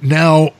Now, 0.00 0.52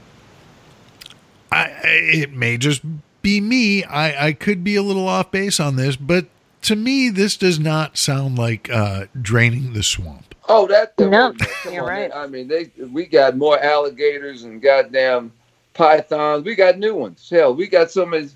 I, 1.62 1.72
it 1.84 2.32
may 2.32 2.56
just 2.56 2.82
be 3.22 3.40
me. 3.40 3.84
I, 3.84 4.26
I 4.28 4.32
could 4.32 4.64
be 4.64 4.76
a 4.76 4.82
little 4.82 5.08
off 5.08 5.30
base 5.30 5.60
on 5.60 5.76
this, 5.76 5.96
but 5.96 6.26
to 6.62 6.76
me, 6.76 7.10
this 7.10 7.36
does 7.36 7.58
not 7.58 7.96
sound 7.98 8.38
like 8.38 8.70
uh, 8.70 9.06
draining 9.20 9.72
the 9.72 9.82
swamp. 9.82 10.34
Oh, 10.48 10.66
that 10.66 10.96
that- 10.96 11.08
No, 11.10 11.32
come 11.62 11.72
you're 11.72 11.82
on, 11.84 11.88
right. 11.88 12.10
man. 12.10 12.18
I 12.18 12.26
mean, 12.26 12.48
they 12.48 12.70
we 12.92 13.06
got 13.06 13.36
more 13.36 13.58
alligators 13.58 14.44
and 14.44 14.60
goddamn 14.60 15.32
pythons. 15.74 16.44
We 16.44 16.54
got 16.54 16.78
new 16.78 16.94
ones. 16.94 17.28
Hell, 17.30 17.54
we 17.54 17.66
got 17.66 17.90
so 17.90 18.04
much. 18.06 18.26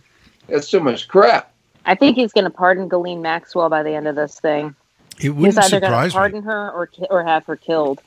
That's 0.49 0.69
so 0.69 0.81
much 0.81 1.09
crap. 1.09 1.53
I 1.85 1.95
think 1.95 2.17
he's 2.17 2.33
going 2.33 2.45
to 2.45 2.51
pardon 2.51 2.89
Ghislaine 2.89 3.21
Maxwell 3.23 3.69
by 3.69 3.83
the 3.83 3.91
end 3.95 4.09
of 4.09 4.17
this 4.17 4.41
thing. 4.41 4.75
It 5.17 5.23
He's 5.23 5.31
wouldn't 5.33 5.59
either 5.59 5.81
going 5.81 5.81
to 5.83 5.87
surprise 5.87 6.11
me. 6.13 6.19
pardon 6.19 6.43
her 6.45 6.71
or 6.71 6.89
or 7.11 7.23
have 7.25 7.45
her 7.47 7.57
killed. 7.57 8.01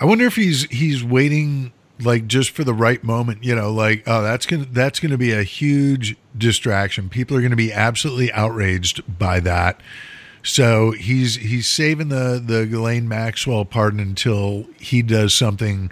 I 0.00 0.04
wonder 0.04 0.26
if 0.26 0.36
he's 0.36 0.64
he's 0.64 1.02
waiting 1.04 1.72
like 2.00 2.26
just 2.26 2.50
for 2.50 2.64
the 2.64 2.74
right 2.74 3.02
moment. 3.02 3.44
You 3.44 3.54
know, 3.54 3.72
like 3.72 4.02
oh, 4.06 4.22
that's 4.22 4.46
gonna 4.46 4.66
that's 4.70 5.00
gonna 5.00 5.18
be 5.18 5.32
a 5.32 5.42
huge 5.42 6.16
distraction. 6.36 7.08
People 7.08 7.36
are 7.36 7.42
gonna 7.42 7.56
be 7.56 7.72
absolutely 7.72 8.32
outraged 8.32 9.02
by 9.18 9.40
that. 9.40 9.80
So 10.42 10.90
he's 10.92 11.36
he's 11.36 11.66
saving 11.66 12.08
the 12.08 12.42
the 12.44 12.66
Ghislaine 12.66 13.08
Maxwell 13.08 13.64
pardon 13.64 14.00
until 14.00 14.66
he 14.78 15.02
does 15.02 15.34
something 15.34 15.90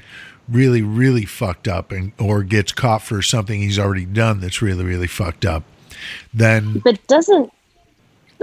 really 0.48 0.82
really 0.82 1.24
fucked 1.24 1.68
up 1.68 1.92
and 1.92 2.12
or 2.18 2.42
gets 2.42 2.72
caught 2.72 3.02
for 3.02 3.22
something 3.22 3.60
he's 3.60 3.78
already 3.78 4.04
done 4.04 4.40
that's 4.40 4.60
really 4.60 4.84
really 4.84 5.06
fucked 5.06 5.46
up. 5.46 5.64
Then 6.34 6.80
But 6.80 7.06
doesn't 7.06 7.52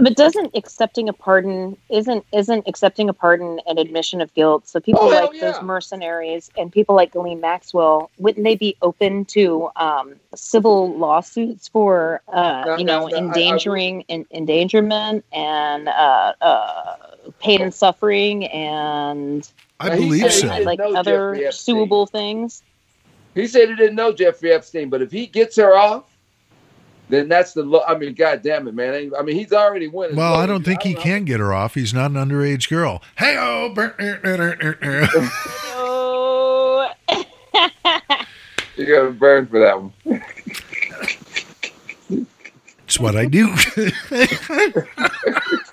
but 0.01 0.15
doesn't 0.15 0.51
accepting 0.55 1.09
a 1.09 1.13
pardon 1.13 1.77
isn't 1.89 2.25
isn't 2.31 2.67
accepting 2.67 3.09
a 3.09 3.13
pardon 3.13 3.59
an 3.67 3.77
admission 3.77 4.21
of 4.21 4.33
guilt? 4.33 4.67
So 4.67 4.79
people 4.79 5.01
Oh, 5.03 5.09
hell 5.11 5.27
like 5.31 5.39
those 5.39 5.61
mercenaries 5.61 6.49
and 6.57 6.71
people 6.71 6.95
like 6.95 7.11
Ghislaine 7.13 7.39
Maxwell, 7.41 8.09
wouldn't 8.17 8.43
they 8.43 8.55
be 8.55 8.75
open 8.81 9.25
to 9.25 9.69
um, 9.75 10.15
civil 10.35 10.97
lawsuits 10.97 11.67
for 11.67 12.21
uh, 12.27 12.63
No, 12.65 12.75
you 12.77 12.83
no, 12.85 12.99
know 13.01 13.07
no, 13.07 13.15
I- 13.15 13.19
I- 13.19 13.23
endangering 13.25 14.05
endangerment 14.09 15.23
and 15.31 15.87
uh, 15.87 16.33
uh, 16.41 16.95
pain 17.39 17.61
and 17.61 17.73
suffering 17.73 18.45
and 18.47 19.49
I 19.79 19.95
believe 19.95 20.21
said 20.23 20.31
so. 20.31 20.47
didn't 20.49 20.65
like 20.65 20.79
other 20.79 21.33
Jeffrey 21.33 21.45
Epstein. 21.47 21.75
suable 21.75 22.09
things? 22.09 22.63
He 23.35 23.47
said 23.47 23.69
he 23.69 23.75
didn't 23.75 23.95
know 23.95 24.11
Jeffrey 24.11 24.51
Epstein, 24.51 24.89
but 24.89 25.01
if 25.01 25.11
he 25.11 25.27
gets 25.27 25.55
her 25.57 25.75
off, 25.77 26.08
then 27.09 27.27
that's 27.27 27.53
the. 27.53 27.63
Lo- 27.63 27.83
I 27.87 27.97
mean, 27.97 28.13
god 28.13 28.41
damn 28.41 28.67
it, 28.67 28.73
man. 28.75 29.11
I 29.17 29.21
mean, 29.23 29.35
he's 29.35 29.51
already 29.51 29.87
winning. 29.87 30.15
Well, 30.15 30.35
I 30.35 30.45
don't 30.45 30.63
think 30.63 30.83
he 30.83 30.93
can 30.93 31.25
get 31.25 31.39
her 31.39 31.53
off. 31.53 31.73
He's 31.73 31.93
not 31.93 32.11
an 32.11 32.17
underage 32.17 32.69
girl. 32.69 33.01
Hey, 33.17 33.35
oh, 33.37 33.73
Oh, 35.71 36.91
You 38.77 38.85
got 38.85 39.03
to 39.03 39.11
burn 39.11 39.47
for 39.47 39.59
that 39.59 39.81
one. 39.81 39.91
it's 42.85 42.99
what 42.99 43.15
I 43.17 43.25
do. 43.25 43.47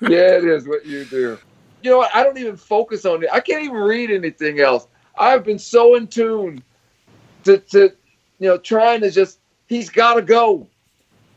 yeah, 0.01 0.37
it 0.37 0.43
is 0.43 0.67
what 0.67 0.85
you 0.85 1.05
do. 1.05 1.37
You 1.83 1.91
know 1.91 1.97
what? 1.99 2.13
I 2.13 2.23
don't 2.23 2.37
even 2.37 2.57
focus 2.57 3.05
on 3.05 3.23
it. 3.23 3.29
I 3.31 3.39
can't 3.39 3.63
even 3.63 3.77
read 3.77 4.11
anything 4.11 4.59
else. 4.59 4.87
I've 5.17 5.43
been 5.45 5.59
so 5.59 5.95
in 5.95 6.07
tune 6.07 6.61
to, 7.45 7.59
to 7.59 7.91
you 8.39 8.47
know, 8.49 8.57
trying 8.57 9.01
to 9.01 9.09
just, 9.11 9.39
he's 9.67 9.89
got 9.89 10.15
to 10.15 10.21
go. 10.21 10.67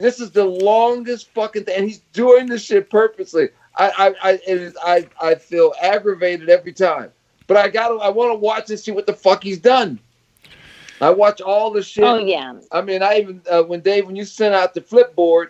This 0.00 0.18
is 0.18 0.30
the 0.30 0.44
longest 0.44 1.32
fucking 1.34 1.64
thing. 1.64 1.76
And 1.76 1.84
he's 1.86 1.98
doing 2.12 2.46
this 2.46 2.64
shit 2.64 2.88
purposely. 2.90 3.50
I, 3.76 3.90
I, 3.90 4.14
I, 4.22 4.32
it 4.32 4.42
is, 4.60 4.76
I, 4.82 5.06
I 5.20 5.34
feel 5.34 5.74
aggravated 5.80 6.48
every 6.48 6.72
time. 6.72 7.10
But 7.46 7.58
I 7.58 7.68
got 7.68 7.88
to, 7.88 7.94
I 7.96 8.08
want 8.08 8.30
to 8.30 8.34
watch 8.36 8.70
and 8.70 8.80
see 8.80 8.92
what 8.92 9.06
the 9.06 9.12
fuck 9.12 9.42
he's 9.42 9.58
done. 9.58 10.00
I 11.02 11.10
watch 11.10 11.40
all 11.42 11.70
the 11.70 11.82
shit. 11.82 12.04
oh 12.04 12.16
yeah. 12.18 12.54
I 12.72 12.80
mean, 12.80 13.02
I 13.02 13.18
even 13.18 13.42
uh, 13.50 13.62
when 13.62 13.80
Dave, 13.80 14.06
when 14.06 14.16
you 14.16 14.24
sent 14.24 14.54
out 14.54 14.72
the 14.74 14.80
flipboard, 14.80 15.48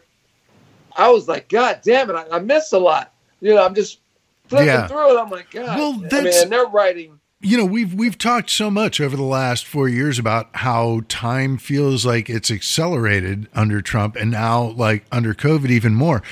I 0.96 1.08
was 1.10 1.28
like, 1.28 1.48
God 1.48 1.80
damn 1.84 2.10
it, 2.10 2.14
I, 2.14 2.26
I 2.36 2.38
miss 2.40 2.72
a 2.72 2.78
lot. 2.78 3.12
You 3.40 3.54
know, 3.54 3.64
I'm 3.64 3.74
just 3.74 4.00
flipping 4.48 4.66
Yeah. 4.66 4.86
through 4.88 5.16
it. 5.16 5.20
I'm 5.20 5.30
like, 5.30 5.50
God. 5.50 5.78
Well, 5.78 5.90
I 5.92 5.92
mean, 5.98 6.08
that's- 6.08 6.42
and 6.42 6.50
they're 6.52 6.66
writing. 6.66 7.19
You 7.42 7.56
know, 7.56 7.64
we've 7.64 7.94
we've 7.94 8.18
talked 8.18 8.50
so 8.50 8.70
much 8.70 9.00
over 9.00 9.16
the 9.16 9.22
last 9.22 9.64
four 9.64 9.88
years 9.88 10.18
about 10.18 10.50
how 10.56 11.00
time 11.08 11.56
feels 11.56 12.04
like 12.04 12.28
it's 12.28 12.50
accelerated 12.50 13.48
under 13.54 13.80
Trump, 13.80 14.14
and 14.16 14.30
now 14.30 14.62
like 14.62 15.04
under 15.10 15.32
COVID 15.32 15.70
even 15.70 15.94
more. 15.94 16.22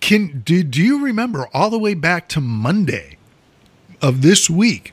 Can 0.00 0.42
do 0.44 0.62
do 0.62 0.80
you 0.80 1.04
remember 1.04 1.48
all 1.52 1.68
the 1.68 1.78
way 1.78 1.94
back 1.94 2.28
to 2.28 2.40
Monday 2.40 3.18
of 4.00 4.22
this 4.22 4.48
week 4.48 4.92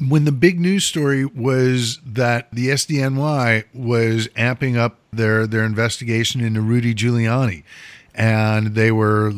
when 0.00 0.24
the 0.24 0.32
big 0.32 0.58
news 0.58 0.84
story 0.84 1.24
was 1.24 2.00
that 2.04 2.48
the 2.52 2.68
SDNY 2.68 3.64
was 3.72 4.26
amping 4.28 4.76
up 4.76 4.98
their 5.12 5.46
their 5.46 5.62
investigation 5.62 6.40
into 6.40 6.60
Rudy 6.60 6.92
Giuliani, 6.92 7.62
and 8.16 8.74
they 8.74 8.90
were 8.90 9.32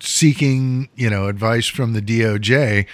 seeking 0.00 0.88
you 0.96 1.08
know 1.08 1.28
advice 1.28 1.68
from 1.68 1.92
the 1.92 2.02
DOJ 2.02 2.86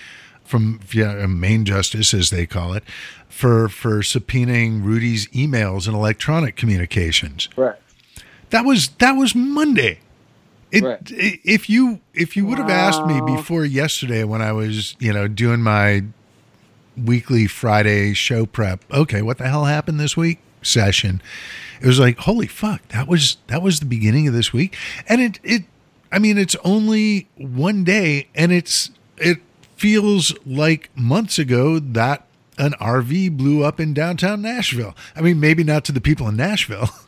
from 0.47 0.81
know, 0.95 1.25
uh, 1.25 1.27
main 1.27 1.65
justice 1.65 2.15
as 2.15 2.31
they 2.31 2.47
call 2.47 2.73
it 2.73 2.85
for 3.29 3.69
for 3.69 4.01
subpoenaing 4.01 4.83
Rudy's 4.83 5.29
emails 5.29 5.87
and 5.87 5.95
electronic 5.95 6.57
communications. 6.57 7.49
Right. 7.57 7.77
That 8.51 8.65
was 8.65 8.89
that 8.99 9.13
was 9.13 9.35
Monday. 9.35 10.01
It, 10.73 10.83
Right. 10.83 10.99
If 11.05 11.71
you 11.71 12.01
if 12.15 12.37
you 12.37 12.47
would 12.47 12.59
have 12.59 12.71
asked 12.71 13.05
me 13.07 13.21
before 13.21 13.65
yesterday 13.65 14.25
when 14.25 14.43
I 14.43 14.53
was 14.53 14.97
you 14.99 15.13
know 15.13 15.29
doing 15.29 15.63
my 15.63 16.05
weekly 16.97 17.47
Friday 17.47 18.15
show 18.15 18.47
prep, 18.47 18.85
okay, 18.91 19.23
what 19.23 19.39
the 19.39 19.49
hell 19.49 19.67
happened 19.67 20.01
this 20.01 20.17
week 20.17 20.39
session? 20.63 21.23
It 21.81 21.87
was 21.87 22.01
like 22.01 22.19
holy 22.19 22.47
fuck, 22.47 22.89
that 22.89 23.07
was 23.07 23.37
that 23.49 23.63
was 23.63 23.81
the 23.81 23.87
beginning 23.87 24.27
of 24.27 24.35
this 24.35 24.53
week, 24.53 24.77
and 25.09 25.21
it 25.21 25.39
it 25.45 25.65
I 26.11 26.19
mean 26.19 26.39
it's 26.39 26.57
only 26.65 27.29
one 27.37 27.85
day, 27.85 28.29
and 28.35 28.51
it's 28.51 28.91
it 29.19 29.39
feels 29.77 30.35
like 30.45 30.91
months 30.97 31.39
ago 31.39 31.79
that 31.79 32.27
an 32.59 32.73
RV 32.81 33.37
blew 33.37 33.63
up 33.63 33.79
in 33.79 33.95
downtown 33.95 34.43
Nashville. 34.43 34.97
I 35.15 35.21
mean, 35.21 35.39
maybe 35.39 35.63
not 35.63 35.85
to 35.87 35.93
the 35.93 36.01
people 36.01 36.29
in 36.29 36.37
Nashville. 36.37 36.89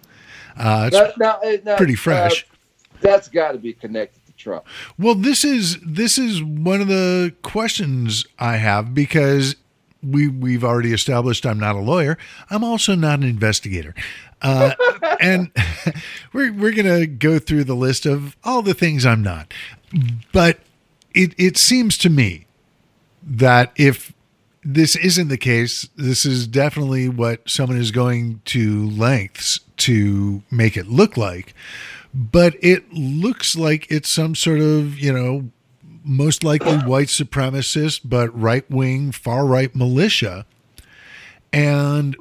Uh, 0.61 0.91
it's 0.93 1.65
now, 1.65 1.77
pretty 1.77 1.95
fresh. 1.95 2.43
uh, 2.43 2.97
that's 3.01 3.29
got 3.29 3.53
to 3.53 3.59
be 3.59 3.73
connected 3.73 4.19
to 4.27 4.33
Trump. 4.33 4.65
Well, 4.99 5.15
this 5.15 5.45
is 5.45 5.79
this 5.87 6.19
is 6.19 6.43
one 6.43 6.81
of 6.81 6.89
the 6.89 7.33
questions 7.43 8.27
I 8.41 8.57
have 8.57 8.93
because 8.93 9.55
we 10.03 10.27
we've 10.27 10.65
already 10.65 10.93
established 10.93 11.47
I'm 11.47 11.61
not 11.61 11.77
a 11.77 11.79
lawyer. 11.79 12.19
I'm 12.51 12.65
also 12.65 12.97
not 12.97 13.21
an 13.21 13.25
investigator, 13.27 13.95
uh, 14.43 14.73
and 15.21 15.53
we're 16.33 16.53
we're 16.53 16.73
gonna 16.73 17.07
go 17.07 17.39
through 17.39 17.63
the 17.63 17.77
list 17.77 18.05
of 18.05 18.37
all 18.43 18.63
the 18.63 18.75
things 18.75 19.07
I'm 19.07 19.23
not. 19.23 19.55
But 20.33 20.59
it 21.15 21.35
it 21.39 21.57
seems 21.57 21.97
to 21.99 22.11
me 22.11 22.48
that 23.23 23.73
if 23.77 24.13
this 24.65 24.97
isn't 24.97 25.29
the 25.29 25.39
case, 25.39 25.89
this 25.97 26.27
is 26.27 26.47
definitely 26.47 27.09
what 27.09 27.49
someone 27.49 27.79
is 27.79 27.91
going 27.91 28.41
to 28.47 28.89
lengths 28.91 29.61
to 29.79 30.43
make 30.51 30.77
it 30.77 30.89
look 30.89 31.17
like. 31.17 31.55
But 32.13 32.57
it 32.61 32.93
looks 32.93 33.57
like 33.57 33.91
it's 33.91 34.09
some 34.09 34.35
sort 34.35 34.61
of, 34.61 34.99
you 34.99 35.13
know, 35.13 35.51
most 36.05 36.43
likely 36.43 36.77
white 36.79 37.09
supremacist, 37.09 38.01
but 38.05 38.29
right 38.39 38.69
wing, 38.71 39.13
far 39.13 39.47
right 39.47 39.75
militia. 39.75 40.47
And 41.51 42.15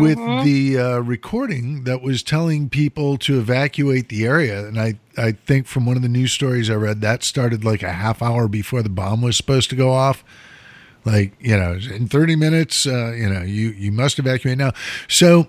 with 0.00 0.18
the 0.44 0.78
uh, 0.78 0.98
recording 0.98 1.84
that 1.84 2.02
was 2.02 2.22
telling 2.22 2.68
people 2.68 3.16
to 3.18 3.38
evacuate 3.38 4.10
the 4.10 4.26
area, 4.26 4.66
and 4.66 4.78
I, 4.78 4.98
I 5.16 5.32
think 5.32 5.66
from 5.66 5.86
one 5.86 5.96
of 5.96 6.02
the 6.02 6.08
news 6.08 6.32
stories 6.32 6.68
I 6.68 6.74
read, 6.74 7.00
that 7.00 7.22
started 7.22 7.64
like 7.64 7.82
a 7.82 7.92
half 7.92 8.20
hour 8.20 8.46
before 8.46 8.82
the 8.82 8.90
bomb 8.90 9.22
was 9.22 9.38
supposed 9.38 9.70
to 9.70 9.76
go 9.76 9.90
off. 9.90 10.22
Like 11.06 11.34
you 11.38 11.56
know 11.56 11.72
in 11.72 12.08
30 12.08 12.36
minutes 12.36 12.86
uh, 12.86 13.12
you 13.12 13.28
know 13.28 13.42
you 13.42 13.70
you 13.70 13.92
must 13.92 14.18
evacuate 14.18 14.58
now. 14.58 14.72
So 15.08 15.48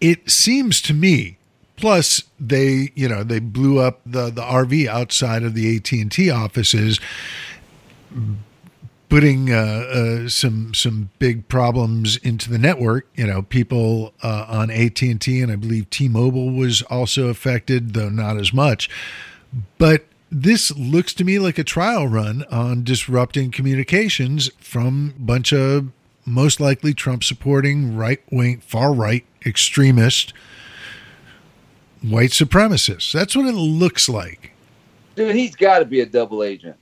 it 0.00 0.30
seems 0.30 0.80
to 0.82 0.94
me 0.94 1.36
plus 1.76 2.22
they 2.40 2.90
you 2.94 3.08
know 3.08 3.22
they 3.22 3.38
blew 3.38 3.78
up 3.78 4.00
the 4.06 4.30
the 4.30 4.42
rv 4.42 4.86
outside 4.86 5.42
of 5.42 5.54
the 5.54 5.76
at&t 5.76 6.30
offices 6.30 6.98
putting 9.08 9.52
uh, 9.52 9.56
uh, 9.56 10.28
some 10.28 10.74
some 10.74 11.10
big 11.18 11.48
problems 11.48 12.16
into 12.18 12.50
the 12.50 12.58
network. 12.58 13.08
You 13.14 13.26
know, 13.26 13.42
people 13.42 14.14
uh, 14.22 14.46
on 14.48 14.70
AT 14.70 15.00
and 15.02 15.20
T 15.20 15.40
and 15.40 15.52
I 15.52 15.56
believe 15.56 15.90
T-Mobile 15.90 16.50
was 16.50 16.82
also 16.82 17.28
affected, 17.28 17.94
though 17.94 18.08
not 18.08 18.36
as 18.36 18.52
much. 18.52 18.90
But 19.78 20.06
this 20.30 20.76
looks 20.76 21.14
to 21.14 21.24
me 21.24 21.38
like 21.38 21.58
a 21.58 21.64
trial 21.64 22.08
run 22.08 22.44
on 22.50 22.84
disrupting 22.84 23.52
communications 23.52 24.50
from 24.58 25.14
a 25.16 25.20
bunch 25.20 25.52
of 25.52 25.90
most 26.24 26.60
likely 26.60 26.92
Trump 26.92 27.22
supporting 27.22 27.96
right 27.96 28.20
wing, 28.30 28.60
far 28.60 28.92
right 28.92 29.24
extremist 29.44 30.32
white 32.02 32.30
supremacists. 32.30 33.12
That's 33.12 33.36
what 33.36 33.46
it 33.46 33.54
looks 33.54 34.08
like. 34.08 34.52
Dude, 35.14 35.34
he's 35.34 35.54
got 35.54 35.78
to 35.78 35.84
be 35.84 36.00
a 36.00 36.06
double 36.06 36.42
agent. 36.42 36.76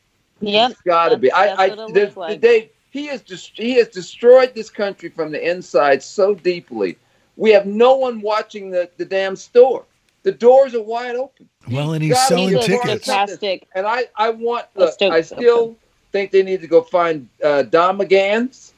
Yep. 0.47 0.71
He's 0.71 0.81
got 0.83 1.09
to 1.11 1.17
be. 1.17 1.31
I, 1.33 1.47
I, 1.47 1.67
it 1.67 1.77
the, 1.77 1.87
looks 1.87 2.17
like. 2.17 2.41
Dave, 2.41 2.71
he 2.91 3.07
has 3.07 3.23
just 3.23 3.51
he 3.57 3.75
has 3.75 3.89
destroyed 3.89 4.55
this 4.55 4.71
country 4.71 5.09
from 5.09 5.33
the 5.33 5.51
inside 5.51 6.03
so 6.03 6.35
deeply. 6.35 6.97
We 7.37 7.51
have 7.51 7.67
no 7.67 7.97
one 7.97 8.21
watching 8.21 8.71
the, 8.71 8.89
the 8.97 9.05
damn 9.05 9.35
store. 9.37 9.85
The 10.23 10.33
doors 10.33 10.75
are 10.75 10.83
wide 10.83 11.17
open. 11.17 11.49
Well, 11.71 11.93
and 11.95 12.03
he's 12.03 12.19
selling 12.27 12.51
He's 12.51 12.65
a 12.65 12.67
tickets. 12.67 13.07
Fantastic. 13.07 13.67
And 13.75 13.87
I, 13.87 14.05
I 14.17 14.31
want. 14.31 14.67
Look, 14.75 14.95
I 15.03 15.21
this 15.21 15.29
still 15.29 15.77
think 16.13 16.31
they 16.31 16.43
need 16.43 16.61
to 16.61 16.69
go 16.69 16.83
find 16.83 17.29
uh, 17.43 17.63
Don 17.63 17.99
McGahn's, 17.99 18.73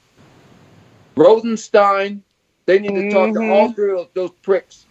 Rosenstein. 1.15 2.23
They 2.65 2.79
need 2.79 2.95
to 2.95 3.11
talk 3.11 3.33
to 3.35 3.41
Mhm. 3.41 3.53
all 3.53 3.73
three 3.73 3.93
of 3.93 4.09
those 4.15 4.31
pricks 4.43 4.87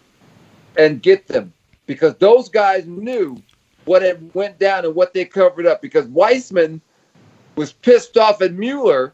and 0.78 1.01
get 1.01 1.28
them 1.28 1.51
because 1.88 2.15
those 2.15 2.47
guys 2.47 2.86
knew 2.86 3.41
what 3.86 4.01
had 4.01 4.33
went 4.33 4.59
down 4.59 4.86
and 4.86 4.93
what 4.95 5.13
they 5.13 5.25
covered 5.25 5.65
up. 5.65 5.81
Because 5.81 6.05
Weissmann 6.07 6.81
was 7.55 7.71
pissed 7.71 8.17
off 8.17 8.41
at 8.41 8.53
Mueller, 8.53 9.13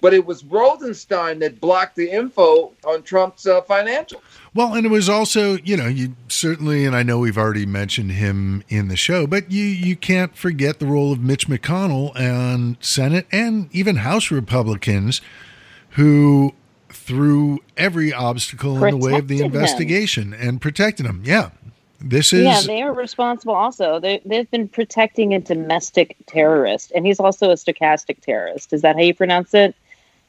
but 0.00 0.14
it 0.14 0.24
was 0.26 0.44
Rosenstein 0.44 1.38
that 1.40 1.60
blocked 1.60 1.94
the 1.96 2.10
info 2.10 2.72
on 2.84 3.02
Trump's 3.02 3.46
uh, 3.46 3.60
financials. 3.62 4.20
Well, 4.54 4.74
and 4.74 4.84
it 4.84 4.90
was 4.90 5.08
also, 5.08 5.56
you 5.58 5.76
know, 5.76 5.86
you 5.86 6.14
certainly, 6.28 6.84
and 6.84 6.94
I 6.96 7.02
know 7.02 7.18
we've 7.18 7.38
already 7.38 7.64
mentioned 7.66 8.12
him 8.12 8.64
in 8.68 8.88
the 8.88 8.96
show, 8.96 9.26
but 9.26 9.50
you 9.50 9.64
you 9.64 9.96
can't 9.96 10.36
forget 10.36 10.78
the 10.78 10.86
role 10.86 11.12
of 11.12 11.20
Mitch 11.20 11.46
McConnell 11.48 12.12
and 12.18 12.76
Senate 12.80 13.26
and 13.30 13.68
even 13.72 13.96
House 13.96 14.30
Republicans, 14.30 15.20
who 15.90 16.52
threw 16.90 17.60
every 17.76 18.12
obstacle 18.12 18.84
in 18.84 18.90
the 18.90 18.96
way 18.96 19.18
of 19.18 19.28
the 19.28 19.36
Protected 19.38 19.40
him. 19.40 19.44
investigation 19.46 20.34
and 20.34 20.60
protected 20.60 21.06
him. 21.06 21.22
Yeah, 21.24 21.50
this 22.04 22.32
is 22.32 22.44
yeah, 22.44 22.60
they 22.62 22.82
are 22.82 22.92
responsible. 22.92 23.54
Also, 23.54 23.98
they 24.00 24.20
they've 24.24 24.50
been 24.50 24.68
protecting 24.68 25.34
a 25.34 25.40
domestic 25.40 26.16
terrorist, 26.26 26.92
and 26.94 27.06
he's 27.06 27.20
also 27.20 27.50
a 27.50 27.54
stochastic 27.54 28.20
terrorist. 28.20 28.72
Is 28.72 28.82
that 28.82 28.96
how 28.96 29.02
you 29.02 29.14
pronounce 29.14 29.54
it? 29.54 29.74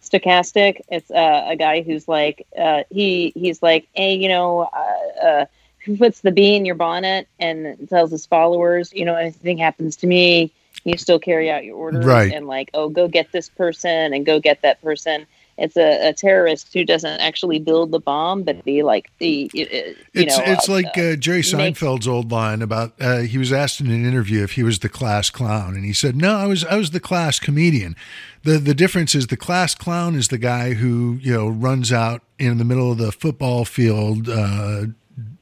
Stochastic. 0.01 0.81
It's 0.89 1.09
uh, 1.09 1.45
a 1.47 1.55
guy 1.55 1.81
who's 1.81 2.07
like 2.07 2.45
uh, 2.57 2.83
he 2.89 3.31
he's 3.35 3.61
like, 3.63 3.87
hey, 3.93 4.15
you 4.15 4.29
know, 4.29 4.61
uh, 4.61 5.25
uh, 5.25 5.45
who 5.85 5.97
puts 5.97 6.21
the 6.21 6.31
bee 6.31 6.55
in 6.55 6.65
your 6.65 6.75
bonnet 6.75 7.27
and 7.39 7.87
tells 7.89 8.11
his 8.11 8.25
followers, 8.25 8.91
you 8.93 9.05
know, 9.05 9.15
anything 9.15 9.57
happens 9.57 9.97
to 9.97 10.07
me, 10.07 10.51
you 10.83 10.97
still 10.97 11.19
carry 11.19 11.49
out 11.49 11.63
your 11.63 11.77
orders, 11.77 12.05
Right. 12.05 12.31
and 12.31 12.47
like, 12.47 12.69
oh, 12.73 12.89
go 12.89 13.07
get 13.07 13.31
this 13.31 13.49
person 13.49 14.13
and 14.13 14.25
go 14.25 14.39
get 14.39 14.61
that 14.61 14.81
person. 14.81 15.25
It's 15.57 15.77
a, 15.77 16.09
a 16.09 16.13
terrorist 16.13 16.73
who 16.73 16.83
doesn't 16.83 17.19
actually 17.19 17.59
build 17.59 17.91
the 17.91 17.99
bomb, 17.99 18.43
but 18.43 18.63
be 18.63 18.81
like 18.81 19.11
the 19.19 19.51
you 19.53 19.67
It's 20.13 20.37
know 20.37 20.43
it's 20.45 20.67
uh, 20.67 20.71
like 20.71 20.97
uh, 20.97 21.15
Jerry 21.15 21.37
makes- 21.37 21.51
Seinfeld's 21.51 22.07
old 22.07 22.31
line 22.31 22.61
about 22.61 22.93
uh, 22.99 23.19
he 23.19 23.37
was 23.37 23.53
asked 23.53 23.79
in 23.79 23.91
an 23.91 24.05
interview 24.05 24.43
if 24.43 24.53
he 24.53 24.63
was 24.63 24.79
the 24.79 24.89
class 24.89 25.29
clown, 25.29 25.75
and 25.75 25.85
he 25.85 25.93
said, 25.93 26.15
"No, 26.15 26.35
I 26.35 26.47
was 26.47 26.65
I 26.65 26.77
was 26.77 26.91
the 26.91 26.99
class 26.99 27.39
comedian." 27.39 27.95
the 28.43 28.57
The 28.57 28.73
difference 28.73 29.13
is 29.13 29.27
the 29.27 29.37
class 29.37 29.75
clown 29.75 30.15
is 30.15 30.29
the 30.29 30.37
guy 30.39 30.73
who 30.73 31.19
you 31.21 31.33
know 31.33 31.47
runs 31.49 31.91
out 31.91 32.23
in 32.39 32.57
the 32.57 32.65
middle 32.65 32.91
of 32.91 32.97
the 32.97 33.11
football 33.11 33.63
field 33.63 34.27
uh, 34.29 34.85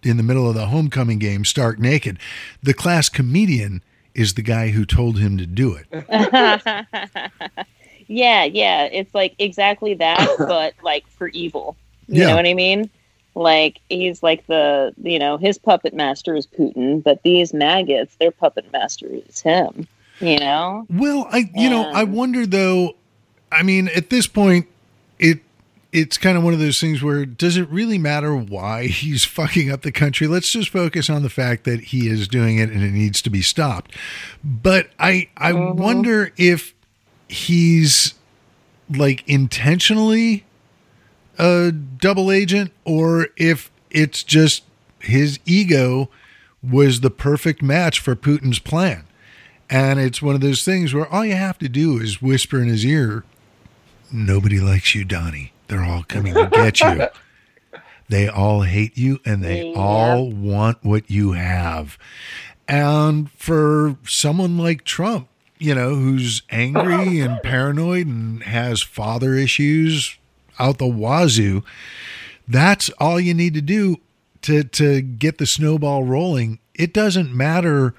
in 0.04 0.18
the 0.18 0.24
middle 0.24 0.48
of 0.50 0.56
the 0.56 0.68
homecoming 0.68 1.20
game 1.20 1.46
stark 1.46 1.80
naked. 1.80 2.20
The 2.62 2.74
class 2.74 3.08
comedian 3.08 3.82
is 4.14 4.34
the 4.34 4.42
guy 4.42 4.70
who 4.70 4.86
told 4.86 5.20
him 5.20 5.38
to 5.38 5.46
do 5.46 5.74
it. 5.74 5.88
yeah, 8.12 8.44
yeah. 8.44 8.84
It's 8.84 9.14
like 9.16 9.36
exactly 9.40 9.94
that, 9.96 10.28
but 10.38 10.74
like 10.84 11.08
for 11.08 11.30
evil. 11.30 11.76
You 12.08 12.20
Yeah. 12.22 12.28
know 12.28 12.36
what 12.36 12.46
I 12.46 12.54
mean? 12.54 12.90
Like 13.34 13.80
he's 13.90 14.22
like 14.22 14.46
the 14.48 14.94
you 15.02 15.18
know, 15.20 15.38
his 15.38 15.58
puppet 15.58 15.94
master 15.94 16.36
is 16.36 16.46
Putin, 16.46 17.02
but 17.02 17.24
these 17.24 17.54
maggots, 17.54 18.16
their 18.20 18.32
puppet 18.32 18.72
master 18.74 19.08
is 19.10 19.40
him. 19.42 19.88
You 20.20 20.38
know? 20.38 20.86
Well, 20.90 21.28
I 21.32 21.50
you 21.56 21.70
know 21.70 21.84
I 21.94 22.04
wonder 22.04 22.46
though. 22.46 22.96
I 23.52 23.64
mean, 23.64 23.88
at 23.90 24.10
this 24.10 24.28
point, 24.28 24.68
it 25.20 25.40
it's 25.94 26.18
kind 26.18 26.38
of 26.38 26.44
one 26.44 26.54
of 26.54 26.60
those 26.60 26.80
things 26.80 27.02
where 27.04 27.26
does 27.26 27.58
it 27.58 27.68
really 27.70 27.98
matter 27.98 28.34
why 28.36 28.88
he's 28.88 29.24
fucking 29.26 29.72
up 29.72 29.82
the 29.82 29.92
country? 29.92 30.28
Let's 30.28 30.52
just 30.52 30.70
focus 30.70 31.10
on 31.10 31.22
the 31.24 31.30
fact 31.30 31.64
that 31.64 31.80
he 31.86 32.08
is 32.10 32.28
doing 32.28 32.58
it 32.58 32.70
and 32.70 32.84
it 32.84 32.92
needs 32.92 33.22
to 33.24 33.30
be 33.30 33.42
stopped. 33.42 33.96
But 34.44 34.90
I 35.00 35.30
I 35.38 35.54
Mhm. 35.54 35.76
wonder 35.76 36.32
if 36.38 36.74
he's 37.32 38.14
like 38.90 39.28
intentionally 39.28 40.46
a 41.38 41.72
double 41.72 42.32
agent 42.32 42.72
or 42.86 43.28
if 43.38 43.72
it's 43.90 44.24
just 44.24 44.64
his 45.00 45.40
ego 45.46 46.10
was 46.62 47.00
the 47.02 47.10
perfect 47.10 47.62
match 47.62 48.00
for 48.00 48.16
Putin's 48.16 48.60
plan. 48.60 49.06
And 49.70 50.00
it's 50.00 50.22
one 50.22 50.36
of 50.36 50.42
those 50.42 50.64
things 50.66 50.94
where 50.94 51.08
all 51.08 51.26
you 51.26 51.36
have 51.36 51.58
to 51.60 51.70
do 51.70 51.98
is 51.98 52.22
whisper 52.22 52.60
in 52.62 52.68
his 52.68 52.86
ear, 52.86 53.24
Nobody 54.14 54.60
likes 54.60 54.94
you, 54.94 55.06
Donnie. 55.06 55.54
They're 55.70 55.86
all 55.86 56.04
coming 56.04 56.34
to 56.34 56.50
get 56.52 56.82
you. 56.82 57.08
They 58.10 58.28
all 58.28 58.64
hate 58.64 58.98
you 58.98 59.22
and 59.24 59.42
they 59.42 59.64
Yeah. 59.72 59.80
all 59.80 60.30
want 60.30 60.84
what 60.84 61.10
you 61.10 61.32
have. 61.32 61.98
And 62.68 63.32
for 63.32 63.96
someone 64.06 64.58
like 64.58 64.84
Trump, 64.84 65.30
you 65.62 65.76
know, 65.76 65.94
who's 65.94 66.42
angry 66.50 67.20
and 67.20 67.40
paranoid 67.44 68.08
and 68.08 68.42
has 68.44 68.82
father 68.82 69.36
issues 69.36 70.18
out 70.58 70.80
the 70.80 70.88
wazoo, 70.88 71.64
that's 72.48 72.90
all 73.00 73.20
you 73.20 73.36
need 73.36 73.54
to 73.54 73.62
do 73.62 73.98
to 74.42 74.64
to 74.64 75.04
get 75.04 75.38
the 75.38 75.46
snowball 75.46 76.04
rolling. 76.04 76.58
It 76.74 76.94
doesn't 76.94 77.32
matter 77.32 77.94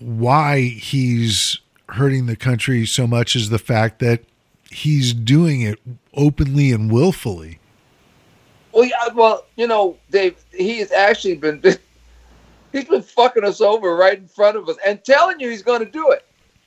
why 0.00 0.60
he's 0.60 1.60
hurting 1.88 2.26
the 2.26 2.36
country 2.36 2.84
so 2.84 3.06
much 3.06 3.36
as 3.36 3.48
the 3.48 3.58
fact 3.58 3.98
that 4.00 4.22
he's 4.70 5.14
doing 5.14 5.62
it 5.62 5.78
openly 6.12 6.72
and 6.72 6.92
willfully. 6.92 7.58
Well, 8.72 8.84
yeah, 8.84 9.08
well, 9.14 9.46
you 9.56 9.66
know, 9.66 9.96
Dave, 10.10 10.36
he 10.52 10.80
has 10.80 10.92
actually 10.92 11.36
been 11.36 11.62
he's 12.72 12.84
been 12.84 13.00
fucking 13.00 13.44
us 13.44 13.62
over 13.62 13.96
right 13.96 14.18
in 14.18 14.28
front 14.28 14.58
of 14.58 14.68
us 14.68 14.76
and 14.86 15.02
telling 15.02 15.40
you 15.40 15.48
he's 15.48 15.62
going 15.62 15.80
to 15.82 15.90
do 15.90 16.10
it. 16.10 16.26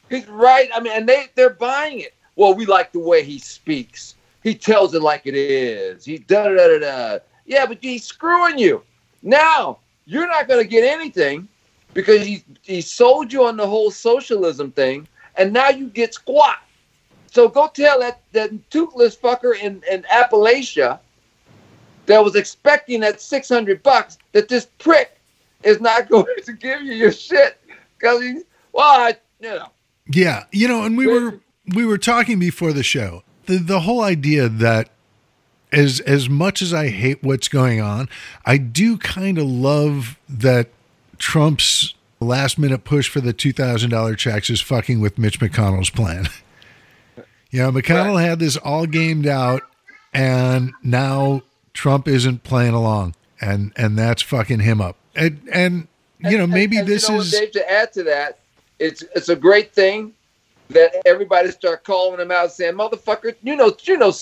He's 0.09 0.27
right. 0.27 0.69
I 0.73 0.79
mean, 0.79 0.93
and 0.93 1.07
they 1.07 1.27
they're 1.35 1.49
buying 1.49 2.01
it. 2.01 2.13
Well, 2.35 2.53
we 2.53 2.65
like 2.65 2.91
the 2.91 2.99
way 2.99 3.23
he 3.23 3.39
speaks. 3.39 4.15
He 4.43 4.53
tells 4.53 4.93
it 4.93 5.01
like 5.01 5.23
it 5.25 5.35
is. 5.35 6.05
He 6.05 6.19
da 6.19 6.49
da 6.49 6.67
da 6.67 6.79
da. 6.79 7.19
Yeah, 7.45 7.65
but 7.65 7.79
he's 7.81 8.05
screwing 8.05 8.59
you. 8.59 8.83
Now 9.23 9.79
you're 10.05 10.27
not 10.27 10.47
going 10.47 10.63
to 10.63 10.69
get 10.69 10.83
anything 10.83 11.47
because 11.93 12.25
he 12.25 12.43
he 12.61 12.81
sold 12.81 13.33
you 13.33 13.45
on 13.45 13.57
the 13.57 13.65
whole 13.65 13.89
socialism 13.89 14.71
thing, 14.71 15.07
and 15.35 15.51
now 15.51 15.69
you 15.69 15.87
get 15.87 16.13
squat. 16.13 16.59
So 17.31 17.49
go 17.49 17.67
tell 17.67 17.99
that 18.01 18.21
that 18.33 18.51
toothless 18.69 19.15
fucker 19.15 19.57
in 19.57 19.81
in 19.89 20.03
Appalachia 20.03 20.99
that 22.05 22.23
was 22.23 22.35
expecting 22.35 22.99
that 22.99 23.19
600 23.19 23.81
bucks 23.81 24.17
that 24.31 24.47
this 24.47 24.67
prick 24.77 25.19
is 25.63 25.81
not 25.81 26.07
going 26.09 26.25
to 26.43 26.53
give 26.53 26.83
you 26.83 26.93
your 26.93 27.11
shit 27.11 27.59
because 27.97 28.21
he's 28.21 28.43
well 28.73 29.07
I, 29.07 29.15
you 29.39 29.49
know 29.49 29.69
Yeah, 30.07 30.45
you 30.51 30.67
know, 30.67 30.83
and 30.83 30.97
we 30.97 31.07
were 31.07 31.39
we 31.73 31.85
were 31.85 31.97
talking 31.97 32.39
before 32.39 32.73
the 32.73 32.83
show. 32.83 33.23
The 33.45 33.57
the 33.57 33.81
whole 33.81 34.01
idea 34.01 34.47
that 34.47 34.89
as 35.71 35.99
as 36.01 36.29
much 36.29 36.61
as 36.61 36.73
I 36.73 36.89
hate 36.89 37.23
what's 37.23 37.47
going 37.47 37.81
on, 37.81 38.09
I 38.45 38.57
do 38.57 38.97
kind 38.97 39.37
of 39.37 39.45
love 39.45 40.17
that 40.29 40.69
Trump's 41.17 41.93
last 42.19 42.57
minute 42.57 42.83
push 42.83 43.09
for 43.09 43.19
the 43.19 43.33
two 43.33 43.51
thousand 43.51 43.89
dollar 43.89 44.15
checks 44.15 44.49
is 44.49 44.61
fucking 44.61 44.99
with 44.99 45.17
Mitch 45.17 45.39
McConnell's 45.39 45.89
plan. 45.89 46.27
you 47.51 47.61
know, 47.61 47.71
McConnell 47.71 48.21
had 48.21 48.39
this 48.39 48.57
all 48.57 48.85
gamed 48.85 49.27
out, 49.27 49.63
and 50.13 50.73
now 50.83 51.41
Trump 51.73 52.07
isn't 52.07 52.43
playing 52.43 52.73
along, 52.73 53.15
and 53.41 53.73
and 53.75 53.97
that's 53.97 54.21
fucking 54.21 54.59
him 54.59 54.81
up. 54.81 54.97
And 55.15 55.41
and 55.51 55.87
you 56.19 56.37
know 56.37 56.47
maybe 56.47 56.77
and 56.77 56.87
this 56.87 57.09
you 57.09 57.15
know 57.15 57.21
is 57.21 57.31
Dave, 57.31 57.51
to 57.51 57.71
add 57.71 57.91
to 57.93 58.03
that 58.03 58.39
it's 58.79 59.03
it's 59.15 59.29
a 59.29 59.35
great 59.35 59.73
thing 59.73 60.13
that 60.69 60.91
everybody 61.05 61.51
start 61.51 61.83
calling 61.83 62.17
them 62.17 62.31
out 62.31 62.51
saying 62.51 62.73
motherfucker 62.73 63.35
you 63.43 63.55
know 63.55 63.75
you 63.83 63.97
know 63.97 64.13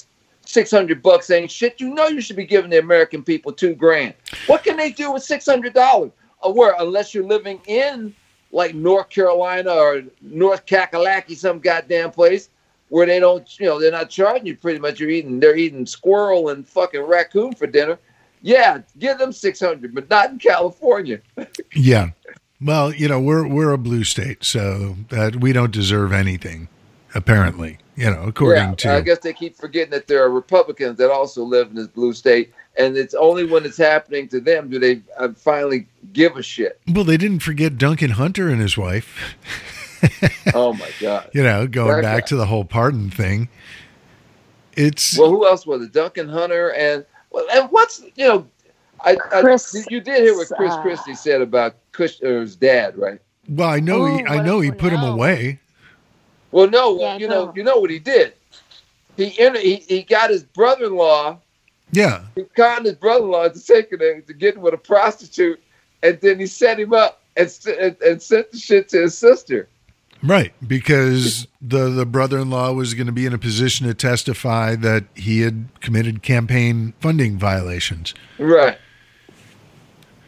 600 0.46 1.02
bucks 1.02 1.30
ain't 1.30 1.50
shit. 1.50 1.80
You 1.80 1.94
know 1.94 2.08
you 2.08 2.22
should 2.22 2.36
be 2.36 2.46
giving 2.46 2.70
the 2.70 2.80
american 2.80 3.24
people 3.24 3.52
two 3.52 3.76
grand. 3.76 4.14
What 4.48 4.64
can 4.64 4.78
they 4.78 4.92
do 4.92 5.14
with 5.14 5.24
600 5.24 5.74
dollars? 5.74 6.12
Uh, 6.44 6.52
where 6.52 6.76
unless 6.80 7.14
you're 7.14 7.26
living 7.26 7.62
in 7.68 8.14
like 8.52 8.76
north 8.76 9.10
carolina 9.10 9.72
or 9.72 10.04
north 10.22 10.66
kakalaki 10.66 11.36
some 11.36 11.60
goddamn 11.60 12.12
place 12.12 12.50
where 12.90 13.06
they 13.06 13.20
don't 13.20 13.60
you 13.60 13.66
know 13.66 13.80
they're 13.80 13.92
not 13.92 14.10
charging 14.10 14.46
you 14.46 14.56
pretty 14.56 14.80
much. 14.80 15.00
You're 15.00 15.10
eating 15.10 15.40
they're 15.40 15.56
eating 15.56 15.86
squirrel 15.86 16.50
and 16.50 16.68
fucking 16.68 17.02
raccoon 17.02 17.54
for 17.56 17.68
dinner. 17.68 17.98
Yeah 18.42 18.82
give 19.00 19.18
them 19.18 19.32
600 19.32 19.96
but 19.96 20.10
not 20.10 20.32
in 20.32 20.40
california. 20.40 21.22
Yeah. 21.74 22.10
Well, 22.64 22.94
you 22.94 23.08
know, 23.08 23.20
we're 23.20 23.48
we're 23.48 23.72
a 23.72 23.78
blue 23.78 24.04
state, 24.04 24.44
so 24.44 24.96
that 25.10 25.38
we 25.38 25.54
don't 25.54 25.72
deserve 25.72 26.14
anything, 26.14 26.68
apparently. 27.14 27.80
You 27.96 28.10
know, 28.10 28.24
according 28.24 28.70
yeah, 28.70 28.76
to 28.76 28.94
I 28.94 29.02
guess 29.02 29.20
they 29.20 29.34
keep 29.34 29.56
forgetting 29.56 29.92
that 29.92 30.08
there 30.08 30.24
are 30.24 30.30
Republicans 30.30 30.98
that 30.98 31.12
also 31.12 31.44
live 31.44 31.70
in 31.70 31.76
this 31.76 31.88
blue 31.88 32.14
state, 32.14 32.52
and 32.78 32.98
it's 32.98 33.14
only 33.14 33.46
when 33.46 33.66
it's 33.66 33.78
happening 33.78 34.28
to 34.30 34.40
them 34.40 34.70
do 34.70 34.80
they 34.80 35.02
uh, 35.18 35.30
finally 35.36 35.88
give 36.12 36.38
a 36.38 36.42
shit. 36.42 36.80
well, 36.92 37.04
they 37.04 37.18
didn't 37.18 37.40
forget 37.40 37.78
Duncan 37.78 38.12
Hunter 38.12 38.50
and 38.50 38.60
his 38.62 38.78
wife. 38.78 39.36
Oh 40.54 40.74
my 40.74 40.90
god! 41.00 41.30
You 41.34 41.44
know, 41.44 41.66
going 41.66 41.96
That 41.96 42.02
back 42.02 42.24
guy. 42.24 42.28
to 42.28 42.36
the 42.36 42.46
whole 42.46 42.66
pardon 42.66 43.10
thing. 43.10 43.48
It's 44.74 45.18
Well, 45.18 45.30
who 45.30 45.48
else 45.48 45.66
was 45.66 45.82
it? 45.82 45.94
Duncan 45.94 46.28
Hunter 46.28 46.74
and 46.74 47.06
well, 47.32 47.48
and 47.54 47.72
what's 47.72 48.04
you 48.16 48.28
know, 48.28 48.48
I, 49.00 49.16
Chris, 49.16 49.74
I 49.76 49.86
you 49.90 50.02
did 50.02 50.24
hear 50.24 50.36
what 50.36 50.50
Chris 50.50 50.74
uh, 50.74 50.82
Christie 50.82 51.16
said 51.16 51.42
about 51.42 51.76
Kushner's 51.94 52.56
dad, 52.56 52.98
right? 52.98 53.20
well, 53.50 53.70
I 53.70 53.80
know 53.80 54.06
he 54.06 54.24
I 54.26 54.42
know 54.44 54.60
he 54.60 54.72
put 54.72 54.92
him 54.94 55.04
away. 55.04 55.60
Well, 56.52 56.70
no, 56.70 57.00
Yeah, 57.00 57.18
you 57.18 57.28
no. 57.28 57.46
know, 57.46 57.54
you 57.56 57.64
know 57.64 57.78
what 57.78 57.90
he 57.90 58.00
did. 58.00 58.34
He 59.18 59.40
inter- 59.40 59.60
he 59.60 59.76
he 59.88 60.04
got 60.04 60.30
his 60.30 60.44
brother-in-law. 60.44 61.40
Yeah. 61.92 62.24
He 62.36 62.44
conned 62.56 62.86
his 62.86 62.96
brother-in-law 62.96 63.50
to 63.50 63.64
taking 63.64 64.00
him 64.00 64.24
to 64.28 64.34
get 64.34 64.56
him 64.56 64.62
with 64.62 64.74
a 64.74 64.78
prostitute, 64.78 65.62
and 66.02 66.20
then 66.22 66.40
he 66.40 66.48
set 66.48 66.80
him 66.80 66.94
up 66.94 67.22
and 67.38 67.50
and, 67.80 67.96
and 68.02 68.22
sent 68.22 68.52
the 68.52 68.58
shit 68.58 68.90
to 68.90 69.02
his 69.02 69.18
sister. 69.18 69.68
Right, 70.24 70.54
because 70.66 71.48
the 71.62 71.90
the 71.90 72.06
brother-in-law 72.06 72.72
was 72.74 72.94
going 72.94 73.08
to 73.08 73.12
be 73.14 73.26
in 73.26 73.34
a 73.34 73.38
position 73.38 73.86
to 73.88 73.94
testify 73.94 74.76
that 74.76 75.04
he 75.16 75.42
had 75.42 75.68
committed 75.82 76.24
campaign 76.24 76.94
funding 77.02 77.38
violations. 77.38 78.14
Right. 78.40 78.78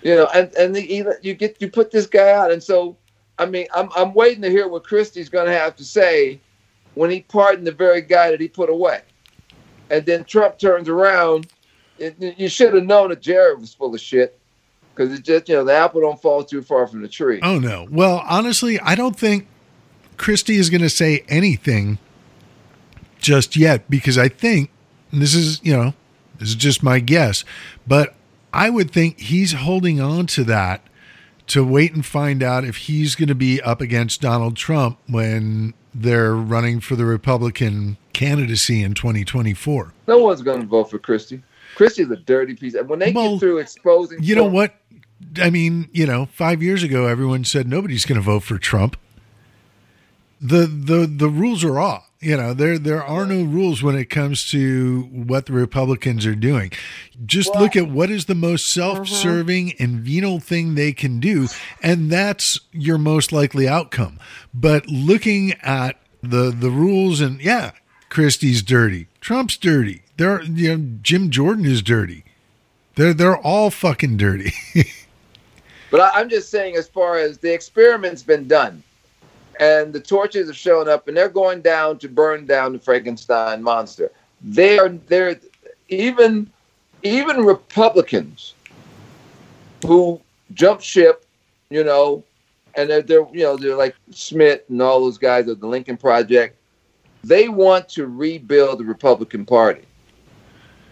You 0.06 0.14
know, 0.16 0.28
and 0.36 0.54
and 0.54 0.76
the, 0.76 1.18
you- 1.24 1.34
get 1.34 1.60
you 1.60 1.68
put 1.68 1.90
this 1.90 2.06
guy 2.06 2.30
out, 2.30 2.52
and 2.52 2.62
so 2.62 2.96
I 3.40 3.48
mean, 3.48 3.66
I'm 3.74 3.90
I'm 3.96 4.14
waiting 4.14 4.44
to 4.44 4.52
hear 4.52 4.68
what 4.68 4.84
Christie's 4.84 5.30
going 5.30 5.48
to 5.48 5.52
have 5.52 5.76
to 5.78 5.84
say 5.84 6.40
when 6.94 7.10
he 7.10 7.22
pardoned 7.22 7.66
the 7.66 7.72
very 7.72 8.02
guy 8.04 8.30
that 8.30 8.40
he 8.40 8.48
put 8.48 8.70
away, 8.70 9.02
and 9.90 10.06
then 10.06 10.24
Trump 10.24 10.60
turns 10.60 10.88
around. 10.90 11.48
It, 11.98 12.16
you 12.38 12.50
should 12.50 12.76
have 12.76 12.84
known 12.84 13.10
that 13.10 13.20
Jared 13.20 13.60
was 13.60 13.74
full 13.74 13.96
of 13.96 14.00
shit 14.00 14.38
because 14.94 15.12
it 15.12 15.24
just 15.24 15.50
you 15.50 15.56
know 15.56 15.64
the 15.64 15.74
apple 15.74 16.02
don't 16.02 16.22
fall 16.22 16.44
too 16.44 16.62
far 16.62 16.86
from 16.86 17.02
the 17.02 17.08
tree. 17.08 17.40
Oh 17.42 17.58
no. 17.58 17.88
Well, 17.90 18.24
honestly, 18.30 18.80
I 18.82 18.94
don't 18.94 19.18
think 19.18 19.48
Christie 20.18 20.58
is 20.58 20.70
going 20.70 20.82
to 20.82 20.90
say 20.90 21.24
anything 21.30 21.98
just 23.18 23.56
yet 23.56 23.90
because 23.90 24.20
I 24.20 24.30
think 24.30 24.70
this 25.12 25.34
is, 25.34 25.60
you 25.64 25.76
know, 25.76 25.96
this 26.38 26.50
is 26.50 26.56
just 26.56 26.84
my 26.84 27.00
guess, 27.00 27.44
but 27.88 28.14
I 28.56 28.70
would 28.70 28.90
think 28.92 29.20
he's 29.20 29.52
holding 29.54 30.00
on 30.00 30.28
to 30.28 30.44
that 30.46 30.82
to 31.48 31.64
wait 31.64 31.94
and 31.94 32.06
find 32.06 32.42
out 32.42 32.64
if 32.64 32.78
he's 32.78 33.14
going 33.16 33.28
to 33.30 33.36
be 33.36 33.62
up 33.62 33.82
against 33.82 34.22
Donald 34.22 34.56
Trump 34.56 34.98
when 35.08 35.74
they're 35.94 36.34
running 36.36 36.80
for 36.80 36.96
the 36.96 37.06
Republican 37.06 37.98
candidacy 38.14 38.82
in 38.82 38.94
2024. 38.94 39.94
No 40.08 40.18
one's 40.20 40.42
going 40.42 40.62
to 40.62 40.66
vote 40.68 40.90
for 40.90 40.98
Christie. 40.98 41.44
Christie's 41.76 42.10
a 42.10 42.16
dirty 42.16 42.56
piece. 42.56 42.74
And 42.74 42.88
when 42.90 43.00
they 43.00 43.12
Well, 43.12 43.34
get 43.34 43.42
through 43.42 43.58
exposing, 43.60 44.24
You 44.24 44.36
know 44.36 44.44
Trump- 44.50 44.54
what? 44.54 44.76
I 45.42 45.50
mean, 45.50 45.90
you 45.92 46.06
know, 46.06 46.26
five 46.28 46.64
years 46.64 46.82
ago, 46.84 47.06
everyone 47.08 47.44
said 47.44 47.68
nobody's 47.68 48.06
going 48.06 48.16
to 48.18 48.22
vote 48.26 48.44
for 48.44 48.58
Trump. 48.58 48.98
The 50.42 50.66
the 50.68 51.08
the 51.08 51.30
rules 51.30 51.64
are 51.64 51.80
off. 51.80 52.10
You 52.26 52.38
know, 52.38 52.56
there 52.56 52.80
there 52.80 53.04
are 53.04 53.28
no 53.28 53.44
rules 53.44 53.84
when 53.84 53.96
it 53.96 54.10
comes 54.10 54.50
to 54.50 55.04
what 55.12 55.46
the 55.46 55.54
Republicans 55.54 56.26
are 56.26 56.34
doing. 56.34 56.72
Just 57.24 57.52
Well- 57.54 57.62
look 57.62 57.76
at 57.76 57.88
what 57.88 58.10
is 58.10 58.26
the 58.26 58.34
most 58.34 58.74
self-serving 58.74 59.68
uh-huh. 59.68 59.84
and 59.84 60.00
venal 60.00 60.40
thing 60.40 60.74
they 60.74 60.92
can 60.92 61.20
do, 61.20 61.48
and 61.84 62.12
that's 62.12 62.60
your 62.72 62.98
most 62.98 63.32
likely 63.32 63.68
outcome. 63.68 64.20
But 64.54 64.88
looking 64.88 65.54
at 65.62 66.02
the 66.24 66.50
the 66.50 66.72
rules 66.72 67.22
and 67.22 67.40
yeah, 67.40 67.74
Christie's 68.10 68.64
dirty, 68.64 69.06
Trump's 69.22 69.56
dirty. 69.56 70.02
There, 70.18 70.42
you 70.42 70.78
know, 70.78 70.98
Jim 71.04 71.30
Jordan 71.30 71.66
is 71.66 71.84
dirty. 71.84 72.26
They're 72.96 73.14
they're 73.14 73.38
all 73.38 73.70
fucking 73.70 74.18
dirty. 74.18 74.52
But 75.92 76.02
I, 76.02 76.20
I'm 76.20 76.30
just 76.30 76.50
saying, 76.50 76.76
as 76.76 76.90
far 76.90 77.18
as 77.18 77.38
the 77.38 77.54
experiment's 77.54 78.24
been 78.24 78.48
done, 78.50 78.84
and 79.60 79.94
the 79.94 80.00
torches 80.00 80.48
have 80.48 80.58
shown 80.58 80.90
up, 80.90 81.08
and 81.08 81.16
they're 81.16 81.30
going 81.30 81.62
down 81.62 81.98
to 82.00 82.10
burn 82.10 82.46
down 82.46 82.74
the 82.74 82.80
Frankenstein 82.80 83.62
monster. 83.64 84.12
They 84.42 84.78
are 84.78 84.90
they're 84.90 85.40
even 85.90 86.52
even 87.04 87.46
Republicans 87.46 88.54
who 89.86 90.20
jump 90.54 90.82
ship, 90.82 91.26
you 91.70 91.84
know, 91.84 92.24
and 92.76 92.90
they're, 92.90 93.02
they're 93.02 93.28
you 93.32 93.44
know 93.44 93.58
they're 93.58 93.76
like 93.76 93.96
Schmidt 94.14 94.66
and 94.70 94.82
all 94.82 95.00
those 95.02 95.18
guys 95.18 95.48
of 95.48 95.60
the 95.60 95.68
Lincoln 95.68 95.98
Project. 95.98 96.58
They 97.24 97.50
want 97.50 97.90
to 97.90 98.06
rebuild 98.06 98.80
the 98.80 98.86
Republican 98.86 99.46
Party, 99.46 99.86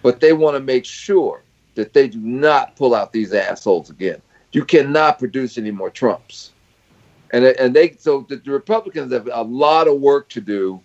but 0.01 0.20
they 0.20 0.34
want 0.34 0.55
to 0.55 0.59
make 0.59 0.86
sure 0.86 1.43
that 1.76 1.93
they 1.93 2.07
do 2.07 2.20
not 2.20 2.76
pull 2.76 2.95
out 2.95 3.11
these 3.14 3.34
assholes 3.34 3.89
again 3.89 4.22
you 4.53 4.64
cannot 4.64 5.20
produce 5.20 5.57
any 5.57 5.72
more 5.72 5.89
Trumps. 5.89 6.53
And 7.34 7.43
and 7.43 7.75
they 7.75 7.95
so 7.99 8.25
the, 8.29 8.38
the 8.38 8.51
Republicans 8.51 9.11
have 9.11 9.27
a 9.31 9.43
lot 9.43 9.88
of 9.88 9.99
work 9.99 10.29
to 10.29 10.41
do 10.41 10.81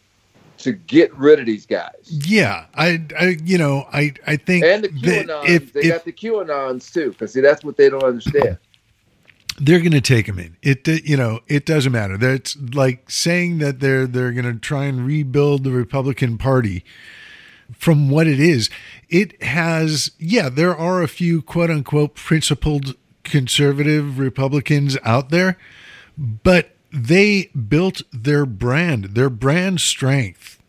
to 0.58 0.72
get 0.72 1.16
rid 1.16 1.38
of 1.38 1.46
these 1.46 1.66
guys. 1.66 1.92
yeah, 2.08 2.66
I, 2.74 3.04
I 3.18 3.36
you 3.44 3.58
know 3.58 3.86
I 3.92 4.14
I 4.26 4.36
think 4.36 4.64
And 4.64 4.84
the 4.84 4.88
QAnons, 4.88 5.48
if, 5.48 5.72
they 5.72 5.80
if 5.82 5.88
got 5.88 6.04
the 6.04 6.12
QAnons 6.12 6.92
too, 6.92 7.10
because 7.10 7.32
see 7.32 7.40
that's 7.40 7.62
what 7.62 7.76
they 7.76 7.88
don't 7.88 8.02
understand. 8.02 8.58
they're 9.60 9.80
going 9.80 9.92
to 9.92 10.00
take 10.00 10.26
them 10.26 10.38
in, 10.38 10.56
it 10.62 10.88
you 11.04 11.16
know 11.16 11.40
it 11.48 11.66
doesn't 11.66 11.92
matter. 11.92 12.16
That's 12.16 12.56
like 12.56 13.10
saying 13.10 13.58
that 13.58 13.80
they're 13.80 14.06
they're 14.06 14.32
going 14.32 14.52
to 14.52 14.58
try 14.58 14.84
and 14.84 15.04
rebuild 15.04 15.64
the 15.64 15.70
Republican 15.70 16.38
Party 16.38 16.84
from 17.76 18.08
what 18.08 18.26
it 18.26 18.40
is. 18.40 18.70
It 19.08 19.40
has 19.42 20.12
yeah, 20.18 20.48
there 20.48 20.76
are 20.76 21.02
a 21.02 21.08
few 21.08 21.42
quote 21.42 21.70
unquote 21.70 22.14
principled 22.14 22.96
conservative 23.22 24.18
Republicans 24.18 24.96
out 25.04 25.30
there, 25.30 25.58
but 26.18 26.70
they 26.92 27.46
built 27.46 28.02
their 28.12 28.44
brand, 28.44 29.04
their 29.14 29.30
brand 29.30 29.80
strength 29.80 30.60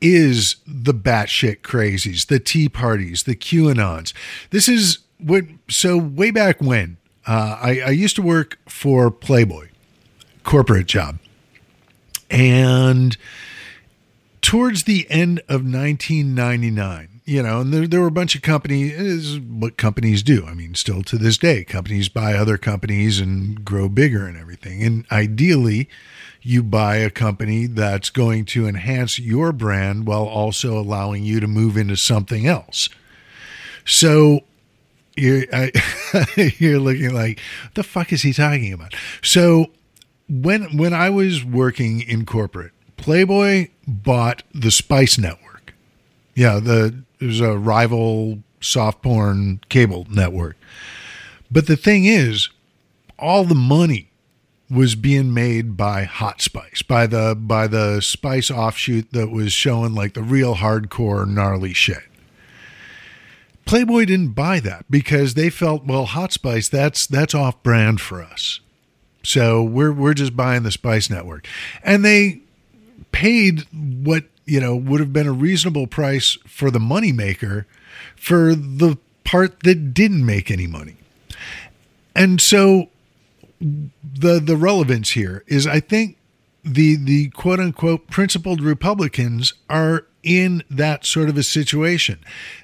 is 0.00 0.56
the 0.66 0.94
batshit 0.94 1.60
crazies, 1.60 2.26
the 2.26 2.38
Tea 2.38 2.68
Parties, 2.68 3.24
the 3.24 3.34
QAnons. 3.34 4.12
This 4.50 4.68
is 4.68 4.98
what, 5.18 5.44
so 5.68 5.96
way 5.96 6.30
back 6.30 6.60
when, 6.60 6.96
uh, 7.26 7.58
I, 7.60 7.80
I 7.80 7.90
used 7.90 8.16
to 8.16 8.22
work 8.22 8.58
for 8.66 9.10
Playboy, 9.10 9.68
corporate 10.44 10.86
job. 10.86 11.18
And 12.30 13.16
towards 14.40 14.84
the 14.84 15.06
end 15.10 15.40
of 15.40 15.62
1999, 15.62 17.17
you 17.28 17.42
know, 17.42 17.60
and 17.60 17.74
there, 17.74 17.86
there 17.86 18.00
were 18.00 18.06
a 18.06 18.10
bunch 18.10 18.34
of 18.34 18.40
companies, 18.40 19.38
what 19.38 19.76
companies 19.76 20.22
do. 20.22 20.46
I 20.46 20.54
mean, 20.54 20.74
still 20.74 21.02
to 21.02 21.18
this 21.18 21.36
day, 21.36 21.62
companies 21.62 22.08
buy 22.08 22.32
other 22.32 22.56
companies 22.56 23.20
and 23.20 23.62
grow 23.66 23.90
bigger 23.90 24.26
and 24.26 24.38
everything. 24.38 24.82
And 24.82 25.04
ideally, 25.12 25.90
you 26.40 26.62
buy 26.62 26.96
a 26.96 27.10
company 27.10 27.66
that's 27.66 28.08
going 28.08 28.46
to 28.46 28.66
enhance 28.66 29.18
your 29.18 29.52
brand 29.52 30.06
while 30.06 30.24
also 30.24 30.78
allowing 30.78 31.22
you 31.22 31.38
to 31.38 31.46
move 31.46 31.76
into 31.76 31.96
something 31.96 32.46
else. 32.46 32.88
So 33.84 34.40
you're, 35.14 35.44
I, 35.52 35.70
you're 36.58 36.80
looking 36.80 37.12
like, 37.12 37.40
the 37.74 37.82
fuck 37.82 38.10
is 38.10 38.22
he 38.22 38.32
talking 38.32 38.72
about? 38.72 38.94
So 39.22 39.66
when 40.30 40.78
when 40.78 40.94
I 40.94 41.10
was 41.10 41.44
working 41.44 42.00
in 42.00 42.24
corporate, 42.24 42.72
Playboy 42.96 43.68
bought 43.86 44.44
the 44.54 44.70
Spice 44.70 45.18
Network. 45.18 45.74
Yeah, 46.34 46.58
the 46.58 47.02
it 47.20 47.26
was 47.26 47.40
a 47.40 47.58
rival 47.58 48.40
soft 48.60 49.02
porn 49.02 49.60
cable 49.68 50.06
network. 50.10 50.56
But 51.50 51.66
the 51.66 51.76
thing 51.76 52.04
is, 52.04 52.50
all 53.18 53.44
the 53.44 53.54
money 53.54 54.10
was 54.70 54.94
being 54.94 55.32
made 55.32 55.76
by 55.76 56.04
Hot 56.04 56.42
Spice, 56.42 56.82
by 56.82 57.06
the 57.06 57.34
by 57.38 57.66
the 57.66 58.00
Spice 58.00 58.50
offshoot 58.50 59.12
that 59.12 59.30
was 59.30 59.52
showing 59.52 59.94
like 59.94 60.14
the 60.14 60.22
real 60.22 60.56
hardcore 60.56 61.26
gnarly 61.26 61.72
shit. 61.72 62.02
Playboy 63.64 64.06
didn't 64.06 64.32
buy 64.32 64.60
that 64.60 64.86
because 64.90 65.34
they 65.34 65.50
felt, 65.50 65.84
well, 65.84 66.06
Hot 66.06 66.32
Spice, 66.32 66.68
that's 66.68 67.06
that's 67.06 67.34
off 67.34 67.62
brand 67.62 68.00
for 68.00 68.22
us. 68.22 68.60
So 69.22 69.62
we're 69.62 69.92
we're 69.92 70.14
just 70.14 70.36
buying 70.36 70.62
the 70.62 70.70
Spice 70.70 71.10
Network. 71.10 71.46
And 71.82 72.04
they 72.04 72.40
paid 73.12 73.66
what, 73.72 74.24
you 74.48 74.60
know, 74.60 74.74
would 74.74 75.00
have 75.00 75.12
been 75.12 75.26
a 75.26 75.32
reasonable 75.32 75.86
price 75.86 76.38
for 76.46 76.70
the 76.70 76.78
moneymaker 76.78 77.64
for 78.16 78.54
the 78.54 78.98
part 79.24 79.62
that 79.62 79.92
didn't 79.92 80.24
make 80.24 80.50
any 80.50 80.66
money. 80.66 80.96
And 82.14 82.40
so 82.40 82.88
the 83.60 84.40
the 84.40 84.56
relevance 84.56 85.10
here 85.10 85.44
is 85.46 85.66
I 85.66 85.80
think 85.80 86.16
the 86.64 86.96
the 86.96 87.28
quote 87.30 87.60
unquote 87.60 88.08
principled 88.08 88.60
Republicans 88.60 89.54
are 89.68 90.06
in 90.22 90.62
that 90.68 91.04
sort 91.04 91.28
of 91.28 91.36
a 91.36 91.42
situation. 91.42 92.18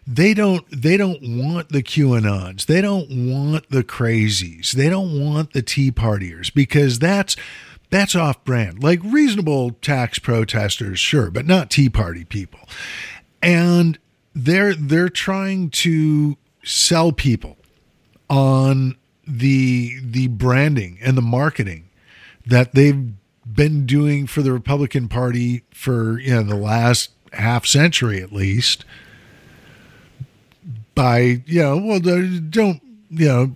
They 0.07 0.35
don't 0.35 0.65
they 0.71 0.97
don't 0.97 1.23
want 1.23 1.71
the 1.71 1.83
QAnons. 1.83 2.67
They 2.67 2.81
don't 2.81 3.31
want 3.31 3.71
the 3.71 3.85
crazies. 3.85 4.73
They 4.73 4.89
don't 4.89 5.21
want 5.21 5.53
the 5.53 5.63
Tea 5.63 5.91
Partiers 5.91 6.53
because 6.53 6.99
that's 6.99 7.37
that's 7.95 8.17
off 8.17 8.43
brand. 8.45 8.83
Like 8.83 9.01
reasonable 9.05 9.71
tax 9.81 10.19
protesters, 10.19 10.99
sure, 10.99 11.31
but 11.31 11.47
not 11.47 11.71
Tea 11.71 11.89
Party 11.89 12.25
people. 12.25 12.61
And 13.41 13.99
they're 14.35 14.75
they're 14.75 15.09
trying 15.09 15.71
to 15.71 16.37
sell 16.65 17.13
people 17.13 17.57
on 18.29 18.97
the 19.27 19.99
the 20.03 20.27
branding 20.29 20.99
and 21.03 21.17
the 21.17 21.23
marketing 21.23 21.89
that 22.45 22.75
they've 22.75 23.13
been 23.51 23.87
doing 23.87 24.27
for 24.27 24.43
the 24.43 24.53
Republican 24.53 25.09
Party 25.09 25.63
for 25.73 26.19
you 26.19 26.35
know 26.35 26.43
the 26.43 26.57
last 26.57 27.11
half 27.33 27.65
century 27.67 28.21
at 28.21 28.33
least 28.33 28.85
by 30.95 31.43
you 31.47 31.63
know 31.63 31.77
well 31.77 32.01
don't 32.01 32.81
you 33.17 33.29
know 33.29 33.53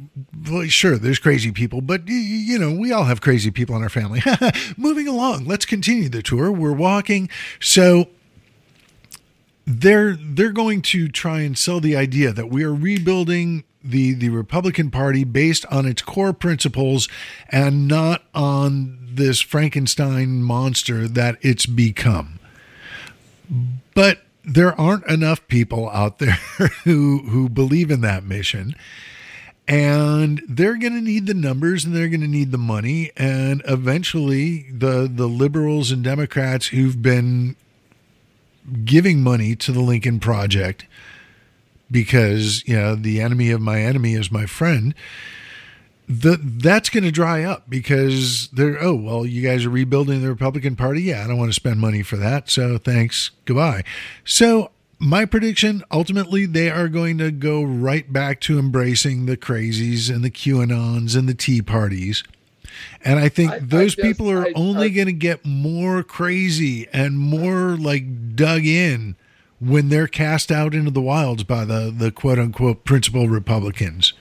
well, 0.50 0.66
sure 0.68 0.96
there's 0.96 1.18
crazy 1.18 1.52
people 1.52 1.80
but 1.80 2.02
you 2.06 2.58
know 2.58 2.72
we 2.72 2.92
all 2.92 3.04
have 3.04 3.20
crazy 3.20 3.50
people 3.50 3.76
in 3.76 3.82
our 3.82 3.88
family. 3.88 4.22
Moving 4.76 5.08
along 5.08 5.46
let's 5.46 5.66
continue 5.66 6.08
the 6.08 6.22
tour. 6.22 6.50
We're 6.50 6.72
walking 6.72 7.28
so 7.60 8.08
they're 9.66 10.14
they're 10.14 10.52
going 10.52 10.80
to 10.80 11.08
try 11.08 11.40
and 11.40 11.56
sell 11.56 11.80
the 11.80 11.94
idea 11.94 12.32
that 12.32 12.48
we 12.48 12.64
are 12.64 12.74
rebuilding 12.74 13.64
the 13.84 14.14
the 14.14 14.30
Republican 14.30 14.90
Party 14.90 15.24
based 15.24 15.66
on 15.66 15.86
its 15.86 16.02
core 16.02 16.32
principles 16.32 17.08
and 17.50 17.86
not 17.86 18.22
on 18.34 18.98
this 19.02 19.40
Frankenstein 19.40 20.42
monster 20.42 21.06
that 21.06 21.36
it's 21.42 21.66
become. 21.66 22.38
But 23.94 24.22
there 24.44 24.78
aren't 24.80 25.06
enough 25.06 25.46
people 25.48 25.90
out 25.90 26.18
there 26.18 26.32
who 26.84 27.24
who 27.28 27.48
believe 27.48 27.90
in 27.90 28.00
that 28.00 28.24
mission 28.24 28.74
and 29.68 30.42
they're 30.48 30.78
going 30.78 30.94
to 30.94 31.00
need 31.00 31.26
the 31.26 31.34
numbers 31.34 31.84
and 31.84 31.94
they're 31.94 32.08
going 32.08 32.22
to 32.22 32.26
need 32.26 32.50
the 32.50 32.58
money 32.58 33.12
and 33.16 33.62
eventually 33.66 34.66
the 34.72 35.08
the 35.12 35.28
liberals 35.28 35.90
and 35.90 36.02
democrats 36.02 36.68
who've 36.68 37.02
been 37.02 37.54
giving 38.84 39.22
money 39.22 39.54
to 39.56 39.72
the 39.72 39.80
Lincoln 39.80 40.20
Project 40.20 40.86
because, 41.90 42.66
you 42.66 42.76
know, 42.76 42.94
the 42.94 43.20
enemy 43.20 43.50
of 43.50 43.60
my 43.60 43.80
enemy 43.80 44.14
is 44.14 44.30
my 44.30 44.46
friend. 44.46 44.94
The, 46.08 46.38
that's 46.40 46.88
going 46.88 47.04
to 47.04 47.10
dry 47.10 47.44
up 47.44 47.68
because 47.68 48.48
they're, 48.48 48.82
oh, 48.82 48.94
well, 48.94 49.26
you 49.26 49.46
guys 49.46 49.66
are 49.66 49.70
rebuilding 49.70 50.22
the 50.22 50.28
Republican 50.28 50.74
Party. 50.74 51.02
Yeah, 51.02 51.22
I 51.22 51.28
don't 51.28 51.38
want 51.38 51.50
to 51.50 51.54
spend 51.54 51.80
money 51.80 52.02
for 52.02 52.16
that. 52.16 52.48
So 52.48 52.78
thanks. 52.78 53.30
Goodbye. 53.44 53.84
So 54.24 54.70
my 54.98 55.24
prediction 55.24 55.82
ultimately 55.90 56.44
they 56.46 56.70
are 56.70 56.88
going 56.88 57.18
to 57.18 57.30
go 57.30 57.62
right 57.62 58.12
back 58.12 58.40
to 58.40 58.58
embracing 58.58 59.26
the 59.26 59.36
crazies 59.36 60.12
and 60.12 60.24
the 60.24 60.30
QAnons 60.30 61.16
and 61.16 61.28
the 61.28 61.34
Tea 61.34 61.62
Parties 61.62 62.24
and 63.04 63.18
I 63.18 63.28
think 63.28 63.52
I, 63.52 63.58
those 63.60 63.94
I 63.94 63.96
just, 63.96 63.98
people 63.98 64.30
are 64.30 64.46
I, 64.46 64.52
only 64.54 64.90
going 64.90 65.06
to 65.06 65.12
get 65.12 65.44
more 65.44 66.02
crazy 66.02 66.88
and 66.92 67.18
more 67.18 67.76
like 67.76 68.34
dug 68.34 68.64
in 68.64 69.16
when 69.60 69.88
they're 69.88 70.08
cast 70.08 70.52
out 70.52 70.74
into 70.74 70.90
the 70.90 71.00
wilds 71.00 71.44
by 71.44 71.64
the, 71.64 71.92
the 71.96 72.10
quote 72.10 72.38
unquote 72.38 72.84
principal 72.84 73.28
Republicans. 73.28 74.12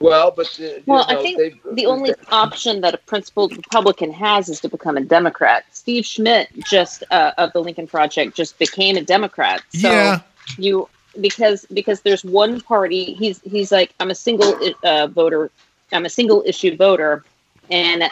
Well, 0.00 0.30
but 0.30 0.46
uh, 0.60 0.80
well, 0.86 1.06
know, 1.08 1.18
I 1.18 1.22
think 1.22 1.60
the 1.72 1.86
only 1.86 2.14
option 2.30 2.80
that 2.82 2.94
a 2.94 2.98
principled 2.98 3.56
Republican 3.56 4.12
has 4.12 4.48
is 4.48 4.60
to 4.60 4.68
become 4.68 4.96
a 4.96 5.00
Democrat. 5.00 5.64
Steve 5.72 6.06
Schmidt, 6.06 6.48
just 6.58 7.02
uh, 7.10 7.32
of 7.36 7.52
the 7.52 7.60
Lincoln 7.60 7.86
Project, 7.86 8.36
just 8.36 8.58
became 8.58 8.96
a 8.96 9.02
Democrat. 9.02 9.62
So 9.70 9.90
yeah. 9.90 10.20
you 10.56 10.88
because 11.20 11.66
because 11.72 12.02
there's 12.02 12.24
one 12.24 12.60
party. 12.60 13.14
He's 13.14 13.40
he's 13.40 13.72
like 13.72 13.92
I'm 13.98 14.10
a 14.10 14.14
single 14.14 14.56
uh, 14.84 15.08
voter. 15.08 15.50
I'm 15.90 16.04
a 16.04 16.10
single 16.10 16.42
issue 16.46 16.76
voter 16.76 17.24
and 17.70 18.04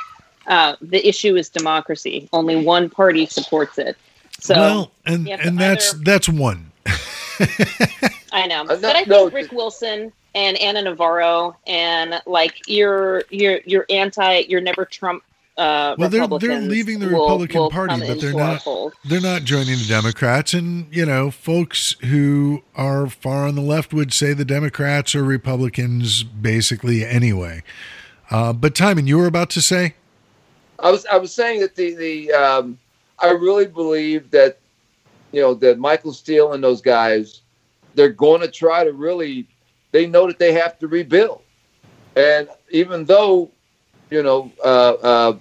uh, 0.47 0.77
the 0.81 1.07
issue 1.07 1.37
is 1.37 1.49
democracy. 1.49 2.29
Only 2.33 2.57
one 2.57 2.89
party 2.89 3.27
supports 3.27 3.79
it. 3.79 3.97
So 4.39 4.55
well, 4.55 4.93
and 5.05 5.29
and 5.29 5.59
that's 5.59 5.95
either, 5.95 6.05
that's 6.05 6.29
one. 6.29 6.71
I 8.33 8.47
know, 8.47 8.63
uh, 8.63 8.77
but 8.77 8.85
I 8.85 9.05
think 9.05 9.09
no, 9.09 9.31
Rick 9.31 9.53
Wilson 9.53 10.13
and 10.37 10.59
Ana 10.59 10.83
Navarro 10.83 11.57
and 11.67 12.21
like 12.27 12.69
you're 12.69 13.25
you're 13.31 13.61
you're 13.65 13.87
anti, 13.89 14.41
you're 14.49 14.61
never 14.61 14.85
Trump. 14.85 15.25
Uh, 15.57 15.97
well, 15.99 16.11
they're 16.11 16.29
they're 16.39 16.61
leaving 16.61 17.01
the 17.01 17.09
Republican 17.09 17.57
will, 17.57 17.65
will 17.65 17.71
Party, 17.71 17.99
but 18.07 18.21
they're 18.21 18.35
not 18.35 18.63
they're 19.07 19.23
not 19.23 19.45
joining 19.45 19.79
the 19.79 19.87
Democrats. 19.89 20.53
And 20.53 20.95
you 20.95 21.07
know, 21.07 21.31
folks 21.31 21.97
who 22.03 22.63
are 22.75 23.07
far 23.07 23.47
on 23.49 23.55
the 23.55 23.63
left 23.63 23.95
would 23.95 24.13
say 24.13 24.35
the 24.35 24.45
Democrats 24.45 25.15
are 25.15 25.25
Republicans 25.25 26.23
basically 26.23 27.05
anyway. 27.07 27.63
Uh, 28.31 28.53
but 28.53 28.75
Timon, 28.75 29.07
you 29.07 29.17
were 29.17 29.27
about 29.27 29.49
to 29.51 29.63
say. 29.63 29.95
I 30.79 30.91
was 30.91 31.07
I 31.07 31.17
was 31.17 31.33
saying 31.33 31.61
that 31.61 31.75
the 31.75 31.95
the 31.95 32.33
um, 32.33 32.79
I 33.19 33.31
really 33.31 33.67
believe 33.67 34.31
that 34.33 34.59
you 35.33 35.41
know 35.41 35.55
that 35.55 35.79
Michael 35.79 36.13
Steele 36.13 36.53
and 36.53 36.63
those 36.63 36.83
guys 36.83 37.41
they're 37.95 38.11
going 38.11 38.43
to 38.43 38.49
try 38.49 38.85
to 38.85 38.93
really 38.93 39.49
they 39.97 40.07
know 40.07 40.27
that 40.27 40.39
they 40.39 40.53
have 40.53 40.79
to 40.81 40.89
rebuild, 40.89 41.43
and 42.17 42.49
even 42.71 43.05
though 43.05 43.51
you 44.11 44.23
know 44.23 44.53
uh, 44.65 44.93
uh, 45.03 45.39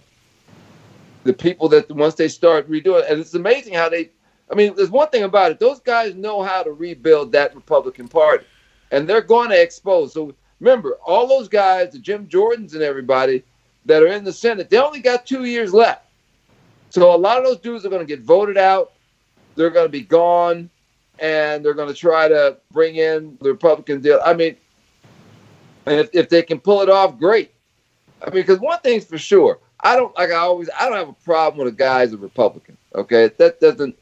the 1.23 1.33
people 1.33 1.69
that 1.69 1.89
once 1.91 2.15
they 2.15 2.27
start 2.27 2.69
redoing, 2.69 3.09
and 3.09 3.19
it's 3.19 3.33
amazing 3.33 3.73
how 3.73 3.89
they. 3.89 4.11
I 4.51 4.53
mean, 4.53 4.75
there's 4.75 4.91
one 4.91 5.09
thing 5.09 5.23
about 5.23 5.51
it; 5.51 5.59
those 5.59 5.79
guys 5.79 6.15
know 6.15 6.43
how 6.43 6.63
to 6.63 6.71
rebuild 6.71 7.31
that 7.31 7.55
Republican 7.55 8.07
Party, 8.07 8.45
and 8.91 9.07
they're 9.07 9.21
going 9.21 9.49
to 9.49 9.61
expose. 9.61 10.13
So 10.13 10.35
Remember, 10.59 10.97
all 11.05 11.27
those 11.27 11.47
guys, 11.47 11.91
the 11.91 11.99
Jim 11.99 12.27
Jordans 12.27 12.73
and 12.73 12.81
everybody 12.81 13.43
that 13.85 14.01
are 14.01 14.07
in 14.07 14.23
the 14.23 14.33
Senate, 14.33 14.69
they 14.69 14.77
only 14.77 14.99
got 14.99 15.25
two 15.25 15.45
years 15.45 15.73
left. 15.73 16.05
So 16.89 17.13
a 17.13 17.17
lot 17.17 17.37
of 17.37 17.43
those 17.43 17.59
dudes 17.59 17.85
are 17.85 17.89
going 17.89 18.05
to 18.05 18.15
get 18.15 18.23
voted 18.23 18.57
out. 18.57 18.93
They're 19.55 19.69
going 19.69 19.85
to 19.85 19.91
be 19.91 20.01
gone, 20.01 20.69
and 21.19 21.63
they're 21.63 21.73
going 21.73 21.87
to 21.87 21.93
try 21.93 22.27
to 22.27 22.57
bring 22.71 22.95
in 22.95 23.37
the 23.41 23.49
Republican 23.49 24.01
deal. 24.01 24.19
I 24.25 24.33
mean, 24.33 24.55
if, 25.85 26.09
if 26.13 26.29
they 26.29 26.41
can 26.41 26.59
pull 26.59 26.81
it 26.81 26.89
off, 26.89 27.17
great. 27.17 27.51
I 28.21 28.25
mean, 28.25 28.41
because 28.41 28.59
one 28.59 28.79
thing's 28.79 29.05
for 29.05 29.17
sure, 29.17 29.59
I 29.81 29.95
don't 29.95 30.15
like 30.17 30.31
I 30.31 30.35
always 30.35 30.69
I 30.79 30.87
don't 30.87 30.97
have 30.97 31.09
a 31.09 31.13
problem 31.13 31.63
with 31.63 31.73
a 31.73 31.77
guy's 31.77 32.13
a 32.13 32.17
Republican. 32.17 32.77
Okay, 32.95 33.29
that 33.37 33.59
doesn't 33.59 33.95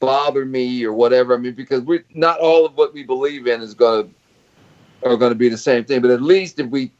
bother 0.00 0.44
me 0.44 0.84
or 0.84 0.92
whatever. 0.92 1.34
I 1.34 1.38
mean, 1.38 1.54
because 1.54 1.82
we're 1.82 2.04
not 2.14 2.40
all 2.40 2.66
of 2.66 2.76
what 2.76 2.94
we 2.94 3.04
believe 3.04 3.46
in 3.46 3.60
is 3.60 3.74
going 3.74 4.08
to 4.08 5.08
are 5.08 5.16
going 5.16 5.30
to 5.30 5.38
be 5.38 5.48
the 5.48 5.58
same 5.58 5.84
thing. 5.84 6.00
But 6.00 6.10
at 6.10 6.22
least 6.22 6.58
if 6.58 6.66
we 6.68 6.90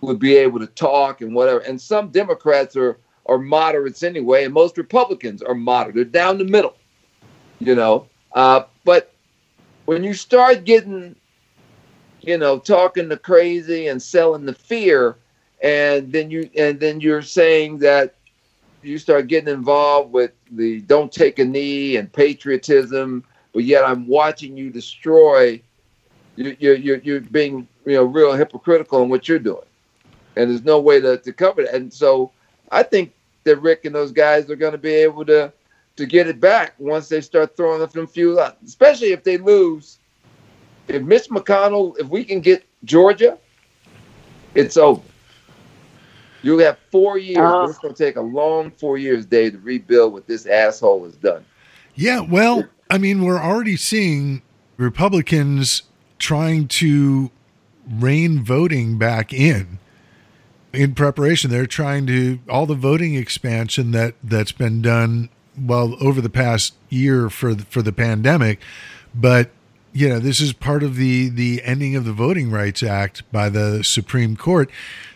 would 0.00 0.18
be 0.18 0.36
able 0.36 0.60
to 0.60 0.66
talk 0.66 1.22
and 1.22 1.34
whatever, 1.34 1.60
and 1.60 1.80
some 1.80 2.08
Democrats 2.08 2.76
are 2.76 2.98
are 3.26 3.38
moderates 3.38 4.02
anyway, 4.02 4.44
and 4.44 4.54
most 4.54 4.78
Republicans 4.78 5.42
are 5.42 5.54
moderate. 5.54 5.94
They're 5.94 6.04
down 6.04 6.38
the 6.38 6.44
middle, 6.44 6.76
you 7.58 7.74
know. 7.74 8.06
Uh, 8.32 8.62
but 8.84 9.12
when 9.88 10.04
you 10.04 10.14
start 10.14 10.66
getting, 10.66 11.16
you 12.20 12.36
know, 12.38 12.58
talking 12.58 13.08
the 13.08 13.16
crazy 13.16 13.88
and 13.88 14.02
selling 14.02 14.44
the 14.44 14.54
fear, 14.54 15.16
and 15.62 16.12
then 16.12 16.30
you 16.30 16.50
and 16.58 16.80
then 16.80 17.00
you're 17.00 17.22
saying 17.22 17.78
that 17.78 18.16
you 18.82 18.98
start 18.98 19.28
getting 19.28 19.52
involved 19.52 20.12
with 20.12 20.32
the 20.52 20.82
don't 20.82 21.12
take 21.12 21.38
a 21.40 21.44
knee 21.46 21.96
and 21.96 22.12
patriotism, 22.12 23.24
but 23.54 23.64
yet 23.64 23.84
I'm 23.84 24.06
watching 24.06 24.56
you 24.58 24.70
destroy 24.70 25.62
You're 26.36 26.54
you're, 26.54 26.98
you're 26.98 27.20
being 27.20 27.68
you 27.86 27.94
know 27.94 28.04
real 28.04 28.34
hypocritical 28.34 29.02
in 29.02 29.08
what 29.10 29.28
you're 29.28 29.38
doing, 29.38 29.66
and 30.36 30.50
there's 30.50 30.64
no 30.64 30.80
way 30.80 31.00
to, 31.00 31.18
to 31.18 31.32
cover 31.32 31.62
it. 31.62 31.74
And 31.74 31.92
so 31.92 32.32
I 32.70 32.82
think 32.84 33.14
that 33.44 33.58
Rick 33.62 33.86
and 33.86 33.94
those 33.94 34.12
guys 34.12 34.50
are 34.50 34.56
going 34.56 34.72
to 34.72 34.78
be 34.78 34.92
able 34.92 35.24
to 35.26 35.52
to 35.98 36.06
get 36.06 36.28
it 36.28 36.40
back 36.40 36.74
once 36.78 37.08
they 37.08 37.20
start 37.20 37.56
throwing 37.56 37.82
up 37.82 37.92
them 37.92 38.06
few 38.06 38.40
out, 38.40 38.56
especially 38.64 39.12
if 39.12 39.24
they 39.24 39.36
lose. 39.36 39.98
If 40.86 41.02
Mitch 41.02 41.28
McConnell, 41.28 41.98
if 41.98 42.08
we 42.08 42.24
can 42.24 42.40
get 42.40 42.64
Georgia, 42.84 43.36
it's 44.54 44.76
over. 44.76 45.02
You 46.42 46.58
have 46.58 46.78
four 46.92 47.18
years. 47.18 47.38
Uh, 47.38 47.66
it's 47.68 47.78
going 47.78 47.94
to 47.94 48.04
take 48.04 48.14
a 48.14 48.20
long 48.20 48.70
four 48.70 48.96
years, 48.96 49.26
Dave, 49.26 49.52
to 49.52 49.58
rebuild 49.58 50.12
what 50.12 50.28
this 50.28 50.46
asshole 50.46 51.04
has 51.04 51.16
done. 51.16 51.44
Yeah, 51.96 52.20
well, 52.20 52.64
I 52.88 52.96
mean, 52.96 53.24
we're 53.24 53.40
already 53.40 53.76
seeing 53.76 54.42
Republicans 54.76 55.82
trying 56.20 56.68
to 56.68 57.32
rein 57.90 58.44
voting 58.44 58.98
back 58.98 59.32
in 59.32 59.78
in 60.74 60.94
preparation 60.94 61.50
they're 61.50 61.66
trying 61.66 62.06
to 62.06 62.38
all 62.46 62.66
the 62.66 62.74
voting 62.74 63.14
expansion 63.14 63.92
that 63.92 64.14
that's 64.22 64.52
been 64.52 64.82
done 64.82 65.30
well 65.60 65.96
over 66.00 66.20
the 66.20 66.30
past 66.30 66.74
year 66.88 67.28
for 67.28 67.54
the, 67.54 67.64
for 67.64 67.82
the 67.82 67.92
pandemic 67.92 68.60
but 69.14 69.50
you 69.92 70.08
know 70.08 70.18
this 70.18 70.40
is 70.40 70.52
part 70.52 70.82
of 70.82 70.96
the 70.96 71.28
the 71.28 71.62
ending 71.64 71.96
of 71.96 72.04
the 72.04 72.12
voting 72.12 72.50
rights 72.50 72.82
act 72.82 73.30
by 73.32 73.48
the 73.48 73.82
supreme 73.82 74.36
court. 74.36 74.70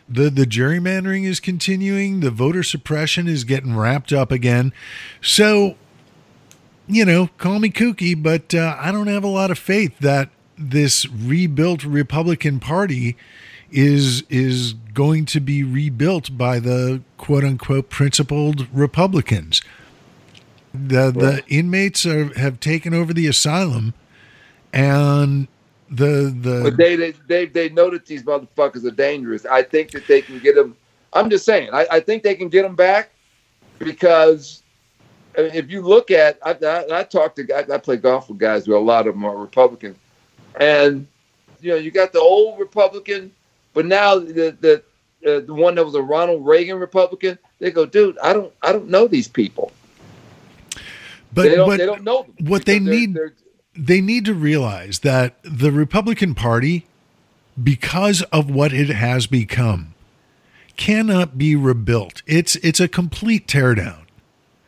The 0.08 0.30
the 0.30 0.44
gerrymandering 0.44 1.24
is 1.24 1.40
continuing. 1.40 2.20
The 2.20 2.30
voter 2.30 2.62
suppression 2.62 3.28
is 3.28 3.44
getting 3.44 3.76
wrapped 3.76 4.12
up 4.12 4.32
again. 4.32 4.72
So 5.20 5.76
you 6.88 7.04
know, 7.04 7.28
call 7.38 7.58
me 7.58 7.70
kooky, 7.70 8.20
but 8.20 8.54
uh, 8.54 8.76
I 8.78 8.90
don't 8.90 9.06
have 9.06 9.24
a 9.24 9.28
lot 9.28 9.50
of 9.50 9.58
faith 9.58 9.98
that 10.00 10.30
this 10.58 11.08
rebuilt 11.08 11.84
Republican 11.84 12.60
Party 12.60 13.16
is 13.70 14.22
is 14.28 14.72
going 14.72 15.24
to 15.26 15.40
be 15.40 15.62
rebuilt 15.62 16.36
by 16.36 16.58
the 16.58 17.02
quote 17.16 17.44
unquote 17.44 17.88
principled 17.88 18.66
Republicans. 18.72 19.62
The 20.74 21.10
the 21.10 21.44
inmates 21.48 22.06
are, 22.06 22.32
have 22.38 22.58
taken 22.58 22.94
over 22.94 23.12
the 23.12 23.26
asylum, 23.26 23.92
and 24.72 25.46
the 25.90 26.34
the 26.40 26.60
But 26.64 26.76
they, 26.78 26.96
they 26.96 27.12
they 27.28 27.46
they 27.46 27.68
know 27.68 27.90
that 27.90 28.06
these 28.06 28.22
motherfuckers 28.22 28.86
are 28.86 28.90
dangerous. 28.90 29.44
I 29.44 29.62
think 29.62 29.90
that 29.90 30.06
they 30.06 30.22
can 30.22 30.38
get 30.38 30.54
them. 30.54 30.74
I'm 31.12 31.28
just 31.28 31.44
saying. 31.44 31.68
I, 31.72 31.86
I 31.90 32.00
think 32.00 32.22
they 32.22 32.34
can 32.34 32.48
get 32.48 32.62
them 32.62 32.74
back 32.74 33.10
because 33.78 34.62
I 35.36 35.42
mean, 35.42 35.50
if 35.54 35.70
you 35.70 35.82
look 35.82 36.10
at, 36.10 36.38
I, 36.42 36.56
I, 36.64 37.00
I 37.00 37.02
talk 37.04 37.34
to 37.36 37.44
guys. 37.44 37.68
I 37.70 37.78
play 37.78 37.96
golf 37.96 38.28
with 38.28 38.38
guys 38.38 38.64
who 38.66 38.76
a 38.76 38.78
lot 38.78 39.06
of 39.06 39.14
them 39.14 39.24
are 39.24 39.36
Republican, 39.36 39.94
and 40.58 41.06
you 41.60 41.70
know 41.70 41.76
you 41.76 41.90
got 41.90 42.12
the 42.12 42.20
old 42.20 42.58
Republican, 42.58 43.30
but 43.74 43.84
now 43.84 44.18
the 44.18 44.56
the 44.60 44.82
uh, 45.26 45.40
the 45.40 45.54
one 45.54 45.74
that 45.74 45.84
was 45.84 45.94
a 45.94 46.02
Ronald 46.02 46.46
Reagan 46.46 46.78
Republican. 46.78 47.38
They 47.58 47.70
go, 47.70 47.84
dude, 47.84 48.18
I 48.18 48.32
don't 48.32 48.52
I 48.62 48.72
don't 48.72 48.88
know 48.88 49.06
these 49.06 49.28
people. 49.28 49.72
But 51.32 51.42
they 51.42 51.54
don't 51.54 51.68
but 51.68 51.78
they 51.78 51.86
don't 51.86 52.04
know 52.04 52.22
them 52.36 52.46
what 52.48 52.64
they 52.64 52.78
because 52.78 52.86
they're- 52.88 52.94
need 53.00 53.14
they're- 53.14 53.34
they 53.74 54.00
need 54.02 54.24
to 54.26 54.34
realize 54.34 54.98
that 54.98 55.36
the 55.42 55.72
Republican 55.72 56.34
Party, 56.34 56.84
because 57.62 58.20
of 58.24 58.50
what 58.50 58.72
it 58.72 58.90
has 58.90 59.26
become, 59.26 59.94
cannot 60.76 61.38
be 61.38 61.56
rebuilt. 61.56 62.22
It's 62.26 62.56
it's 62.56 62.80
a 62.80 62.88
complete 62.88 63.46
teardown. 63.46 63.96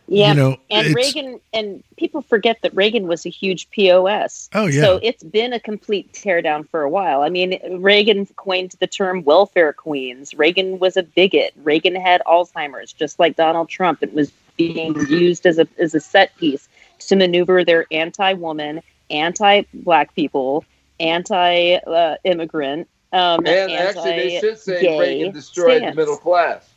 Yeah, 0.07 0.29
You 0.31 0.35
know, 0.35 0.57
and 0.71 0.95
Reagan 0.95 1.41
and 1.55 1.83
people 1.97 2.21
forget 2.21 2.59
that 2.61 2.75
Reagan 2.75 3.07
was 3.07 3.25
a 3.25 3.31
huge 3.31 3.71
POS. 3.71 4.51
Oh, 4.55 4.67
yeah. 4.67 4.83
So 4.83 5.01
it's 5.03 5.23
been 5.23 5.55
a 5.55 5.61
complete 5.61 6.13
teardown 6.13 6.69
for 6.69 6.83
a 6.83 6.91
while. 6.91 7.23
I 7.23 7.31
mean, 7.31 7.59
Reagan 7.83 8.27
coined 8.37 8.75
the 8.81 8.87
term 8.87 9.25
welfare 9.25 9.73
queens. 9.73 10.35
Reagan 10.35 10.79
was 10.79 10.99
a 10.99 11.03
bigot. 11.03 11.55
Reagan 11.63 11.95
had 11.95 12.21
Alzheimer's, 12.27 12.93
just 12.93 13.19
like 13.19 13.37
Donald 13.37 13.71
Trump. 13.71 14.03
It 14.03 14.13
was 14.13 14.31
being 14.57 14.95
used 15.09 15.47
as 15.47 15.59
a 15.59 15.67
as 15.79 15.95
a 15.95 16.01
set 16.01 16.37
piece 16.37 16.69
to 17.01 17.17
maneuver 17.17 17.65
their 17.65 17.87
anti-woman, 17.91 18.81
anti-black 19.11 20.15
people, 20.15 20.65
anti-immigrant, 21.01 22.89
um, 23.13 23.47
and 23.47 23.73
actually 23.73 24.11
they 24.11 24.41
should 24.41 24.59
say 24.59 24.99
Reagan 24.99 25.33
destroyed 25.33 25.79
stance. 25.79 25.95
the 25.95 26.01
middle 26.01 26.17
class. 26.17 26.71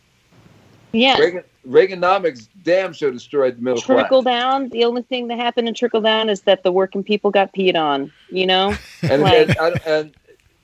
Yeah. 0.91 1.17
Reagan, 1.17 1.43
Reaganomics 1.67 2.47
damn 2.63 2.93
sure 2.93 3.11
destroyed 3.11 3.57
the 3.57 3.61
middle 3.61 3.81
trickle 3.81 3.95
class. 3.95 4.03
Trickle 4.05 4.21
down 4.21 4.69
the 4.69 4.85
only 4.85 5.01
thing 5.01 5.27
that 5.27 5.37
happened 5.37 5.67
in 5.67 5.73
trickle 5.73 6.01
down 6.01 6.29
is 6.29 6.41
that 6.41 6.63
the 6.63 6.71
working 6.71 7.03
people 7.03 7.29
got 7.29 7.53
peed 7.53 7.75
on 7.75 8.11
you 8.29 8.45
know 8.45 8.73
And, 9.03 9.21
Like- 9.21 9.49
and, 9.49 9.57
and, 9.59 9.81
and 9.85 10.13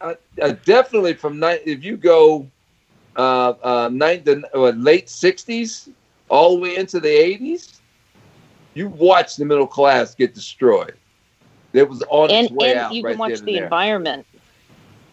uh, 0.02 0.14
uh, 0.42 0.54
definitely 0.66 1.14
from 1.14 1.40
ni- 1.40 1.60
if 1.66 1.84
you 1.84 1.98
go 1.98 2.50
uh, 3.16 3.54
uh, 3.64 3.90
nine, 3.92 4.24
the, 4.24 4.44
uh, 4.54 4.70
late 4.72 5.08
'60s 5.08 5.90
all 6.34 6.56
the 6.56 6.62
way 6.62 6.76
into 6.76 7.00
the 7.00 7.08
'80s, 7.08 7.80
you 8.74 8.88
watch 8.90 9.36
the 9.36 9.46
middle 9.46 9.68
class 9.68 10.16
get 10.16 10.34
destroyed. 10.34 10.96
It 11.74 11.88
was 11.88 12.04
on 12.10 12.30
and 12.30 12.46
its 12.46 12.54
way 12.54 12.72
and 12.72 12.80
out 12.80 12.94
you 12.94 13.04
right 13.04 13.12
can 13.12 13.20
watch 13.20 13.40
the 13.42 13.54
there. 13.54 13.64
environment 13.64 14.26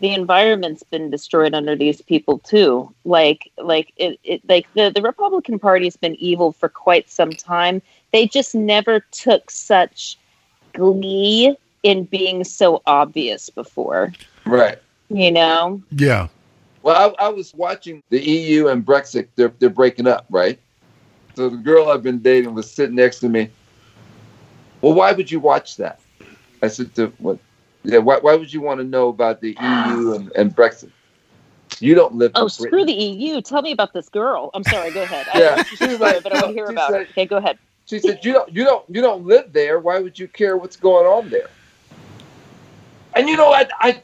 the 0.01 0.15
environment's 0.15 0.83
been 0.83 1.11
destroyed 1.11 1.55
under 1.55 1.77
these 1.77 2.01
people 2.03 2.39
too 2.39 2.93
like 3.05 3.51
like 3.59 3.93
it, 3.97 4.19
it 4.25 4.41
like 4.49 4.67
the 4.75 4.91
the 4.91 5.03
republican 5.03 5.59
party's 5.59 5.97
been 5.97 6.17
evil 6.17 6.53
for 6.53 6.69
quite 6.69 7.09
some 7.11 7.31
time 7.31 7.81
they 8.13 8.27
just 8.27 8.55
never 8.55 9.01
took 9.11 9.51
such 9.51 10.19
glee 10.75 11.55
in 11.83 12.05
being 12.05 12.45
so 12.45 12.83
obvious 12.87 13.51
before 13.51 14.13
Right. 14.47 14.79
you 15.09 15.31
know 15.31 15.81
Yeah. 15.93 16.29
Well, 16.83 17.15
I, 17.21 17.27
I 17.27 17.29
was 17.29 17.53
watching 17.55 18.03
the 18.09 18.19
EU 18.19 18.69
and 18.69 18.85
Brexit. 18.85 19.29
They're 19.37 19.53
they're 19.59 19.69
breaking 19.69 20.07
up, 20.07 20.25
right? 20.31 20.59
So 21.41 21.49
the 21.49 21.57
girl 21.57 21.89
I've 21.89 22.03
been 22.03 22.19
dating 22.19 22.53
was 22.53 22.71
sitting 22.71 22.97
next 22.97 23.21
to 23.21 23.29
me. 23.31 23.49
Well, 24.83 24.93
why 24.93 25.13
would 25.13 25.31
you 25.31 25.41
watch 25.41 25.79
that? 25.79 25.99
I 26.61 26.69
said, 26.69 26.95
to, 26.97 27.07
"What? 27.17 27.39
Yeah, 27.83 27.97
why, 27.97 28.19
why 28.19 28.37
would 28.37 28.53
you 28.53 28.61
want 28.61 28.79
to 28.81 28.85
know 28.85 29.09
about 29.09 29.41
the 29.41 29.53
EU 29.59 30.13
and, 30.13 30.31
and 30.37 30.55
Brexit? 30.55 30.91
You 31.81 31.95
don't 31.95 32.15
live. 32.17 32.33
oh 32.35 32.47
screw 32.49 32.69
Britain." 32.69 32.89
the 32.89 32.93
eu 32.93 33.41
tell 33.41 33.63
me 33.63 33.73
about 33.73 33.95
this 33.95 34.11
girl 34.11 34.51
i'm 34.53 34.63
sorry 34.65 34.91
go 34.91 35.01
ahead 35.01 35.29
Yeah, 35.29 35.41
don't 35.41 35.57
know 35.57 35.61
if 35.63 35.71
you 35.71 35.77
should 35.79 35.91
she's 35.93 35.99
like- 35.99 36.23
but 36.23 36.33
i 36.33 36.37
want 36.37 36.49
to 36.49 36.53
hear 36.53 36.69
about 36.69 36.91
said- 36.91 37.01
it 37.01 37.11
okay 37.13 37.25
go 37.25 37.39
ahead 37.39 37.59
She 37.87 37.99
said, 38.01 38.23
"You 38.23 38.35
don't, 38.35 38.55
you 38.55 38.65
don't, 38.65 38.85
you 38.95 39.01
don't 39.01 39.25
live 39.25 39.51
there. 39.55 39.79
Why 39.81 39.99
would 39.99 40.19
you 40.19 40.29
care 40.29 40.59
what's 40.59 40.77
going 40.77 41.07
on 41.07 41.31
there?" 41.31 41.49
And 43.17 43.31
you 43.31 43.39
know, 43.39 43.51
I, 43.51 43.67
I, 43.81 44.03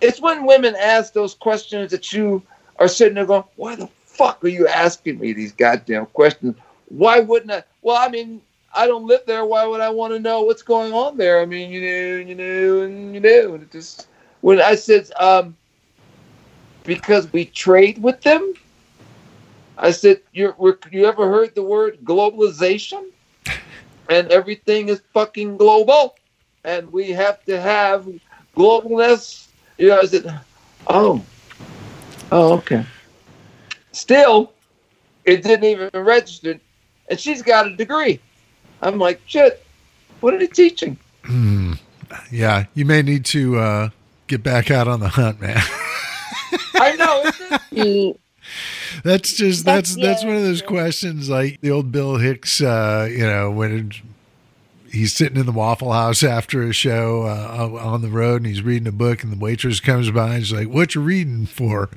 it's 0.00 0.20
when 0.20 0.44
women 0.44 0.74
ask 0.76 1.12
those 1.12 1.34
questions 1.34 1.92
that 1.92 2.12
you 2.12 2.42
are 2.80 2.88
sitting 2.88 3.14
there 3.14 3.26
going, 3.26 3.44
"Why 3.54 3.76
the 3.76 3.88
fuck 4.12 4.44
are 4.44 4.48
you 4.48 4.68
asking 4.68 5.18
me 5.18 5.32
these 5.32 5.52
goddamn 5.52 6.06
questions? 6.06 6.56
Why 6.88 7.20
wouldn't 7.20 7.52
I?" 7.52 7.64
Well, 7.82 7.96
I 7.96 8.08
mean, 8.08 8.40
I 8.74 8.86
don't 8.86 9.06
live 9.06 9.22
there. 9.26 9.44
Why 9.44 9.66
would 9.66 9.80
I 9.80 9.90
want 9.90 10.12
to 10.12 10.18
know 10.18 10.42
what's 10.42 10.62
going 10.62 10.92
on 10.92 11.16
there? 11.16 11.40
I 11.40 11.46
mean, 11.46 11.70
you 11.70 11.80
know, 11.80 12.28
you 12.28 12.34
know, 12.34 12.82
and 12.82 13.14
you 13.14 13.20
know, 13.20 13.54
and 13.54 13.62
it 13.62 13.70
just 13.70 14.08
when 14.40 14.60
I 14.60 14.74
said, 14.74 15.10
um, 15.18 15.56
because 16.84 17.32
we 17.32 17.44
trade 17.46 18.02
with 18.02 18.20
them. 18.22 18.54
I 19.78 19.90
said, 19.90 20.20
"You 20.32 20.54
you 20.90 21.06
ever 21.06 21.28
heard 21.28 21.54
the 21.54 21.62
word 21.62 21.98
globalization? 22.04 23.04
And 24.08 24.30
everything 24.30 24.88
is 24.88 25.00
fucking 25.14 25.56
global, 25.56 26.16
and 26.64 26.92
we 26.92 27.10
have 27.10 27.44
to 27.46 27.60
have 27.60 28.06
globalness." 28.56 29.48
You 29.78 29.88
know, 29.88 30.00
I 30.00 30.04
said, 30.04 30.40
"Oh, 30.86 31.22
oh, 32.30 32.52
okay." 32.58 32.84
Still, 33.92 34.52
it 35.24 35.42
didn't 35.42 35.64
even 35.64 35.90
register, 35.94 36.58
and 37.08 37.20
she's 37.20 37.42
got 37.42 37.66
a 37.66 37.76
degree. 37.76 38.20
I'm 38.80 38.98
like, 38.98 39.20
"Shit, 39.26 39.64
what 40.20 40.34
are 40.34 40.38
they 40.38 40.46
teaching?" 40.46 40.98
Hmm. 41.24 41.74
Yeah. 42.30 42.64
You 42.74 42.84
may 42.84 43.02
need 43.02 43.24
to 43.26 43.58
uh, 43.58 43.88
get 44.26 44.42
back 44.42 44.70
out 44.70 44.88
on 44.88 45.00
the 45.00 45.08
hunt, 45.08 45.40
man. 45.40 45.62
I 46.74 46.94
know. 46.96 47.22
Isn't 47.24 47.62
it? 47.86 48.20
That's 49.04 49.32
just 49.34 49.64
that's 49.64 49.94
That's- 49.94 50.16
that's, 50.16 50.24
one 50.24 50.36
of 50.36 50.42
those 50.42 50.60
questions 50.62 51.30
like 51.30 51.60
the 51.62 51.70
old 51.70 51.90
Bill 51.92 52.16
Hicks. 52.16 52.60
Uh, 52.60 53.08
you 53.10 53.24
know 53.24 53.50
when 53.50 53.92
he's 54.90 55.14
sitting 55.14 55.38
in 55.38 55.46
the 55.46 55.52
Waffle 55.52 55.92
House 55.92 56.22
after 56.22 56.62
a 56.62 56.72
show 56.72 57.22
uh, 57.22 57.78
on 57.80 58.02
the 58.02 58.08
road 58.10 58.42
and 58.42 58.46
he's 58.46 58.60
reading 58.62 58.86
a 58.86 58.92
book 58.92 59.22
and 59.22 59.32
the 59.32 59.38
waitress 59.38 59.80
comes 59.80 60.10
by 60.10 60.34
and 60.34 60.44
she's 60.44 60.52
like, 60.52 60.68
"What 60.68 60.94
you 60.94 61.00
reading 61.00 61.46
for?" 61.46 61.88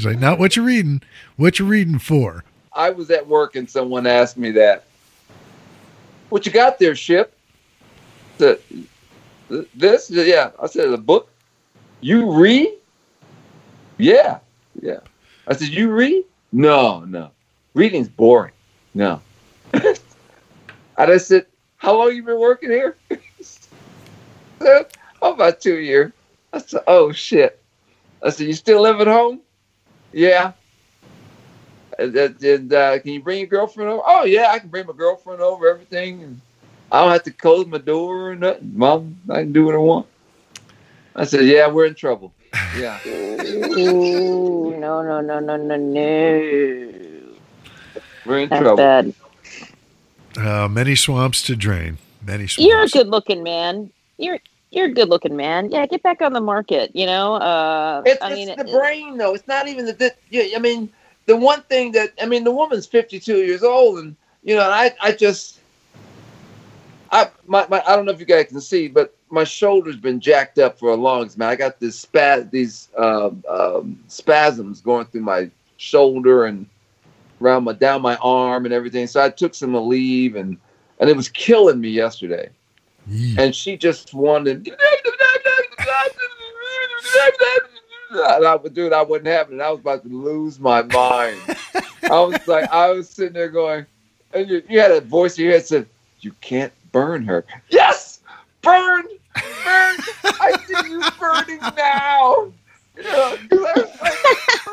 He's 0.00 0.06
like, 0.06 0.18
"Not 0.18 0.38
what 0.38 0.56
you're 0.56 0.64
reading. 0.64 1.02
What 1.36 1.58
you 1.58 1.66
reading 1.66 1.98
for?" 1.98 2.42
I 2.72 2.88
was 2.88 3.10
at 3.10 3.26
work 3.26 3.54
and 3.54 3.68
someone 3.68 4.06
asked 4.06 4.38
me 4.38 4.50
that. 4.52 4.84
What 6.30 6.46
you 6.46 6.52
got 6.52 6.78
there, 6.78 6.94
Ship? 6.94 7.36
The, 8.38 8.58
this? 9.74 10.08
Yeah. 10.08 10.52
I 10.58 10.68
said, 10.68 10.88
a 10.88 10.96
book? 10.96 11.28
You 12.00 12.32
read? 12.32 12.72
Yeah. 13.98 14.38
Yeah. 14.80 15.00
I 15.46 15.54
said, 15.54 15.68
you 15.68 15.90
read? 15.90 16.24
No, 16.52 17.00
no. 17.00 17.30
Reading's 17.74 18.08
boring. 18.08 18.54
No. 18.94 19.20
I 20.96 21.18
said, 21.18 21.44
how 21.76 21.98
long 21.98 22.14
you 22.14 22.22
been 22.22 22.40
working 22.40 22.70
here? 22.70 22.96
Oh, 25.22 25.34
about 25.34 25.60
two 25.60 25.76
years. 25.76 26.12
I 26.54 26.58
said, 26.58 26.82
oh, 26.86 27.12
shit. 27.12 27.62
I 28.22 28.30
said, 28.30 28.46
you 28.46 28.54
still 28.54 28.80
live 28.80 29.00
at 29.02 29.06
home? 29.06 29.40
Yeah. 30.12 30.52
And, 31.98 32.16
and, 32.16 32.42
and, 32.42 32.72
uh, 32.72 32.98
can 33.00 33.12
you 33.12 33.22
bring 33.22 33.38
your 33.38 33.46
girlfriend 33.48 33.90
over? 33.90 34.02
Oh 34.06 34.24
yeah, 34.24 34.50
I 34.50 34.58
can 34.58 34.68
bring 34.68 34.86
my 34.86 34.92
girlfriend 34.92 35.40
over. 35.42 35.68
Everything, 35.68 36.22
and 36.22 36.40
I 36.90 37.00
don't 37.02 37.12
have 37.12 37.24
to 37.24 37.30
close 37.30 37.66
my 37.66 37.78
door 37.78 38.30
or 38.30 38.36
nothing. 38.36 38.72
Mom, 38.74 39.16
I 39.28 39.40
can 39.40 39.52
do 39.52 39.66
what 39.66 39.74
I 39.74 39.78
want. 39.78 40.06
I 41.14 41.24
said, 41.24 41.44
yeah, 41.44 41.68
we're 41.68 41.86
in 41.86 41.94
trouble. 41.94 42.32
Yeah, 42.78 42.98
Ooh, 43.06 44.76
no, 44.78 45.02
no, 45.02 45.20
no, 45.20 45.40
no, 45.40 45.56
no, 45.56 45.76
no. 45.76 47.36
we're 48.24 48.38
in 48.38 48.48
That's 48.48 48.60
trouble. 48.60 48.76
bad. 48.76 49.14
Uh, 50.36 50.68
many 50.68 50.94
swamps 50.94 51.42
to 51.42 51.56
drain. 51.56 51.98
Many 52.24 52.46
swamps. 52.46 52.58
You're 52.58 52.82
a 52.82 52.88
good 52.88 53.08
looking 53.08 53.42
man. 53.42 53.90
You're 54.16 54.38
you're 54.70 54.86
a 54.86 54.92
good 54.92 55.08
looking 55.08 55.36
man. 55.36 55.70
Yeah, 55.70 55.86
get 55.86 56.02
back 56.02 56.20
on 56.22 56.32
the 56.32 56.40
market. 56.40 56.90
You 56.94 57.06
know, 57.06 57.34
uh, 57.34 58.04
It's, 58.04 58.22
I 58.22 58.30
it's 58.30 58.34
mean, 58.34 58.48
the 58.50 58.64
it- 58.64 58.70
brain, 58.70 59.18
though. 59.18 59.34
It's 59.34 59.46
not 59.46 59.68
even 59.68 59.86
the. 59.86 60.14
yeah, 60.30 60.56
I 60.56 60.58
mean, 60.58 60.90
the 61.26 61.36
one 61.36 61.62
thing 61.62 61.92
that 61.92 62.10
I 62.20 62.26
mean, 62.26 62.44
the 62.44 62.50
woman's 62.52 62.86
fifty-two 62.86 63.38
years 63.38 63.62
old, 63.62 63.98
and 63.98 64.16
you 64.42 64.54
know, 64.56 64.62
and 64.64 64.72
I, 64.72 64.92
I 65.00 65.12
just, 65.12 65.60
I, 67.10 67.28
my, 67.46 67.66
my, 67.68 67.82
I 67.86 67.96
don't 67.96 68.06
know 68.06 68.12
if 68.12 68.20
you 68.20 68.26
guys 68.26 68.46
can 68.48 68.60
see, 68.60 68.88
but 68.88 69.14
my 69.30 69.44
shoulder's 69.44 69.96
been 69.96 70.20
jacked 70.20 70.58
up 70.58 70.78
for 70.78 70.90
a 70.90 70.96
long 70.96 71.28
time. 71.28 71.42
I 71.42 71.56
got 71.56 71.78
this 71.80 71.98
spas, 71.98 72.48
these 72.50 72.88
um, 72.96 73.44
um, 73.48 74.02
spasms 74.08 74.80
going 74.80 75.06
through 75.06 75.22
my 75.22 75.50
shoulder 75.76 76.46
and 76.46 76.66
around 77.40 77.64
my 77.64 77.72
down 77.72 78.02
my 78.02 78.16
arm 78.16 78.64
and 78.64 78.74
everything. 78.74 79.06
So 79.06 79.22
I 79.22 79.30
took 79.30 79.54
some 79.54 79.74
leave 79.88 80.36
and 80.36 80.56
and 80.98 81.10
it 81.10 81.16
was 81.16 81.28
killing 81.28 81.80
me 81.80 81.88
yesterday. 81.90 82.50
And 83.38 83.54
she 83.54 83.76
just 83.76 84.14
wanted. 84.14 84.68
And 88.12 88.44
I, 88.46 88.56
would, 88.56 88.74
dude, 88.74 88.92
I 88.92 89.02
wasn't 89.02 89.28
having 89.28 89.58
it. 89.58 89.62
I 89.62 89.70
was 89.70 89.80
about 89.80 90.02
to 90.02 90.08
lose 90.08 90.58
my 90.58 90.82
mind. 90.82 91.38
I 92.02 92.20
was 92.20 92.46
like, 92.48 92.68
I 92.72 92.90
was 92.90 93.08
sitting 93.08 93.34
there 93.34 93.48
going, 93.48 93.86
and 94.32 94.48
you, 94.48 94.62
you 94.68 94.80
had 94.80 94.90
a 94.90 95.00
voice 95.00 95.38
in 95.38 95.44
your 95.44 95.52
head 95.54 95.64
said, 95.66 95.86
"You 96.20 96.32
can't 96.40 96.72
burn 96.90 97.24
her." 97.24 97.44
Yes, 97.68 98.20
burn, 98.62 99.04
burn. 99.04 99.96
I 100.24 100.56
see 100.66 100.90
you 100.90 101.02
burning 101.20 101.60
now. 101.76 102.52
You 102.96 103.02
know, 103.04 103.36
'cause 103.48 103.60
like, 103.60 103.92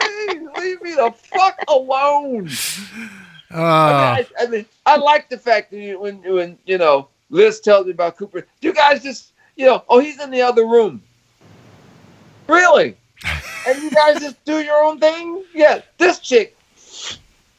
please 0.01 0.47
leave 0.57 0.81
me 0.81 0.95
the 0.95 1.13
fuck 1.15 1.59
alone. 1.67 2.49
Oh, 3.51 3.61
I, 3.63 4.25
I 4.39 4.47
mean, 4.47 4.65
I 4.85 4.97
like 4.97 5.29
the 5.29 5.37
fact 5.37 5.69
that 5.71 5.77
you, 5.77 5.99
when 5.99 6.21
when 6.23 6.57
you 6.65 6.77
know 6.79 7.07
Liz 7.29 7.59
tells 7.59 7.85
me 7.85 7.91
about 7.91 8.17
Cooper, 8.17 8.47
you 8.61 8.73
guys 8.73 9.03
just 9.03 9.33
you 9.57 9.65
know, 9.65 9.83
oh, 9.89 9.99
he's 9.99 10.21
in 10.21 10.31
the 10.31 10.41
other 10.41 10.65
room. 10.65 11.01
Really? 12.47 12.95
And 13.67 13.83
you 13.83 13.91
guys 13.91 14.21
just 14.21 14.45
do 14.45 14.61
your 14.61 14.81
own 14.81 14.97
thing? 14.97 15.43
Yeah, 15.53 15.81
this 15.97 16.19
chick, 16.19 16.57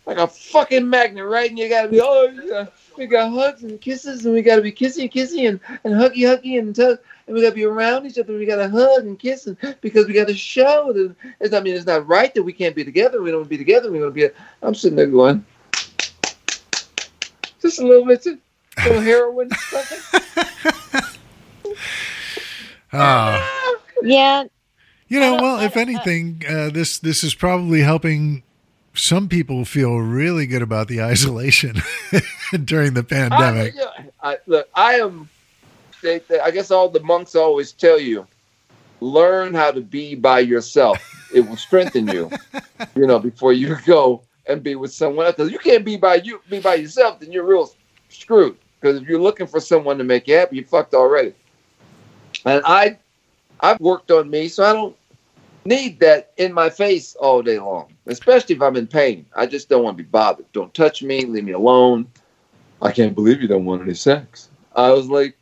like 0.06 0.16
a 0.16 0.26
fucking 0.26 0.88
magnet, 0.88 1.26
right? 1.26 1.50
And 1.50 1.58
you 1.58 1.68
gotta 1.68 1.88
be, 1.88 2.00
oh, 2.00 2.30
yeah, 2.46 2.68
we 2.96 3.04
got 3.04 3.30
hugs 3.30 3.62
and 3.62 3.78
kisses, 3.78 4.24
and 4.24 4.32
we 4.32 4.40
gotta 4.40 4.62
be 4.62 4.72
kissy, 4.72 5.12
kissy, 5.12 5.46
and, 5.46 5.60
and 5.84 5.92
huggy, 5.92 6.20
huggy, 6.20 6.58
and 6.58 6.74
tug, 6.74 6.98
and 7.26 7.36
we 7.36 7.42
gotta 7.42 7.54
be 7.54 7.66
around 7.66 8.06
each 8.06 8.18
other. 8.18 8.38
We 8.38 8.46
gotta 8.46 8.70
hug 8.70 9.04
and 9.04 9.18
kiss, 9.18 9.48
and, 9.48 9.58
because 9.82 10.06
we 10.06 10.14
gotta 10.14 10.32
show 10.32 10.94
that 10.94 11.14
it's, 11.40 11.52
I 11.52 11.60
mean, 11.60 11.74
it's 11.74 11.84
not 11.84 12.08
right 12.08 12.34
that 12.34 12.42
we 12.42 12.54
can't 12.54 12.74
be 12.74 12.84
together. 12.84 13.20
We 13.20 13.30
don't 13.30 13.46
be 13.46 13.58
together. 13.58 13.92
We 13.92 13.98
to 13.98 14.10
be. 14.10 14.30
I'm 14.62 14.74
sitting 14.74 14.96
there 14.96 15.08
going, 15.08 15.44
just 17.60 17.80
a 17.80 17.86
little 17.86 18.06
bit, 18.06 18.24
a 18.24 18.38
little 18.86 19.00
heroin, 19.00 19.50
something. 19.50 19.98
oh. 22.92 23.74
Yeah, 24.02 24.44
You 25.08 25.18
know, 25.18 25.36
Uh, 25.36 25.42
well, 25.42 25.56
uh, 25.56 25.64
if 25.64 25.76
uh, 25.76 25.80
anything, 25.80 26.44
uh, 26.48 26.70
this 26.70 26.98
this 27.00 27.24
is 27.24 27.34
probably 27.34 27.80
helping 27.80 28.44
some 28.94 29.28
people 29.28 29.64
feel 29.64 29.96
really 29.98 30.46
good 30.46 30.62
about 30.62 30.86
the 30.86 31.02
isolation 31.02 31.82
during 32.64 32.94
the 32.94 33.02
pandemic. 33.02 33.74
I, 33.74 33.78
yeah, 33.78 34.02
I, 34.22 34.36
look, 34.46 34.68
I 34.74 34.94
am. 34.94 35.28
They, 36.00 36.20
they, 36.28 36.38
I 36.38 36.52
guess 36.52 36.70
all 36.70 36.88
the 36.88 37.00
monks 37.00 37.34
always 37.34 37.72
tell 37.72 37.98
you, 37.98 38.24
learn 39.00 39.52
how 39.52 39.72
to 39.72 39.80
be 39.80 40.14
by 40.14 40.38
yourself. 40.38 40.98
It 41.34 41.40
will 41.40 41.56
strengthen 41.56 42.06
you. 42.06 42.30
you 42.94 43.06
know, 43.08 43.18
before 43.18 43.52
you 43.52 43.76
go 43.84 44.22
and 44.46 44.62
be 44.62 44.76
with 44.76 44.92
someone 44.92 45.26
else. 45.26 45.34
'Cause 45.34 45.50
you 45.50 45.58
can't 45.58 45.84
be 45.84 45.96
by 45.96 46.16
you 46.16 46.40
be 46.48 46.60
by 46.60 46.76
yourself, 46.76 47.18
then 47.18 47.32
you're 47.32 47.44
real 47.44 47.68
screwed. 48.10 48.56
Because 48.80 49.00
if 49.00 49.08
you're 49.08 49.20
looking 49.20 49.46
for 49.46 49.60
someone 49.60 49.98
to 49.98 50.04
make 50.04 50.28
you 50.28 50.36
happy, 50.36 50.56
you 50.56 50.64
fucked 50.64 50.94
already. 50.94 51.34
And 52.44 52.62
I, 52.64 52.98
I've 53.60 53.80
worked 53.80 54.10
on 54.10 54.30
me, 54.30 54.48
so 54.48 54.64
I 54.64 54.72
don't 54.72 54.96
need 55.64 56.00
that 56.00 56.32
in 56.36 56.52
my 56.52 56.70
face 56.70 57.16
all 57.16 57.42
day 57.42 57.58
long. 57.58 57.92
Especially 58.06 58.54
if 58.54 58.62
I'm 58.62 58.76
in 58.76 58.86
pain. 58.86 59.26
I 59.34 59.46
just 59.46 59.68
don't 59.68 59.82
want 59.82 59.96
to 59.98 60.02
be 60.02 60.08
bothered. 60.08 60.50
Don't 60.52 60.72
touch 60.74 61.02
me. 61.02 61.24
Leave 61.24 61.44
me 61.44 61.52
alone. 61.52 62.06
I 62.80 62.92
can't 62.92 63.14
believe 63.14 63.42
you 63.42 63.48
don't 63.48 63.64
want 63.64 63.82
any 63.82 63.94
sex. 63.94 64.48
I 64.76 64.90
was 64.90 65.08
like, 65.08 65.36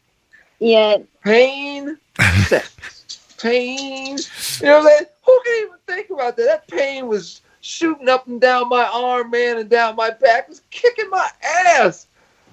yeah. 0.59 0.97
pain, 1.23 1.99
sex, 2.47 3.35
pain. 3.39 4.17
You 4.61 4.67
know 4.67 4.79
what 4.79 4.81
I'm 4.81 4.89
saying? 4.89 5.07
Who 5.27 5.41
can 5.45 5.63
even 5.63 5.79
think 5.87 6.11
about 6.11 6.37
that? 6.39 6.47
That 6.47 6.69
pain 6.69 7.07
was 7.07 7.43
shooting 7.61 8.09
up 8.09 8.27
and 8.27 8.41
down 8.41 8.69
my 8.69 8.85
arm, 8.85 9.31
man, 9.31 9.59
and 9.59 9.69
down 9.69 9.97
my 9.97 10.11
back. 10.11 10.45
It 10.45 10.51
was 10.51 10.63
kicking 10.71 11.11
my 11.11 11.29
ass. 11.45 12.07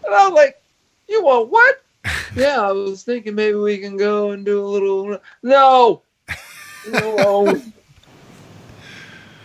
And 0.06 0.14
I 0.14 0.28
was 0.28 0.34
like, 0.34 0.62
you 1.08 1.24
want 1.24 1.50
what? 1.50 1.82
yeah, 2.36 2.62
I 2.62 2.72
was 2.72 3.04
thinking 3.04 3.36
maybe 3.36 3.56
we 3.56 3.78
can 3.78 3.98
go 3.98 4.32
and 4.32 4.46
do 4.46 4.64
a 4.64 4.68
little. 4.68 5.18
No. 5.42 6.02
No. 6.90 7.48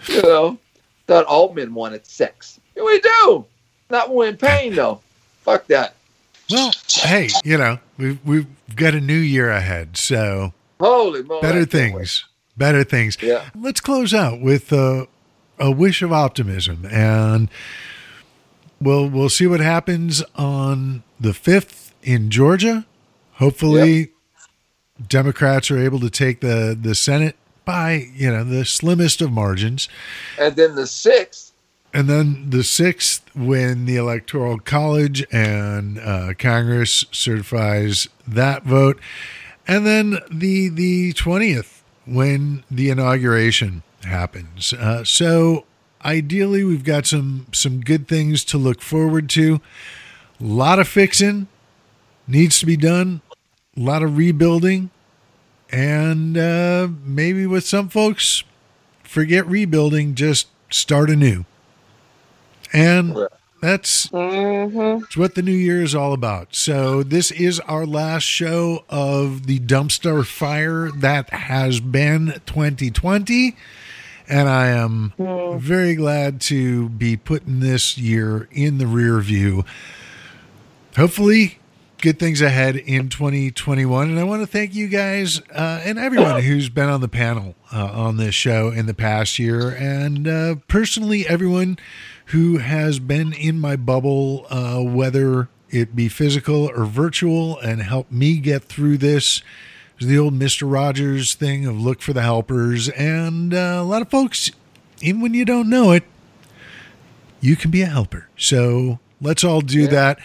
you 0.09 0.23
know, 0.23 0.59
thought 1.07 1.25
all 1.27 1.53
men 1.53 1.75
wanted 1.75 2.07
sex. 2.07 2.61
Yeah, 2.77 2.85
we 2.85 3.01
do. 3.01 3.45
Not 3.91 4.09
when 4.09 4.17
we're 4.17 4.29
in 4.29 4.37
pain, 4.37 4.75
though. 4.75 5.01
Fuck 5.43 5.67
that. 5.69 5.95
Well, 6.51 6.73
hey, 6.89 7.29
you 7.45 7.59
know, 7.59 7.79
we've 7.99 8.19
we've 8.25 8.47
got 8.75 8.95
a 8.95 9.01
new 9.01 9.19
year 9.19 9.51
ahead, 9.51 9.97
so 9.97 10.53
Holy 10.81 11.23
moly. 11.23 11.43
better 11.43 11.65
things, 11.67 12.25
better 12.57 12.85
things. 12.85 13.19
Yeah. 13.21 13.45
Let's 13.55 13.81
close 13.81 14.15
out 14.15 14.41
with 14.41 14.73
uh, 14.73 15.07
a 15.59 15.71
wish 15.71 16.01
of 16.01 16.13
optimism, 16.13 16.87
and 16.91 17.51
we'll 18.81 19.09
we'll 19.09 19.29
see 19.29 19.47
what 19.47 19.61
happens 19.61 20.23
on 20.37 21.03
the 21.21 21.35
fifth 21.35 21.95
in 22.03 22.31
Georgia. 22.31 22.87
Hopefully, 23.35 24.11
Democrats 25.07 25.71
are 25.71 25.79
able 25.79 26.01
to 26.01 26.11
take 26.11 26.41
the 26.41 26.77
the 26.81 26.95
Senate 26.95 27.37
by 27.64 28.09
you 28.14 28.31
know 28.31 28.45
the 28.45 28.64
slimmest 28.64 29.21
of 29.21 29.31
margins. 29.31 29.89
And 30.39 30.57
then 30.57 30.75
the 30.75 30.87
sixth, 30.87 31.53
And 31.93 32.09
then 32.09 32.51
the 32.51 32.64
sixth, 32.64 33.25
when 33.35 33.87
the 33.87 33.97
Electoral 33.97 34.59
College 34.59 35.27
and 35.33 35.99
uh, 35.99 36.35
Congress 36.39 37.05
certifies 37.12 38.09
that 38.27 38.64
vote, 38.64 38.99
and 39.66 39.87
then 39.87 40.19
the 40.31 40.69
the 40.69 41.12
twentieth, 41.12 41.83
when 42.07 42.64
the 42.71 42.91
inauguration 42.91 43.83
happens. 44.03 44.73
Uh, 44.73 45.05
so 45.05 45.64
ideally, 46.05 46.64
we've 46.64 46.85
got 46.85 47.07
some 47.07 47.47
some 47.53 47.81
good 47.81 48.09
things 48.09 48.45
to 48.45 48.59
look 48.59 48.81
forward 48.81 49.29
to. 49.31 49.61
A 50.41 50.45
lot 50.45 50.78
of 50.78 50.89
fixing 50.89 51.49
needs 52.26 52.61
to 52.61 52.66
be 52.66 52.76
done. 52.76 53.20
A 53.76 53.80
lot 53.80 54.03
of 54.03 54.16
rebuilding, 54.16 54.91
and 55.70 56.36
uh, 56.36 56.89
maybe 57.05 57.47
with 57.47 57.64
some 57.64 57.89
folks, 57.89 58.43
forget 59.05 59.47
rebuilding, 59.47 60.14
just 60.16 60.49
start 60.70 61.11
anew. 61.11 61.45
And 62.72 63.16
that's 63.61 64.07
Mm-hmm. 64.09 65.05
it's 65.05 65.16
what 65.16 65.34
the 65.34 65.43
new 65.43 65.53
year 65.53 65.82
is 65.82 65.95
all 65.95 66.12
about. 66.12 66.55
So 66.55 67.03
this 67.03 67.30
is 67.30 67.61
our 67.61 67.86
last 67.86 68.22
show 68.24 68.84
of 68.89 69.47
the 69.47 69.59
dumpster 69.61 70.24
fire 70.26 70.91
that 70.93 71.30
has 71.30 71.80
been 71.80 72.41
2020. 72.47 73.57
And 74.28 74.49
I 74.49 74.66
am 74.68 75.12
very 75.61 75.95
glad 75.95 76.41
to 76.43 76.89
be 76.91 77.16
putting 77.16 77.61
this 77.61 77.97
year 77.97 78.49
in 78.53 78.78
the 78.78 78.86
rear 78.86 79.20
view. 79.20 79.64
Hopefully, 80.97 81.59
good 82.01 82.18
things 82.18 82.41
ahead 82.41 82.76
in 82.76 83.09
2021. 83.09 84.11
And 84.11 84.18
I 84.18 84.24
want 84.24 84.43
to 84.43 84.47
thank 84.47 84.74
you 84.74 84.89
guys 84.89 85.41
uh, 85.51 85.80
and 85.84 85.99
everyone 85.99 86.43
who's 86.43 86.68
been 86.68 86.89
on 86.89 87.01
the 87.01 87.09
panel 87.09 87.55
uh, 87.72 87.84
on 87.93 88.16
this 88.16 88.34
show 88.34 88.70
in 88.70 88.86
the 88.86 88.95
past 88.95 89.39
year. 89.39 89.70
And 89.70 90.26
uh, 90.26 90.55
personally, 90.66 91.26
everyone 91.26 91.78
who 92.26 92.59
has 92.59 92.99
been 92.99 93.32
in 93.32 93.61
my 93.61 93.76
bubble, 93.76 94.47
uh, 94.51 94.82
whether 94.82 95.49
it 95.70 95.95
be 95.95 96.09
physical 96.09 96.68
or 96.70 96.84
virtual, 96.84 97.59
and 97.59 97.82
helped 97.82 98.12
me 98.12 98.39
get 98.39 98.64
through 98.64 98.99
this. 98.99 99.43
The 100.01 100.18
old 100.18 100.34
Mr. 100.34 100.70
Rogers 100.70 101.34
thing 101.34 101.66
of 101.66 101.78
look 101.80 102.01
for 102.01 102.12
the 102.12 102.22
helpers. 102.22 102.89
And 102.91 103.53
uh, 103.53 103.78
a 103.80 103.82
lot 103.82 104.01
of 104.03 104.09
folks, 104.09 104.51
even 105.01 105.20
when 105.20 105.34
you 105.34 105.45
don't 105.45 105.68
know 105.68 105.91
it, 105.93 106.05
you 107.41 107.57
can 107.57 107.70
be 107.70 107.82
a 107.82 107.86
helper. 107.86 108.28
So 108.36 109.01
let's 109.20 109.43
all 109.45 109.61
do 109.61 109.86
that. 109.89 110.18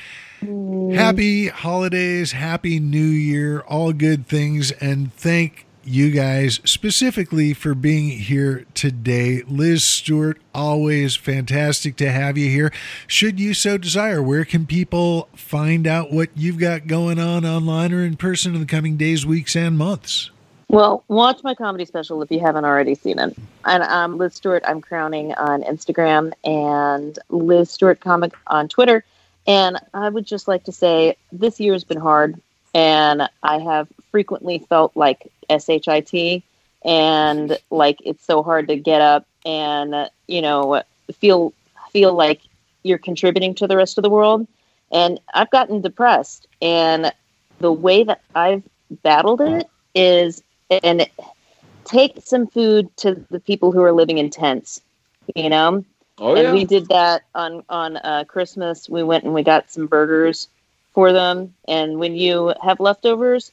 Happy 0.44 1.48
holidays, 1.48 2.34
happy 2.34 2.80
new 2.80 3.00
year, 3.00 3.62
all 3.62 3.94
good 3.94 4.28
things, 4.28 4.72
and 4.74 5.14
thank 5.14 5.66
you 5.86 6.12
guys 6.12 6.60
specifically 6.64 7.54
for 7.54 7.74
being 7.76 8.10
here 8.10 8.66
today. 8.74 9.44
Liz 9.48 9.84
Stewart, 9.84 10.40
always 10.54 11.16
fantastic 11.16 11.96
to 11.98 12.12
have 12.12 12.38
you 12.38 12.50
here. 12.50 12.72
Should 13.08 13.40
you 13.40 13.54
so 13.54 13.78
desire, 13.78 14.22
where 14.22 14.46
can 14.46 14.66
people 14.66 15.28
find 15.36 15.88
out 15.88 16.12
what 16.12 16.30
you've 16.36 16.60
got 16.60 16.88
going 16.88 17.20
on 17.20 17.46
online 17.46 17.94
or 17.94 18.04
in 18.04 18.16
person 18.16 18.54
in 18.54 18.62
the 18.62 18.68
coming 18.68 18.98
days, 18.98 19.26
weeks, 19.26 19.56
and 19.56 19.78
months? 19.78 20.30
Well, 20.70 21.04
watch 21.08 21.44
my 21.44 21.54
comedy 21.54 21.86
special 21.86 22.22
if 22.22 22.32
you 22.32 22.40
haven't 22.40 22.66
already 22.66 22.96
seen 22.96 23.20
it. 23.20 23.38
And 23.66 23.84
I'm 23.84 24.18
Liz 24.18 24.34
Stewart. 24.36 24.64
I'm 24.66 24.82
crowning 24.82 25.34
on 25.36 25.62
Instagram 25.64 26.34
and 26.44 27.20
Liz 27.30 27.70
Stewart 27.70 28.00
Comic 28.00 28.34
on 28.48 28.68
Twitter. 28.68 29.06
And 29.46 29.78
I 29.94 30.10
would 30.10 30.26
just 30.26 30.48
like 30.48 30.64
to 30.66 30.72
say 30.72 31.18
this 31.32 31.60
year 31.60 31.74
has 31.74 31.84
been 31.84 32.00
hard, 32.00 32.40
and 32.74 33.30
I 33.42 33.60
have 33.60 33.88
frequently 34.12 34.60
felt 34.60 34.96
like 34.96 35.32
shit 35.50 36.44
and 36.86 37.58
like 37.70 38.00
it's 38.04 38.26
so 38.26 38.44
hard 38.44 38.68
to 38.68 38.76
get 38.76 39.02
up 39.02 39.26
and 39.46 40.10
you 40.28 40.42
know 40.42 40.84
feel 41.14 41.54
feel 41.92 42.14
like 42.14 42.42
you're 42.84 42.98
contributing 42.98 43.56
to 43.56 43.68
the 43.68 43.78
rest 43.78 43.98
of 43.98 44.04
the 44.04 44.10
world. 44.10 44.48
And 44.92 45.20
I've 45.34 45.50
gotten 45.50 45.82
depressed, 45.82 46.48
and 46.62 47.12
the 47.60 47.72
way 47.72 48.04
that 48.04 48.22
I've 48.36 48.64
battled 49.04 49.42
it 49.42 49.68
is 49.96 50.44
and 50.70 51.10
take 51.84 52.20
some 52.24 52.48
food 52.48 52.96
to 52.98 53.26
the 53.30 53.40
people 53.40 53.72
who 53.72 53.82
are 53.82 53.92
living 53.92 54.18
in 54.18 54.30
tents 54.30 54.82
you 55.36 55.50
know 55.50 55.84
Oh 56.26 56.36
and 56.36 56.44
yeah. 56.44 56.54
we 56.54 56.64
did 56.64 56.88
that 56.88 57.24
on 57.36 57.64
on 57.68 57.98
uh, 57.98 58.24
christmas 58.26 58.88
we 58.88 59.04
went 59.04 59.26
and 59.26 59.34
we 59.34 59.44
got 59.44 59.70
some 59.70 59.88
burgers 59.88 60.48
for 60.94 61.12
them. 61.12 61.54
And 61.68 62.00
when 62.00 62.16
you 62.16 62.54
have 62.62 62.80
leftovers, 62.80 63.52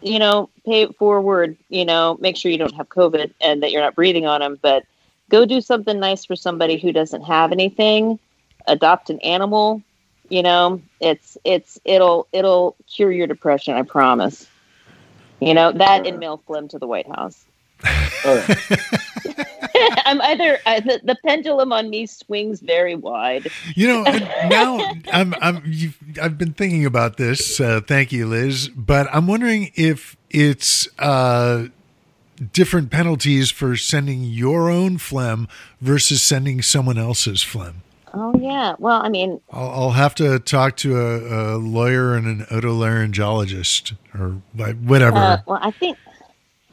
you 0.00 0.18
know, 0.18 0.48
pay 0.64 0.82
it 0.82 0.96
forward. 0.96 1.56
You 1.68 1.84
know, 1.84 2.16
make 2.20 2.36
sure 2.36 2.50
you 2.50 2.58
don't 2.58 2.74
have 2.74 2.88
COVID 2.88 3.32
and 3.40 3.62
that 3.62 3.72
you're 3.72 3.82
not 3.82 3.94
breathing 3.94 4.26
on 4.26 4.40
them. 4.40 4.58
But 4.62 4.84
go 5.28 5.44
do 5.44 5.60
something 5.60 5.98
nice 5.98 6.24
for 6.24 6.36
somebody 6.36 6.78
who 6.78 6.92
doesn't 6.92 7.22
have 7.22 7.52
anything. 7.52 8.18
Adopt 8.66 9.10
an 9.10 9.20
animal. 9.20 9.82
You 10.28 10.42
know, 10.42 10.82
it's 11.00 11.36
it's 11.44 11.78
it'll 11.84 12.28
it'll 12.32 12.76
cure 12.86 13.10
your 13.10 13.26
depression. 13.26 13.74
I 13.74 13.82
promise. 13.82 14.46
You 15.40 15.54
know 15.54 15.72
that 15.72 16.06
and 16.06 16.18
mail 16.18 16.42
phlegm 16.46 16.68
to 16.68 16.78
the 16.78 16.86
White 16.86 17.08
House. 17.08 17.44
Oh, 18.24 18.46
I'm 20.06 20.20
either 20.20 20.58
I, 20.66 20.80
the, 20.80 21.00
the 21.04 21.16
pendulum 21.24 21.72
on 21.72 21.90
me 21.90 22.06
swings 22.06 22.60
very 22.60 22.94
wide. 22.94 23.48
You 23.74 23.88
know, 23.88 24.02
now 24.48 24.78
I'm 25.12 25.34
I'm 25.40 25.62
you've, 25.64 25.98
I've 26.20 26.38
been 26.38 26.52
thinking 26.52 26.84
about 26.84 27.16
this. 27.16 27.60
Uh, 27.60 27.80
thank 27.86 28.12
you, 28.12 28.26
Liz. 28.26 28.68
But 28.68 29.08
I'm 29.12 29.26
wondering 29.26 29.70
if 29.74 30.16
it's 30.30 30.88
uh, 30.98 31.66
different 32.52 32.90
penalties 32.90 33.50
for 33.50 33.76
sending 33.76 34.22
your 34.24 34.70
own 34.70 34.98
phlegm 34.98 35.48
versus 35.80 36.22
sending 36.22 36.62
someone 36.62 36.98
else's 36.98 37.42
phlegm. 37.42 37.82
Oh 38.14 38.34
yeah. 38.38 38.74
Well, 38.78 39.02
I 39.02 39.08
mean, 39.08 39.40
I'll, 39.50 39.70
I'll 39.70 39.90
have 39.90 40.14
to 40.16 40.38
talk 40.38 40.76
to 40.78 40.98
a, 40.98 41.56
a 41.56 41.58
lawyer 41.58 42.14
and 42.14 42.26
an 42.26 42.46
otolaryngologist 42.46 43.96
or 44.14 44.40
whatever. 44.54 45.16
uh, 45.16 45.38
well, 45.46 45.58
I 45.60 45.70
think 45.70 45.98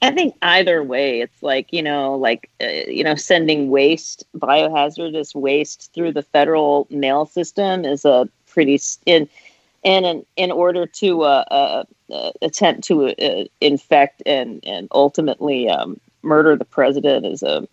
I 0.02 0.12
think 0.12 0.36
either 0.41 0.84
way, 0.84 1.22
it's 1.22 1.41
like 1.41 1.72
you 1.72 1.82
know, 1.82 2.16
like 2.16 2.50
uh, 2.62 2.66
you 2.88 3.04
know, 3.04 3.16
sending 3.16 3.70
waste, 3.70 4.26
biohazardous 4.38 5.34
waste 5.34 5.91
through 5.93 6.12
the 6.12 6.24
federal 6.24 6.88
mail 6.89 7.26
system 7.26 7.86
is 7.86 8.06
a 8.06 8.30
pretty 8.48 8.80
in 9.06 9.28
and 9.84 10.06
in, 10.06 10.26
in 10.36 10.52
order 10.52 10.86
to 10.86 11.22
uh, 11.24 11.43
uh, 11.50 11.84
uh, 12.14 12.32
attempt 12.41 12.84
to 12.86 13.10
uh, 13.10 13.46
infect 13.62 14.22
and 14.26 14.64
and 14.66 14.88
ultimately 14.91 15.70
um, 15.70 16.00
murder 16.24 16.56
the 16.56 16.66
president 16.66 17.26
is 17.26 17.43
a. 17.43 17.68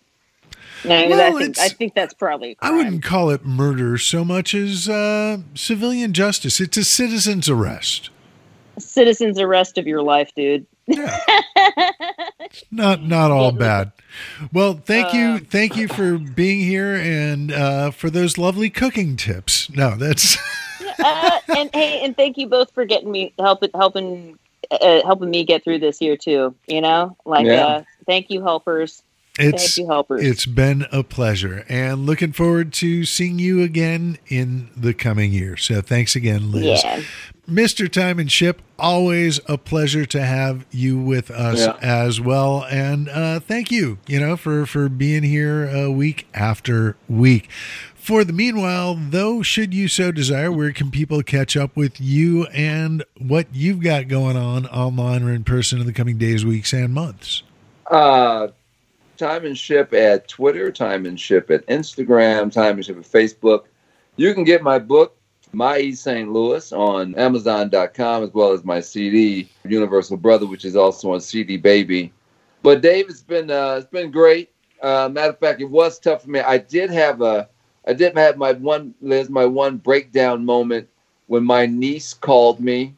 I, 0.85 1.07
mean, 1.07 1.13
I 1.13 1.29
Well, 1.29 1.37
think 1.39 1.59
I 1.59 1.69
think 1.69 1.93
that's 1.93 2.13
probably. 2.13 2.57
I 2.59 2.71
wouldn't 2.71 3.03
call 3.03 3.29
it 3.29 3.45
murder 3.45 3.97
so 3.97 4.25
much 4.25 4.53
as 4.53 4.89
uh, 4.89 5.37
civilian 5.55 6.11
justice. 6.13 6.59
It's 6.59 6.75
a 6.75 6.83
citizen's 6.83 7.49
arrest. 7.49 8.09
citizen's 8.79 9.39
arrest 9.39 9.77
of 9.77 9.87
your 9.87 10.01
life, 10.01 10.31
dude. 10.35 10.65
Yeah. 10.87 11.19
not 12.71 13.03
not 13.03 13.31
all 13.31 13.51
bad. 13.51 13.91
Well, 14.51 14.73
thank 14.85 15.13
you, 15.13 15.25
Um, 15.25 15.39
thank 15.45 15.75
you 15.75 15.87
for 15.87 16.17
being 16.17 16.59
here 16.61 16.93
and 16.95 17.51
uh, 17.51 17.91
for 17.91 18.09
those 18.09 18.37
lovely 18.37 18.69
cooking 18.69 19.15
tips. 19.15 19.69
No, 19.71 19.95
that's 19.95 20.37
uh, 21.03 21.39
and 21.55 21.69
hey, 21.73 22.01
and 22.03 22.15
thank 22.15 22.37
you 22.37 22.47
both 22.47 22.71
for 22.73 22.85
getting 22.85 23.11
me 23.11 23.33
helping 23.39 23.69
helping 23.73 24.37
uh, 24.71 25.01
helping 25.03 25.29
me 25.29 25.43
get 25.43 25.63
through 25.63 25.79
this 25.79 26.01
year 26.01 26.17
too. 26.17 26.53
You 26.67 26.81
know, 26.81 27.15
like 27.25 27.45
Yeah. 27.45 27.65
uh, 27.65 27.83
thank 28.05 28.29
you, 28.29 28.41
helpers. 28.43 29.01
thank 29.35 29.55
it's 29.55 29.77
you, 29.77 29.87
helpers. 29.87 30.21
it's 30.23 30.45
been 30.45 30.85
a 30.91 31.01
pleasure, 31.03 31.65
and 31.69 32.05
looking 32.05 32.33
forward 32.33 32.73
to 32.73 33.05
seeing 33.05 33.39
you 33.39 33.61
again 33.63 34.17
in 34.27 34.69
the 34.75 34.93
coming 34.93 35.31
year. 35.31 35.57
So 35.57 35.81
thanks 35.81 36.15
again, 36.15 36.51
Liz. 36.51 36.83
yeah. 36.83 37.01
Mr. 37.49 37.91
Time 37.91 38.19
and 38.19 38.31
Ship, 38.31 38.61
always 38.79 39.39
a 39.47 39.57
pleasure 39.57 40.05
to 40.05 40.21
have 40.23 40.65
you 40.71 40.97
with 40.97 41.29
us 41.29 41.59
Yeah. 41.59 41.77
as 41.81 42.21
well. 42.21 42.63
And 42.69 43.09
uh, 43.09 43.39
thank 43.41 43.69
you, 43.69 43.97
you 44.07 44.19
know, 44.19 44.37
for, 44.37 44.65
for 44.65 44.87
being 44.87 45.23
here 45.23 45.67
uh, 45.67 45.89
week 45.89 46.27
after 46.33 46.95
week. 47.09 47.49
For 47.95 48.23
the 48.23 48.33
meanwhile, 48.33 48.95
though, 48.95 49.41
should 49.41 49.73
you 49.73 49.87
so 49.87 50.11
desire, 50.11 50.51
where 50.51 50.71
can 50.71 50.91
people 50.91 51.21
catch 51.23 51.55
up 51.55 51.75
with 51.75 51.99
you 52.01 52.45
and 52.47 53.03
what 53.17 53.47
you've 53.53 53.81
got 53.81 54.07
going 54.07 54.35
on 54.37 54.65
online 54.67 55.23
or 55.23 55.31
in 55.31 55.43
person 55.43 55.79
in 55.79 55.85
the 55.85 55.93
coming 55.93 56.17
days, 56.17 56.45
weeks, 56.45 56.73
and 56.73 56.93
months? 56.93 57.43
Uh, 57.89 58.49
time 59.17 59.45
and 59.45 59.57
ship 59.57 59.93
at 59.93 60.27
Twitter, 60.27 60.71
time 60.71 61.05
and 61.05 61.19
ship 61.19 61.49
at 61.51 61.65
Instagram, 61.67 62.51
time 62.51 62.75
and 62.75 62.85
ship 62.85 62.97
at 62.97 63.03
Facebook. 63.03 63.65
You 64.17 64.33
can 64.33 64.43
get 64.43 64.63
my 64.63 64.79
book, 64.79 65.15
My 65.53 65.77
East 65.77 66.03
St. 66.03 66.31
Louis, 66.31 66.71
on 66.73 67.13
Amazon.com, 67.13 68.23
as 68.23 68.33
well 68.33 68.53
as 68.53 68.65
my 68.65 68.79
CD, 68.79 69.47
Universal 69.63 70.17
Brother, 70.17 70.47
which 70.47 70.65
is 70.65 70.75
also 70.75 71.13
on 71.13 71.21
CD 71.21 71.57
Baby. 71.57 72.11
But 72.63 72.81
Dave, 72.81 73.07
it's 73.07 73.21
been 73.21 73.51
uh, 73.51 73.75
it's 73.75 73.89
been 73.89 74.09
great. 74.09 74.49
Uh, 74.81 75.09
matter 75.11 75.29
of 75.29 75.39
fact, 75.39 75.61
it 75.61 75.69
was 75.69 75.99
tough 75.99 76.23
for 76.23 76.29
me. 76.29 76.39
I 76.39 76.57
did 76.57 76.89
have 76.89 77.21
a, 77.21 77.47
I 77.87 77.93
did 77.93 78.17
have 78.17 78.37
my 78.37 78.53
one, 78.53 78.95
Liz, 79.01 79.29
my 79.29 79.45
one 79.45 79.77
breakdown 79.77 80.43
moment 80.43 80.89
when 81.27 81.43
my 81.43 81.67
niece 81.67 82.15
called 82.15 82.59
me 82.59 82.95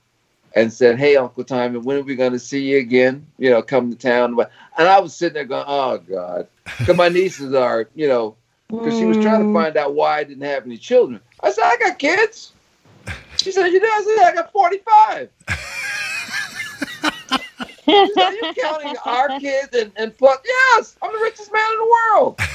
and 0.55 0.71
said, 0.71 0.97
"Hey, 0.97 1.17
Uncle 1.17 1.43
Timon, 1.43 1.83
when 1.83 1.97
are 1.97 2.03
we 2.03 2.15
going 2.15 2.31
to 2.31 2.39
see 2.39 2.71
you 2.71 2.77
again? 2.77 3.27
You 3.37 3.49
know, 3.49 3.61
come 3.61 3.91
to 3.91 3.97
town." 3.97 4.39
And 4.77 4.87
I 4.87 4.99
was 5.01 5.13
sitting 5.13 5.33
there 5.33 5.43
going, 5.43 5.65
"Oh 5.67 5.97
God," 5.97 6.47
because 6.79 6.95
my 6.95 7.09
nieces 7.09 7.53
are, 7.53 7.89
you 7.95 8.07
know, 8.07 8.37
because 8.67 8.97
she 8.97 9.05
was 9.05 9.17
trying 9.17 9.41
to 9.41 9.45
mm. 9.45 9.53
find 9.53 9.77
out 9.77 9.93
why 9.93 10.19
I 10.19 10.23
didn't 10.23 10.43
have 10.43 10.65
any 10.65 10.77
children. 10.77 11.21
I 11.41 11.51
said, 11.51 11.65
"I 11.65 11.77
got 11.77 11.99
kids." 11.99 12.53
She 13.37 13.51
said, 13.51 13.67
"You 13.67 13.79
do?" 13.79 13.85
I 13.85 14.15
said, 14.17 14.25
"I 14.25 14.35
got 14.35 14.51
45." 14.51 15.29
She 17.85 18.11
said, 18.15 18.23
Are 18.23 18.33
you 18.33 18.53
counting 18.59 18.95
our 19.05 19.39
kids 19.39 19.75
and, 19.75 19.91
and 19.95 20.17
plus? 20.17 20.39
Yes, 20.43 20.97
I'm 21.01 21.11
the 21.11 21.19
richest 21.19 21.53
man 21.53 21.71
in 21.71 21.77
the 21.77 21.85
world. 21.85 22.39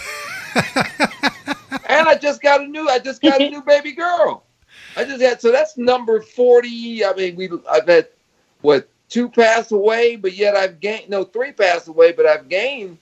and 1.89 2.09
I 2.09 2.19
just 2.21 2.43
got 2.43 2.61
a 2.61 2.67
new, 2.67 2.89
I 2.89 2.99
just 2.99 3.23
got 3.23 3.41
a 3.41 3.49
new 3.49 3.63
baby 3.63 3.93
girl. 3.93 4.43
I 4.97 5.05
just 5.05 5.23
had 5.23 5.41
so 5.41 5.53
that's 5.53 5.79
number 5.79 6.21
40. 6.21 7.05
I 7.05 7.13
mean, 7.15 7.37
we 7.37 7.49
I've 7.71 7.87
had 7.87 8.09
what 8.63 8.89
two 9.09 9.29
pass 9.29 9.71
away, 9.71 10.17
but 10.17 10.33
yet 10.33 10.57
I've 10.57 10.81
gained 10.81 11.09
no 11.09 11.23
three 11.23 11.53
pass 11.53 11.87
away, 11.87 12.11
but 12.13 12.27
I've 12.27 12.49
gained. 12.49 12.99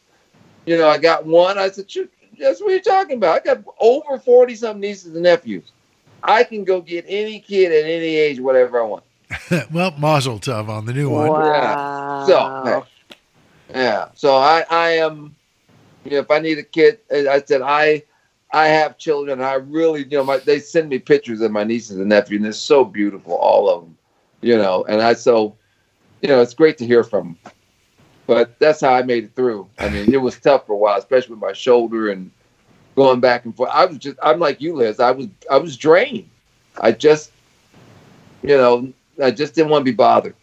You 0.66 0.76
know, 0.76 0.88
I 0.88 0.98
got 0.98 1.24
one. 1.24 1.58
I 1.58 1.70
said, 1.70 1.90
"Shoot, 1.90 2.12
that's 2.38 2.60
what 2.60 2.70
you're 2.70 2.80
talking 2.80 3.16
about. 3.16 3.40
I 3.40 3.54
got 3.54 3.64
over 3.80 4.18
40 4.18 4.54
some 4.54 4.80
nieces 4.80 5.14
and 5.14 5.22
nephews. 5.22 5.72
I 6.22 6.44
can 6.44 6.64
go 6.64 6.80
get 6.80 7.04
any 7.08 7.40
kid 7.40 7.72
at 7.72 7.84
any 7.84 8.16
age, 8.16 8.40
whatever 8.40 8.80
I 8.80 8.84
want. 8.84 9.04
well, 9.72 9.92
Mazel 9.98 10.38
Tov 10.38 10.68
on 10.68 10.86
the 10.86 10.92
new 10.92 11.10
one. 11.10 11.28
Wow. 11.28 12.24
So, 12.26 12.86
yeah. 13.70 14.08
So 14.14 14.36
I, 14.36 14.64
I 14.70 14.90
am, 14.90 15.36
you 16.04 16.12
know, 16.12 16.18
if 16.18 16.30
I 16.30 16.38
need 16.38 16.58
a 16.58 16.62
kid, 16.62 17.00
I 17.10 17.42
said 17.42 17.62
I, 17.62 18.02
I 18.52 18.68
have 18.68 18.98
children. 18.98 19.40
I 19.40 19.54
really, 19.54 20.04
you 20.04 20.16
know, 20.18 20.24
my 20.24 20.38
they 20.38 20.58
send 20.58 20.88
me 20.88 20.98
pictures 20.98 21.40
of 21.40 21.52
my 21.52 21.64
nieces 21.64 21.98
and 21.98 22.08
nephews, 22.08 22.36
and 22.36 22.44
they're 22.46 22.52
so 22.52 22.84
beautiful, 22.84 23.34
all 23.34 23.68
of 23.68 23.82
them, 23.82 23.96
you 24.40 24.56
know. 24.56 24.84
And 24.88 25.02
I 25.02 25.12
so, 25.12 25.56
you 26.22 26.28
know, 26.28 26.40
it's 26.40 26.54
great 26.54 26.78
to 26.78 26.86
hear 26.86 27.04
from 27.04 27.36
them. 27.44 27.52
But 28.28 28.58
that's 28.58 28.82
how 28.82 28.92
I 28.92 29.02
made 29.02 29.24
it 29.24 29.34
through. 29.34 29.66
I 29.78 29.88
mean, 29.88 30.12
it 30.12 30.18
was 30.18 30.38
tough 30.38 30.66
for 30.66 30.74
a 30.74 30.76
while, 30.76 30.98
especially 30.98 31.30
with 31.30 31.40
my 31.40 31.54
shoulder 31.54 32.10
and 32.10 32.30
going 32.94 33.20
back 33.20 33.46
and 33.46 33.56
forth. 33.56 33.70
I 33.72 33.86
was 33.86 33.96
just, 33.96 34.18
I'm 34.22 34.38
like 34.38 34.60
you, 34.60 34.74
Liz. 34.76 35.00
I 35.00 35.12
was, 35.12 35.28
I 35.50 35.56
was 35.56 35.78
drained. 35.78 36.28
I 36.78 36.92
just, 36.92 37.32
you 38.42 38.56
know, 38.56 38.92
I 39.22 39.30
just 39.30 39.54
didn't 39.54 39.70
want 39.70 39.80
to 39.80 39.90
be 39.90 39.96
bothered. 39.96 40.34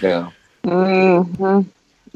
Yeah. 0.00 0.30
Mm-hmm. 0.64 1.60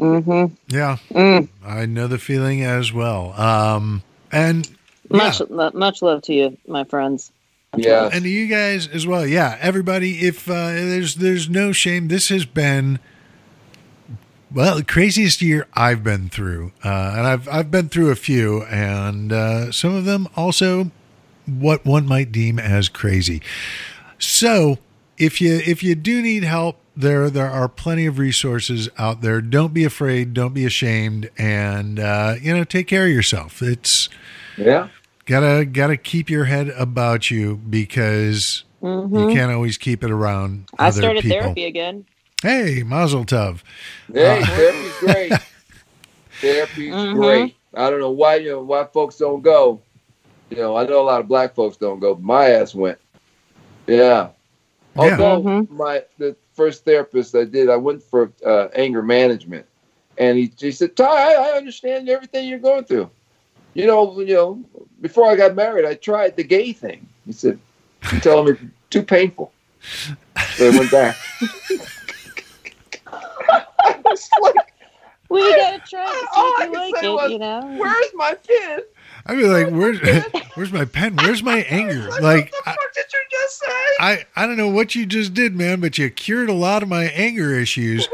Mm-hmm. 0.02 0.54
Yeah, 0.74 0.96
Mm. 1.10 1.48
I 1.64 1.84
know 1.84 2.06
the 2.06 2.18
feeling 2.18 2.62
as 2.62 2.92
well. 2.94 3.32
Um, 3.38 4.02
and 4.32 4.66
yeah. 5.10 5.16
Much, 5.18 5.40
lo- 5.50 5.70
much 5.74 6.00
love 6.00 6.22
to 6.22 6.32
you, 6.34 6.56
my 6.66 6.84
friends. 6.84 7.30
Yeah. 7.76 8.08
and 8.10 8.24
to 8.24 8.28
you 8.30 8.46
guys 8.46 8.88
as 8.88 9.06
well. 9.06 9.26
Yeah, 9.26 9.58
everybody. 9.60 10.20
If 10.26 10.48
uh, 10.48 10.72
there's 10.72 11.16
there's 11.16 11.48
no 11.50 11.72
shame, 11.72 12.08
this 12.08 12.30
has 12.30 12.46
been 12.46 12.98
well 14.52 14.76
the 14.76 14.84
craziest 14.84 15.42
year 15.42 15.66
I've 15.74 16.02
been 16.04 16.28
through, 16.28 16.72
uh, 16.84 17.14
and 17.16 17.26
I've 17.26 17.48
I've 17.48 17.70
been 17.70 17.88
through 17.88 18.10
a 18.10 18.16
few, 18.16 18.62
and 18.64 19.32
uh, 19.32 19.72
some 19.72 19.94
of 19.94 20.04
them 20.04 20.28
also 20.36 20.90
what 21.46 21.84
one 21.84 22.06
might 22.06 22.32
deem 22.32 22.58
as 22.58 22.88
crazy. 22.88 23.42
So 24.18 24.78
if 25.18 25.40
you 25.40 25.56
if 25.66 25.82
you 25.82 25.94
do 25.94 26.22
need 26.22 26.44
help, 26.44 26.78
there 26.96 27.30
there 27.30 27.50
are 27.50 27.68
plenty 27.68 28.06
of 28.06 28.18
resources 28.18 28.88
out 28.98 29.20
there. 29.20 29.40
Don't 29.40 29.74
be 29.74 29.84
afraid. 29.84 30.34
Don't 30.34 30.54
be 30.54 30.64
ashamed, 30.64 31.30
and 31.38 31.98
uh, 31.98 32.34
you 32.40 32.54
know 32.56 32.64
take 32.64 32.86
care 32.86 33.04
of 33.06 33.10
yourself. 33.12 33.62
It's 33.62 34.08
Yeah. 34.56 34.88
gotta 35.26 35.64
gotta 35.64 35.96
keep 35.96 36.30
your 36.30 36.44
head 36.44 36.68
about 36.70 37.30
you 37.30 37.56
because 37.56 38.64
hmm 38.80 39.14
you 39.14 39.26
can't 39.26 39.52
always 39.52 39.76
keep 39.78 40.02
it 40.04 40.10
around 40.10 40.68
I 40.78 40.90
started 40.90 41.22
people. 41.22 41.38
therapy 41.40 41.64
again. 41.64 42.06
Hey, 42.42 42.82
Mazel 42.82 43.24
Tov. 43.24 43.62
Hey, 44.12 44.42
Uh, 44.42 44.44
therapy's 44.44 44.96
great. 45.00 45.32
Therapy's 46.42 46.94
Mhm. 46.94 47.12
great. 47.14 47.56
I 47.74 47.88
don't 47.90 48.00
know 48.00 48.10
why 48.10 48.36
you 48.36 48.50
know 48.50 48.62
why 48.62 48.84
folks 48.84 49.16
don't 49.16 49.40
go. 49.40 49.80
You 50.50 50.58
know, 50.58 50.76
I 50.76 50.84
know 50.86 51.00
a 51.00 51.02
lot 51.04 51.20
of 51.20 51.28
black 51.28 51.54
folks 51.54 51.76
don't 51.78 51.98
go, 51.98 52.14
but 52.14 52.22
my 52.22 52.50
ass 52.50 52.74
went. 52.74 52.98
Yeah. 53.86 53.96
Yeah. 53.96 54.28
Although 54.96 55.42
Mhm. 55.42 55.70
my 55.70 56.02
the 56.18 56.36
first 56.54 56.84
therapist 56.84 57.34
I 57.34 57.44
did, 57.44 57.70
I 57.70 57.76
went 57.76 58.02
for 58.02 58.30
uh, 58.44 58.68
anger 58.74 59.02
management, 59.02 59.66
and 60.18 60.36
he, 60.38 60.52
he 60.58 60.72
said, 60.72 60.94
"Ty, 60.94 61.04
I, 61.04 61.32
I 61.32 61.56
understand 61.56 62.08
everything 62.10 62.48
you're 62.48 62.58
going 62.58 62.84
through. 62.84 63.10
You 63.74 63.86
know, 63.86 64.20
you 64.20 64.34
know, 64.34 64.62
before 65.00 65.30
I 65.30 65.36
got 65.36 65.54
married, 65.54 65.86
I 65.86 65.94
tried 65.94 66.36
the 66.36 66.44
gay 66.44 66.72
thing." 66.74 67.06
He 67.24 67.32
said, 67.32 67.58
"You 68.12 68.20
tell 68.20 68.44
me 68.44 68.52
too 68.90 69.02
painful." 69.02 69.52
So 70.56 70.66
I 70.66 70.76
went 70.76 70.90
back. 70.90 71.16
I 74.06 74.16
like, 74.40 74.54
We 75.28 75.40
gotta 75.40 75.78
try 75.78 76.04
to 76.06 76.12
see 76.12 76.26
All 76.36 76.54
if 76.58 76.66
you 76.68 76.72
like 76.72 77.02
it, 77.04 77.08
was, 77.08 77.30
you 77.32 77.38
know. 77.38 77.76
Where's 77.78 78.06
my 78.14 78.34
pen? 78.34 78.80
I'd 79.26 79.36
be 79.36 79.44
like, 79.44 79.70
"Where's 79.70 79.98
where's 80.54 80.72
my 80.72 80.84
pen? 80.84 81.16
Where's 81.16 81.42
my 81.42 81.58
anger?" 81.68 82.08
Like, 82.20 82.52
what 82.52 82.64
the 82.64 82.70
I, 82.70 82.74
fuck 82.74 82.94
did 82.94 83.04
you 83.12 83.18
just 83.30 83.58
say? 83.58 83.66
I 83.98 84.24
I 84.36 84.46
don't 84.46 84.56
know 84.56 84.68
what 84.68 84.94
you 84.94 85.04
just 85.06 85.34
did, 85.34 85.56
man, 85.56 85.80
but 85.80 85.98
you 85.98 86.08
cured 86.10 86.48
a 86.48 86.54
lot 86.54 86.82
of 86.84 86.88
my 86.88 87.04
anger 87.06 87.52
issues, 87.54 88.08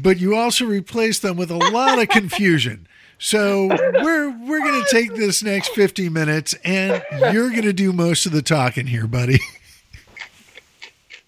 but 0.00 0.18
you 0.18 0.36
also 0.36 0.64
replaced 0.64 1.22
them 1.22 1.36
with 1.36 1.50
a 1.50 1.56
lot 1.56 1.98
of 1.98 2.08
confusion. 2.08 2.86
So 3.18 3.66
we're 3.66 4.30
we're 4.46 4.60
gonna 4.60 4.84
take 4.88 5.14
this 5.16 5.42
next 5.42 5.70
fifty 5.70 6.08
minutes, 6.08 6.54
and 6.64 7.02
you're 7.32 7.50
gonna 7.50 7.72
do 7.72 7.92
most 7.92 8.26
of 8.26 8.32
the 8.32 8.42
talking 8.42 8.86
here, 8.86 9.08
buddy. 9.08 9.40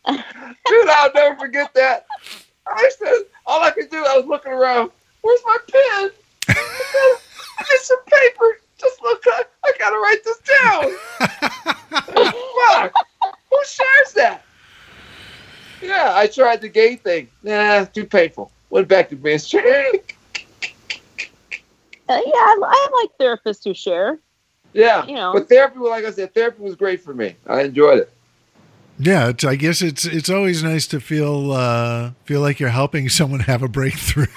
Dude, 0.06 0.88
I'll 0.88 1.12
never 1.12 1.36
forget 1.36 1.74
that. 1.74 2.06
I 2.72 2.90
said, 2.98 3.14
all 3.46 3.62
I 3.62 3.70
could 3.70 3.90
do, 3.90 4.04
I 4.06 4.16
was 4.16 4.26
looking 4.26 4.52
around. 4.52 4.90
Where's 5.22 5.40
my 5.44 5.58
pen? 5.70 6.10
I 6.48 7.64
get 7.68 7.80
some 7.80 8.02
paper. 8.04 8.58
Just 8.78 9.02
look, 9.02 9.22
I, 9.26 9.42
I 9.64 9.72
gotta 9.78 9.96
write 9.96 10.24
this 10.24 10.38
down. 10.62 10.84
Fuck. 12.72 12.94
Who 13.50 13.64
shares 13.66 14.12
that? 14.14 14.42
Yeah, 15.82 16.12
I 16.14 16.26
tried 16.26 16.60
the 16.60 16.68
gay 16.68 16.96
thing. 16.96 17.28
Nah, 17.42 17.84
too 17.84 18.06
painful. 18.06 18.50
Went 18.70 18.88
back 18.88 19.08
to 19.10 19.16
being 19.16 19.38
straight. 19.38 20.14
Uh, 22.08 22.20
yeah, 22.26 22.32
I, 22.32 22.58
I 22.62 22.88
like 23.02 23.10
therapists 23.20 23.64
who 23.64 23.74
share. 23.74 24.18
Yeah, 24.72 25.06
You 25.06 25.14
know. 25.14 25.32
but 25.32 25.48
therapy, 25.48 25.78
like 25.78 26.04
I 26.04 26.10
said, 26.10 26.32
therapy 26.32 26.62
was 26.62 26.76
great 26.76 27.02
for 27.02 27.12
me. 27.12 27.34
I 27.46 27.62
enjoyed 27.62 27.98
it. 27.98 28.12
Yeah, 29.02 29.32
I 29.46 29.56
guess 29.56 29.80
it's 29.80 30.04
it's 30.04 30.28
always 30.28 30.62
nice 30.62 30.86
to 30.88 31.00
feel 31.00 31.52
uh, 31.52 32.12
feel 32.24 32.42
like 32.42 32.60
you're 32.60 32.68
helping 32.68 33.08
someone 33.08 33.40
have 33.40 33.62
a 33.62 33.68
breakthrough. 33.68 34.26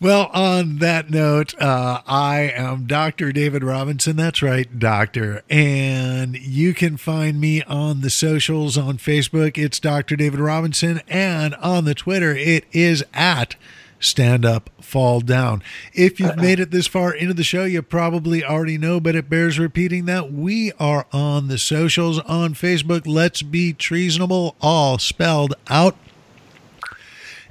well, 0.00 0.26
on 0.34 0.78
that 0.78 1.08
note, 1.08 1.58
uh, 1.58 2.02
I 2.06 2.52
am 2.54 2.86
Dr. 2.86 3.32
David 3.32 3.64
Robinson. 3.64 4.16
That's 4.16 4.42
right, 4.42 4.78
Doctor. 4.78 5.42
And 5.48 6.36
you 6.36 6.74
can 6.74 6.98
find 6.98 7.40
me 7.40 7.62
on 7.62 8.02
the 8.02 8.10
socials 8.10 8.76
on 8.76 8.98
Facebook. 8.98 9.56
It's 9.56 9.80
Dr. 9.80 10.16
David 10.16 10.40
Robinson. 10.40 11.00
And 11.08 11.54
on 11.54 11.86
the 11.86 11.94
Twitter, 11.94 12.36
it 12.36 12.66
is 12.72 13.02
at 13.14 13.56
Stand 14.02 14.44
Up, 14.44 14.68
Fall 14.80 15.20
Down. 15.20 15.62
If 15.94 16.20
you've 16.20 16.30
uh-uh. 16.30 16.42
made 16.42 16.60
it 16.60 16.70
this 16.70 16.86
far 16.86 17.14
into 17.14 17.32
the 17.32 17.44
show, 17.44 17.64
you 17.64 17.80
probably 17.80 18.44
already 18.44 18.76
know, 18.76 19.00
but 19.00 19.14
it 19.14 19.30
bears 19.30 19.58
repeating 19.58 20.04
that 20.06 20.32
we 20.32 20.72
are 20.72 21.06
on 21.12 21.48
the 21.48 21.58
socials 21.58 22.18
on 22.20 22.54
Facebook. 22.54 23.06
Let's 23.06 23.42
be 23.42 23.72
treasonable, 23.72 24.56
all 24.60 24.98
spelled 24.98 25.54
out. 25.68 25.96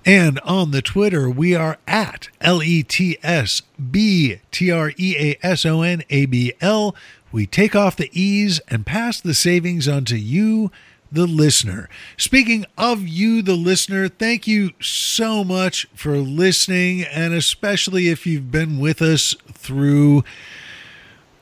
And 0.06 0.40
on 0.40 0.72
the 0.72 0.82
Twitter, 0.82 1.30
we 1.30 1.56
are 1.56 1.78
at 1.88 2.30
L 2.41 2.64
E 2.64 2.82
T 2.84 3.18
S 3.22 3.61
B 3.80 4.40
T 4.52 4.72
R 4.72 4.91
E 4.98 5.15
A 5.18 5.45
S 5.45 5.65
O 5.65 5.84
N 5.84 6.03
A 6.10 6.26
B 6.26 6.53
L. 6.60 6.95
We 7.32 7.45
take 7.45 7.76
off 7.76 7.95
the 7.95 8.10
E's 8.19 8.60
and 8.68 8.86
pass 8.86 9.22
the 9.22 9.34
savings 9.34 9.88
on 9.88 10.03
to 10.06 10.18
you, 10.18 10.72
the 11.12 11.28
listener. 11.28 11.90
Speaking 12.18 12.66
of 12.78 13.08
you, 13.08 13.42
the 13.42 13.56
listener, 13.56 14.08
thank 14.08 14.48
you 14.48 14.72
so 14.80 15.44
much 15.44 15.88
for 15.94 16.18
listening, 16.18 17.04
and 17.04 17.34
especially 17.34 18.08
if 18.08 18.26
you've 18.26 18.52
been 18.52 18.80
with 18.80 19.02
us 19.02 19.36
through, 19.52 20.24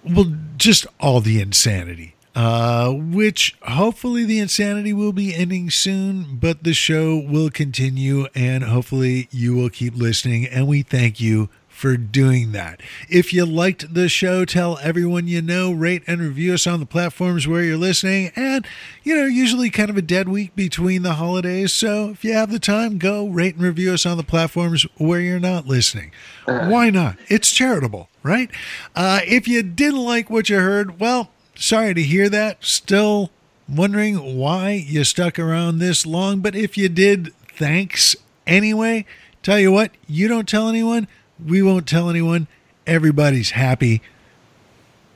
well, 0.04 0.34
just 0.58 0.88
all 1.00 1.22
the 1.22 1.40
insanity 1.40 2.16
uh, 2.40 2.92
which 2.94 3.58
hopefully 3.64 4.24
the 4.24 4.40
insanity 4.40 4.94
will 4.94 5.12
be 5.12 5.36
ending 5.36 5.70
soon, 5.70 6.38
but 6.40 6.64
the 6.64 6.74
show 6.74 7.18
will 7.18 7.50
continue 7.50 8.28
and 8.34 8.64
hopefully 8.64 9.28
you 9.30 9.54
will 9.54 9.70
keep 9.70 9.96
listening. 9.96 10.46
And 10.46 10.66
we 10.66 10.82
thank 10.82 11.20
you 11.20 11.50
for 11.80 11.96
doing 11.96 12.52
that. 12.52 12.82
If 13.08 13.32
you 13.32 13.46
liked 13.46 13.94
the 13.94 14.10
show, 14.10 14.44
tell 14.44 14.78
everyone 14.80 15.30
you 15.30 15.42
know, 15.42 15.72
rate 15.72 16.04
and 16.08 16.20
review 16.20 16.54
us 16.54 16.68
on 16.68 16.82
the 16.82 16.86
platforms 16.86 17.48
where 17.48 17.64
you're 17.64 17.78
listening. 17.78 18.34
And, 18.36 18.68
you 19.02 19.16
know, 19.16 19.26
usually 19.26 19.70
kind 19.70 19.90
of 19.90 19.96
a 19.96 20.02
dead 20.02 20.28
week 20.28 20.54
between 20.58 21.04
the 21.04 21.14
holidays. 21.14 21.72
So 21.72 22.10
if 22.10 22.26
you 22.26 22.34
have 22.34 22.52
the 22.52 22.60
time, 22.60 22.98
go 22.98 23.26
rate 23.26 23.56
and 23.56 23.64
review 23.64 23.94
us 23.94 24.06
on 24.06 24.18
the 24.18 24.24
platforms 24.24 24.86
where 24.98 25.22
you're 25.22 25.40
not 25.40 25.68
listening. 25.68 26.12
Why 26.46 26.90
not? 26.90 27.16
It's 27.30 27.50
charitable, 27.52 28.10
right? 28.24 28.52
Uh, 28.94 29.22
if 29.26 29.48
you 29.48 29.64
didn't 29.64 30.04
like 30.04 30.30
what 30.30 30.50
you 30.50 30.58
heard, 30.58 31.00
well, 31.00 31.32
sorry 31.56 31.94
to 31.94 32.04
hear 32.04 32.28
that. 32.28 32.66
Still 32.66 33.32
wondering 33.70 34.38
why 34.38 34.72
you 34.72 35.06
stuck 35.06 35.40
around 35.40 35.80
this 35.80 36.06
long, 36.06 36.42
but 36.42 36.56
if 36.56 36.78
you 36.78 36.90
did, 36.90 37.34
thanks 37.56 38.18
anyway. 38.46 39.06
Tell 39.42 39.60
you 39.60 39.72
what, 39.72 39.92
you 40.08 40.28
don't 40.28 40.50
tell 40.50 40.68
anyone, 40.68 41.08
we 41.46 41.62
won't 41.62 41.88
tell 41.88 42.10
anyone. 42.10 42.48
Everybody's 42.88 43.52
happy. 43.52 44.02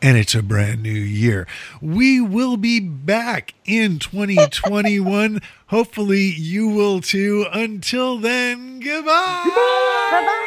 And 0.01 0.17
it's 0.17 0.35
a 0.35 0.43
brand 0.43 0.83
new 0.83 0.91
year. 0.91 1.47
We 1.81 2.19
will 2.19 2.57
be 2.57 2.81
back 2.81 3.53
in 3.63 3.99
2021. 3.99 5.41
Hopefully, 5.67 6.33
you 6.37 6.67
will 6.67 6.99
too. 6.99 7.45
Until 7.53 8.17
then, 8.17 8.81
goodbye. 8.81 9.43
Bye 10.09 10.39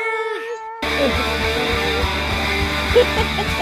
bye. 3.33 3.47